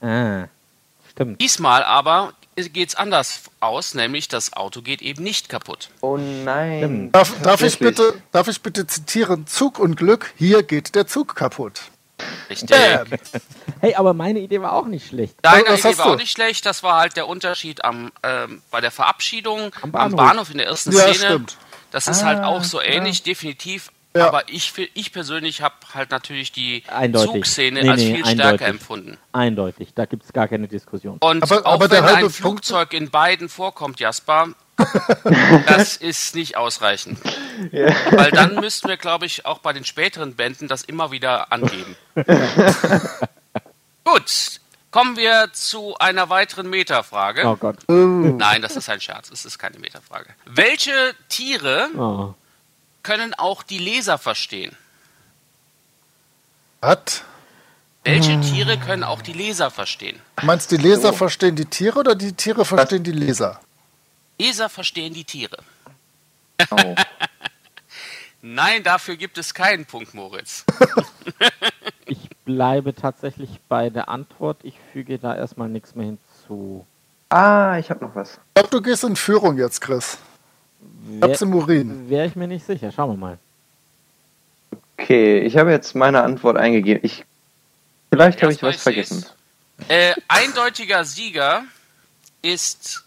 [0.00, 0.44] Ah,
[1.14, 1.40] stimmt.
[1.40, 5.88] Diesmal aber geht es anders aus, nämlich das Auto geht eben nicht kaputt.
[6.00, 7.10] Oh nein.
[7.10, 9.46] Darf, darf, ich bitte, darf ich bitte zitieren?
[9.46, 11.80] Zug und Glück, hier geht der Zug kaputt.
[12.48, 12.70] Richtig.
[12.70, 13.06] Bam.
[13.80, 15.34] Hey, aber meine Idee war auch nicht schlecht.
[15.42, 16.12] Deine Was Idee war du?
[16.12, 16.64] auch nicht schlecht.
[16.64, 20.16] Das war halt der Unterschied am, ähm, bei der Verabschiedung am Bahnhof.
[20.16, 21.14] Bahnhof, in der ersten Ja, Szene.
[21.16, 21.56] stimmt.
[21.90, 23.90] Das ist halt auch so ähnlich, definitiv.
[24.16, 24.28] Ja.
[24.28, 27.32] Aber ich, ich persönlich habe halt natürlich die Eindeutig.
[27.32, 28.34] Zugszene Nee, als nee, viel eindeutig.
[28.58, 29.18] stärker empfunden.
[29.32, 31.18] Eindeutig, da gibt es gar keine Diskussion.
[31.18, 34.50] Und Aber- auch aber der wenn ein Flugzeug in beiden vorkommt, Jasper,
[35.66, 37.18] das ist nicht ausreichend.
[37.72, 41.96] Weil dann müssten wir, glaube ich, auch bei den späteren Bänden das immer wieder angeben.
[44.04, 44.60] Gut,
[44.90, 47.44] kommen wir zu einer weiteren Metafrage.
[47.46, 47.78] Oh Gott.
[47.88, 50.30] Nein, das ist ein Scherz, es ist keine Metafrage.
[50.44, 50.92] Welche
[51.28, 52.34] Tiere Oh.
[53.04, 54.76] Können auch die Leser verstehen?
[56.82, 57.22] Hat?
[58.02, 60.20] Welche Tiere können auch die Leser verstehen?
[60.42, 63.60] Meinst du, die Leser verstehen die Tiere oder die Tiere verstehen die Leser?
[64.38, 65.56] Leser verstehen die Tiere.
[66.70, 66.94] Oh.
[68.42, 70.64] Nein, dafür gibt es keinen Punkt, Moritz.
[72.06, 74.58] Ich bleibe tatsächlich bei der Antwort.
[74.62, 76.86] Ich füge da erstmal nichts mehr hinzu.
[77.30, 78.32] Ah, ich habe noch was.
[78.32, 80.18] Ich glaube, du gehst in Führung jetzt, Chris.
[81.40, 82.08] Im Urin.
[82.08, 82.90] Wäre ich mir nicht sicher.
[82.92, 83.38] Schauen wir mal.
[84.98, 87.00] Okay, ich habe jetzt meine Antwort eingegeben.
[87.04, 87.24] Ich,
[88.10, 89.26] vielleicht habe ich was vergessen.
[89.88, 91.64] Äh, eindeutiger Sieger
[92.42, 93.04] ist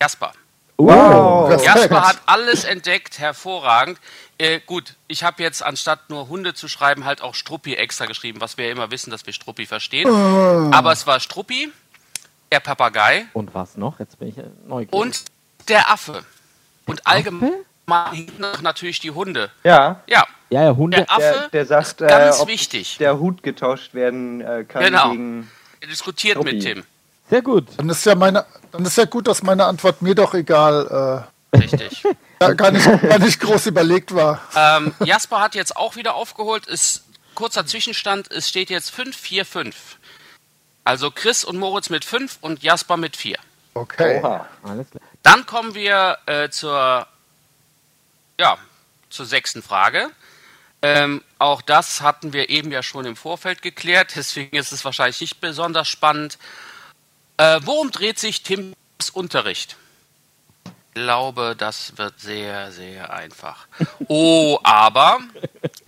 [0.00, 0.32] Jasper.
[0.78, 1.48] Wow.
[1.50, 1.76] Respekt.
[1.76, 3.98] Jasper hat alles entdeckt, hervorragend.
[4.38, 8.40] Äh, gut, ich habe jetzt anstatt nur Hunde zu schreiben, halt auch Struppi extra geschrieben,
[8.40, 10.08] was wir ja immer wissen, dass wir Struppi verstehen.
[10.72, 11.70] Aber es war Struppi.
[12.50, 14.00] der Papagei Und was noch?
[14.00, 14.92] Jetzt bin ich neugierig.
[14.92, 15.24] und
[15.68, 16.24] der Affe.
[16.86, 17.52] Und allgemein
[18.38, 19.50] noch natürlich die Hunde.
[19.64, 20.98] Ja, Ja, Ja, ja, Hunde.
[20.98, 22.98] der Affe der, der sagt, ist ganz äh, ob wichtig.
[22.98, 25.10] der Hut getauscht werden äh, kann Genau.
[25.10, 25.50] gegen.
[25.80, 26.52] Er diskutiert Tobi.
[26.54, 26.84] mit Tim.
[27.30, 27.66] Sehr gut.
[27.76, 32.04] Dann ist ja meine, dann ist ja gut, dass meine Antwort mir doch egal, Richtig.
[32.04, 34.40] äh, ja, gar, nicht, gar nicht groß überlegt war.
[34.54, 36.66] ähm, Jasper hat jetzt auch wieder aufgeholt.
[36.66, 37.04] Ist
[37.34, 38.30] kurzer Zwischenstand.
[38.30, 39.72] Es steht jetzt 5-4-5.
[40.84, 43.36] Also Chris und Moritz mit 5 und Jasper mit 4.
[43.74, 44.20] Okay.
[44.22, 44.46] Oha.
[44.64, 45.02] Alles klar.
[45.22, 47.06] Dann kommen wir äh, zur,
[48.38, 48.58] ja,
[49.10, 50.10] zur sechsten Frage.
[50.84, 55.20] Ähm, auch das hatten wir eben ja schon im Vorfeld geklärt, deswegen ist es wahrscheinlich
[55.20, 56.38] nicht besonders spannend.
[57.36, 58.74] Äh, worum dreht sich Tims
[59.12, 59.76] Unterricht?
[60.64, 63.66] Ich glaube, das wird sehr, sehr einfach.
[64.08, 65.20] Oh, aber,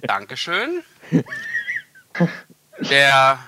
[0.01, 0.83] Dankeschön.
[2.79, 3.39] Der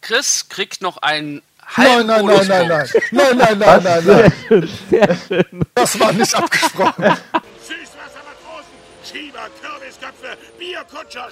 [0.00, 1.42] Chris kriegt noch einen
[1.76, 2.68] Nein, nein, nein, nein, nein.
[2.68, 3.12] Bonuspunkt.
[3.12, 4.04] Nein, nein, nein, nein,
[4.48, 4.68] nein.
[4.90, 5.62] Sehr schön.
[5.74, 7.16] Das war nicht abgesprochen.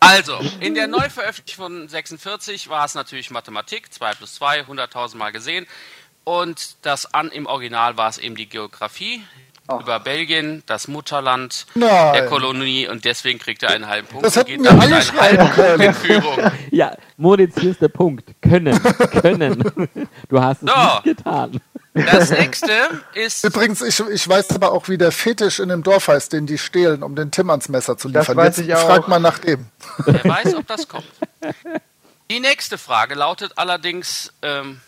[0.01, 5.33] Also, in der Neuveröffentlichung von 46 war es natürlich Mathematik, 2 plus 2, 100.000 Mal
[5.33, 5.67] gesehen.
[6.25, 9.23] Und das an im Original war es eben die Geografie
[9.69, 12.13] über Belgien, das Mutterland Nein.
[12.15, 14.25] der Kolonie und deswegen kriegt er einen halben Punkt.
[14.27, 15.95] Das hätten wir alle schreiben können.
[15.95, 16.39] Führung.
[16.71, 18.31] Ja, Moritz, hier ist der Punkt.
[18.43, 18.79] Können.
[19.23, 19.89] Können.
[20.29, 20.77] Du hast es So.
[21.05, 21.61] nicht getan.
[21.95, 22.71] Das nächste
[23.15, 26.47] ist, Übrigens, ich, ich weiß aber auch, wie der Fetisch in dem Dorf heißt, den
[26.47, 28.37] die stehlen, um den Tim ans Messer zu Das liefern.
[28.37, 28.87] weiß Jetzt ich auch.
[28.87, 29.67] frag mal nach dem.
[30.05, 31.07] wer weiß, ob das kommt.
[32.31, 34.81] Die nächste Frage lautet allerdings, ähm,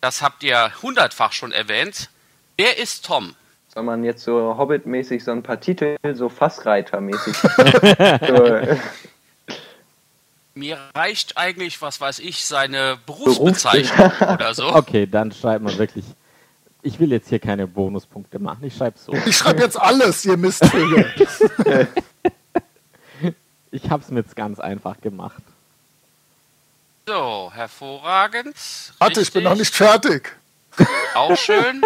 [0.00, 2.10] das habt ihr hundertfach schon erwähnt,
[2.58, 3.34] wer ist Tom?
[3.72, 7.36] Soll man jetzt so Hobbit-mäßig so ein paar Titel, so Fassreiter-mäßig.
[8.26, 8.76] so, äh,
[10.54, 14.64] Mir reicht eigentlich, was weiß ich, seine Berufsbezeichnung oder so.
[14.74, 16.04] Okay, dann schreibt man wirklich.
[16.82, 18.64] Ich will jetzt hier keine Bonuspunkte machen.
[18.64, 19.12] Ich schreibe so.
[19.26, 21.12] Ich schreibe jetzt alles, ihr Mistvögel.
[23.72, 25.42] Ich habe es mir jetzt ganz einfach gemacht.
[27.06, 28.56] So, hervorragend.
[28.98, 30.36] Warte, ich bin noch nicht fertig.
[31.14, 31.80] Auch schön.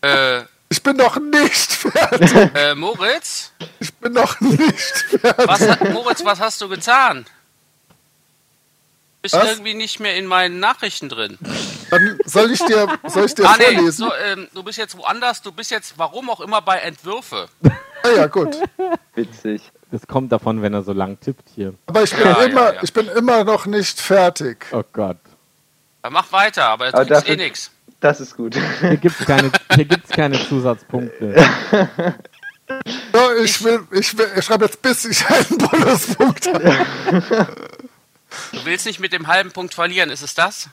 [0.00, 2.34] äh, Ich bin noch nicht fertig.
[2.54, 4.80] äh, Moritz, Ich bin noch nicht
[5.20, 5.46] fertig.
[5.48, 7.24] was hat, Moritz, was hast du getan?
[9.22, 9.48] Bist Was?
[9.48, 11.38] irgendwie nicht mehr in meinen Nachrichten drin.
[11.90, 13.92] Dann soll ich dir, soll ich dir Ah, nee, vorlesen?
[14.06, 17.48] so, ähm, du bist jetzt woanders, du bist jetzt, warum auch immer, bei Entwürfe.
[18.02, 18.56] Ah, ja, gut.
[19.14, 19.62] witzig.
[19.90, 21.74] Das kommt davon, wenn er so lang tippt hier.
[21.86, 22.82] Aber ich bin, Ja, ja, immer, ja.
[22.82, 24.66] ich bin immer noch nicht fertig.
[24.72, 25.16] Oh Gott.
[26.02, 27.70] Dann mach weiter, aber Aber du kriegst eh nix.
[28.00, 28.56] Das ist gut.
[28.80, 31.34] Hier gibt es keine, hier gibt's keine Zusatzpunkte.
[33.12, 36.76] So, ich, will, ich, will, ich schreibe jetzt, bis ich einen Bonuspunkt habe.
[38.52, 40.68] Du willst nicht mit dem halben Punkt verlieren, ist es das?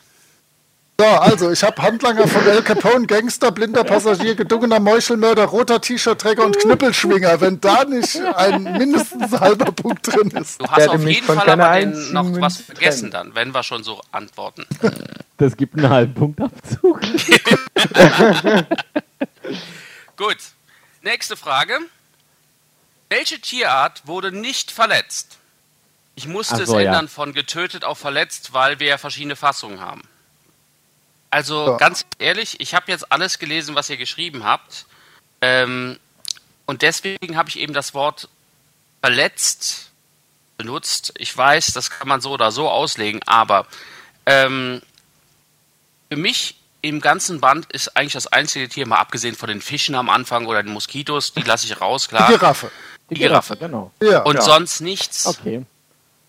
[1.00, 6.46] So, also, ich habe Handlanger von El Capone, Gangster, blinder Passagier, gedungener Meuchelmörder, roter T-Shirt-Träger
[6.46, 7.42] und Knüppelschwinger.
[7.42, 10.62] Wenn da nicht ein mindestens halber Punkt drin ist.
[10.62, 14.02] Du hast auf jeden Fall aber den noch was vergessen dann, wenn wir schon so
[14.12, 14.68] antworten.
[15.38, 17.02] Das gibt einen halben Punktabzug.
[20.16, 20.38] Gut.
[21.02, 21.80] Nächste Frage.
[23.10, 25.40] Welche Tierart wurde nicht verletzt?
[26.16, 26.86] Ich musste es so, ja.
[26.86, 30.04] ändern von getötet auf verletzt, weil wir ja verschiedene Fassungen haben.
[31.34, 31.78] Also Ja.
[31.78, 34.86] ganz ehrlich, ich habe jetzt alles gelesen, was ihr geschrieben habt.
[35.42, 36.00] Ähm,
[36.68, 38.30] und deswegen habe ich eben das Wort
[39.02, 39.90] verletzt
[40.58, 41.12] benutzt.
[41.18, 43.66] Ich weiß, das kann man so oder so auslegen, aber
[44.28, 44.82] ähm,
[46.10, 49.96] für mich im ganzen Band ist eigentlich das einzige Tier, mal abgesehen von den Fischen
[49.96, 52.28] am Anfang oder den Moskitos, die lasse ich raus, Die klar.
[52.30, 52.72] Giraffe.
[53.10, 53.58] Die Giraffe.
[53.58, 53.92] Genau.
[54.02, 54.22] Ja.
[54.24, 54.42] Und Ja.
[54.42, 55.66] sonst nichts, Okay.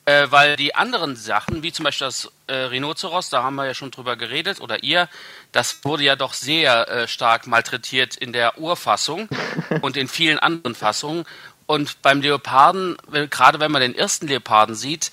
[0.06, 3.74] Äh, weil die anderen Sachen, wie zum Beispiel das äh, Rhinoceros, da haben wir ja
[3.74, 5.08] schon drüber geredet, oder ihr,
[5.52, 9.28] das wurde ja doch sehr äh, stark malträtiert in der Urfassung
[9.82, 11.24] und in vielen anderen Fassungen.
[11.66, 15.10] Und beim Leoparden, wenn- gerade wenn man den ersten Leoparden sieht,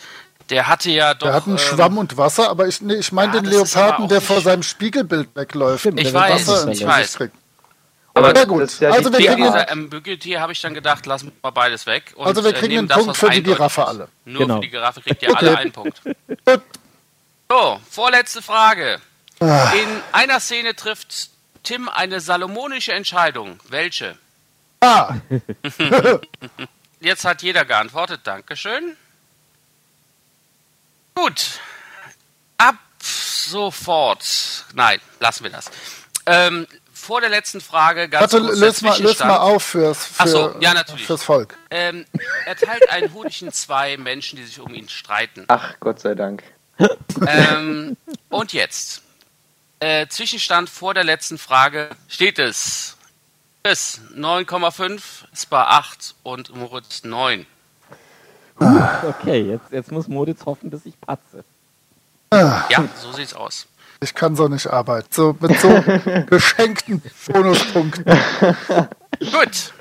[0.50, 1.28] der hatte ja doch.
[1.28, 4.10] Der hat einen ähm, Schwamm und Wasser, aber ich, nee, ich meine Ja, den Leoparden,
[4.10, 5.80] der vor seinem Spiegelbild wegläuft.
[5.82, 7.14] Stimmt, und Ich der weiß, Wasser ins ich weiß.
[7.16, 7.36] kriegt.
[8.14, 8.80] Aber Ja, gut.
[8.82, 12.12] ja Also wir kriegen- dieser ähm, Bügeltier habe ich dann gedacht, lassen wir beides weg.
[12.16, 13.88] Und, Also wir äh, kriegen nehmen einen das, Punkt was für die Giraffe ist.
[13.88, 14.08] alle.
[14.26, 14.56] Nur Genau.
[14.56, 16.02] für die Giraffe kriegt ihr alle einen Punkt.
[16.46, 16.62] Gut.
[17.50, 19.00] So, vorletzte Frage.
[19.40, 19.72] Ah.
[19.74, 21.30] In einer Szene trifft
[21.64, 23.60] Tim eine salomonische Entscheidung.
[23.70, 24.18] Welche?
[24.82, 25.16] Ah,
[27.00, 28.22] Jetzt hat jeder geantwortet.
[28.26, 28.96] Dankeschön.
[31.16, 31.60] Gut.
[32.58, 34.66] Ab sofort.
[34.74, 35.72] Nein, lassen wir das.
[36.26, 36.68] Ähm,
[37.12, 39.32] vor der letzten Frage ganz warte, kurz löse mal, Zwischenstand.
[39.32, 41.06] mal auf fürs, für, so, ja, natürlich.
[41.06, 41.58] fürs Volk.
[41.70, 42.06] Ähm,
[42.46, 45.44] er teilt einen Honig in zwei Menschen, die sich um ihn streiten.
[45.50, 46.42] Ach, Gott sei Dank.
[47.28, 47.98] Ähm,
[48.30, 49.02] und jetzt.
[49.82, 52.96] Äh, Zwischenstand vor der letzten Frage steht es.
[53.62, 55.02] Chris 9,5,
[55.36, 57.46] Spa 8 und Moritz 9.
[58.58, 61.44] Okay, jetzt, jetzt muss Moritz hoffen, dass ich patze.
[62.34, 63.68] Ja, so sieht's aus.
[64.04, 65.08] Ich kann so nicht arbeiten.
[65.12, 65.70] So mit so
[66.30, 69.74] geschenkten Bonuspunkten, Gut.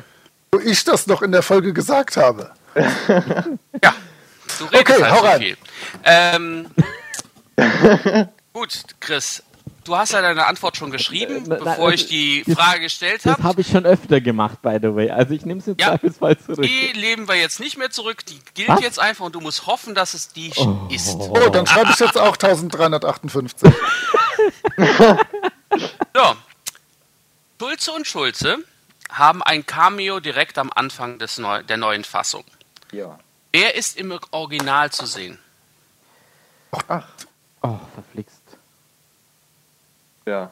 [0.53, 2.51] wo ich das noch in der Folge gesagt habe.
[3.83, 3.95] Ja,
[4.59, 5.41] du redest Okay, halt hau so rein.
[5.41, 5.57] viel.
[6.05, 6.67] Ähm,
[8.53, 8.71] gut,
[9.01, 9.43] Chris,
[9.85, 12.81] du hast ja deine Antwort schon geschrieben, Äh, na, bevor also, ich die das- Frage
[12.81, 13.43] gestellt Das habe.
[13.43, 15.11] habe ich schon öfter gemacht, by the way.
[15.11, 15.89] Also ich nehme es im Ja.
[15.89, 16.63] Zweifelsfall zurück.
[16.63, 18.81] Die leben wir jetzt nicht mehr zurück, die gilt Was?
[18.83, 20.87] jetzt einfach und du musst hoffen, dass es die Oh.
[20.91, 21.15] ist.
[21.19, 23.73] Oh, dann schreibe ich jetzt auch 1358.
[26.15, 26.37] So.
[27.61, 28.59] Schulze und Schulze
[29.11, 32.45] haben ein Cameo direkt am Anfang des Neu der neuen Fassung.
[32.93, 33.19] Ja.
[33.53, 35.39] Wer ist im Original zu sehen?
[36.89, 37.05] Ach,
[37.63, 38.40] Oh, verflixt.
[40.27, 40.51] Ja.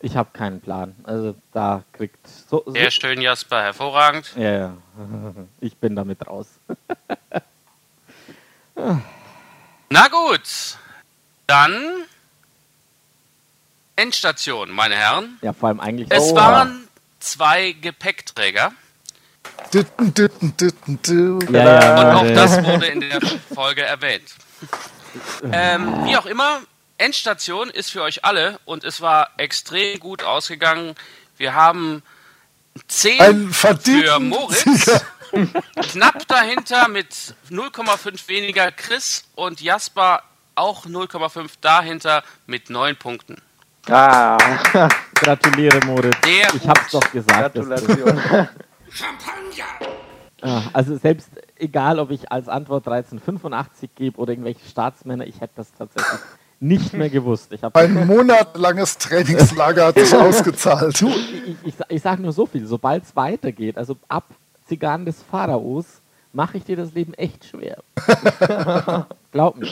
[0.00, 0.94] Ich habe keinen Plan.
[1.04, 4.32] Also da kriegt so, so Sehr schön, Jasper, hervorragend.
[4.36, 4.74] ja, ja.
[5.60, 6.46] Ich bin damit raus.
[9.90, 10.76] Na gut,
[11.46, 12.04] dann
[13.96, 15.38] Endstation, meine Herren.
[15.42, 16.08] Ja, vor allem eigentlich.
[16.10, 16.36] Es Oh.
[16.36, 16.88] waren
[17.20, 18.72] zwei Gepäckträger
[19.72, 21.38] ditten, ditten, du.
[21.52, 23.20] Ja, ja, und auch das wurde in der
[23.54, 24.34] Folge erwähnt.
[25.52, 26.60] Ähm, wie auch immer,
[26.98, 30.94] Endstation ist für euch alle und es war extrem gut ausgegangen.
[31.36, 32.02] Wir haben
[32.88, 35.00] 10 Ein verdienten für Moritz, Sieger.
[35.92, 40.22] knapp dahinter mit 0,5 weniger Chris und Jasper
[40.54, 43.36] auch 0,5 dahinter mit 9 Punkten.
[43.88, 44.38] Ah,
[45.14, 46.16] Gratuliere, Moritz.
[46.24, 47.54] Sehr ich hab's doch gesagt.
[47.54, 48.18] Gratulation.
[48.90, 49.44] Champagner!
[50.72, 55.72] Also selbst egal, ob ich als Antwort 1385 gebe oder irgendwelche Staatsmänner, ich hätte das
[55.72, 56.20] tatsächlich
[56.64, 57.52] nicht mehr gewusst.
[57.52, 61.00] Ich Ein monatlanges Trainingslager hat sich ausgezahlt.
[61.00, 64.24] Du, ich, ich, ich sage nur so viel, sobald es weitergeht, also ab
[64.66, 65.84] Zigarren des Pharaos,
[66.32, 67.82] mache ich dir das Leben echt schwer.
[69.32, 69.68] Glaub mir.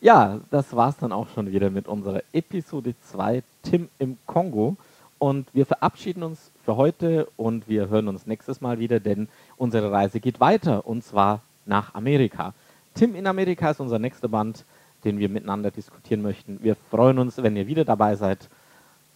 [0.00, 4.76] ja, das war's dann auch schon wieder mit unserer Episode 2 Tim im Kongo.
[5.18, 9.90] Und wir verabschieden uns für heute und wir hören uns nächstes Mal wieder, denn unsere
[9.92, 12.54] Reise geht weiter und zwar nach Amerika.
[12.94, 14.64] Tim in Amerika ist unser nächster Band,
[15.04, 16.62] den wir miteinander diskutieren möchten.
[16.62, 18.48] Wir freuen uns, wenn ihr wieder dabei seid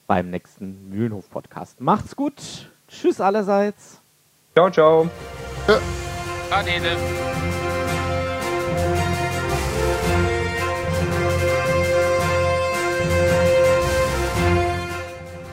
[0.07, 1.81] beim nächsten Mühlenhof-Podcast.
[1.81, 2.71] Macht's gut.
[2.89, 4.01] Tschüss allerseits.
[4.55, 5.09] ciao, ciao.
[6.51, 6.97] Adele.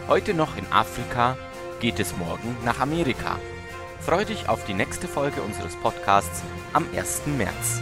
[0.10, 1.38] Heute noch in Afrika,
[1.80, 3.38] geht es morgen nach Amerika.
[4.02, 6.42] Freu dich auf die nächste Folge unseres Podcasts
[6.74, 7.28] am 1.
[7.38, 7.80] März.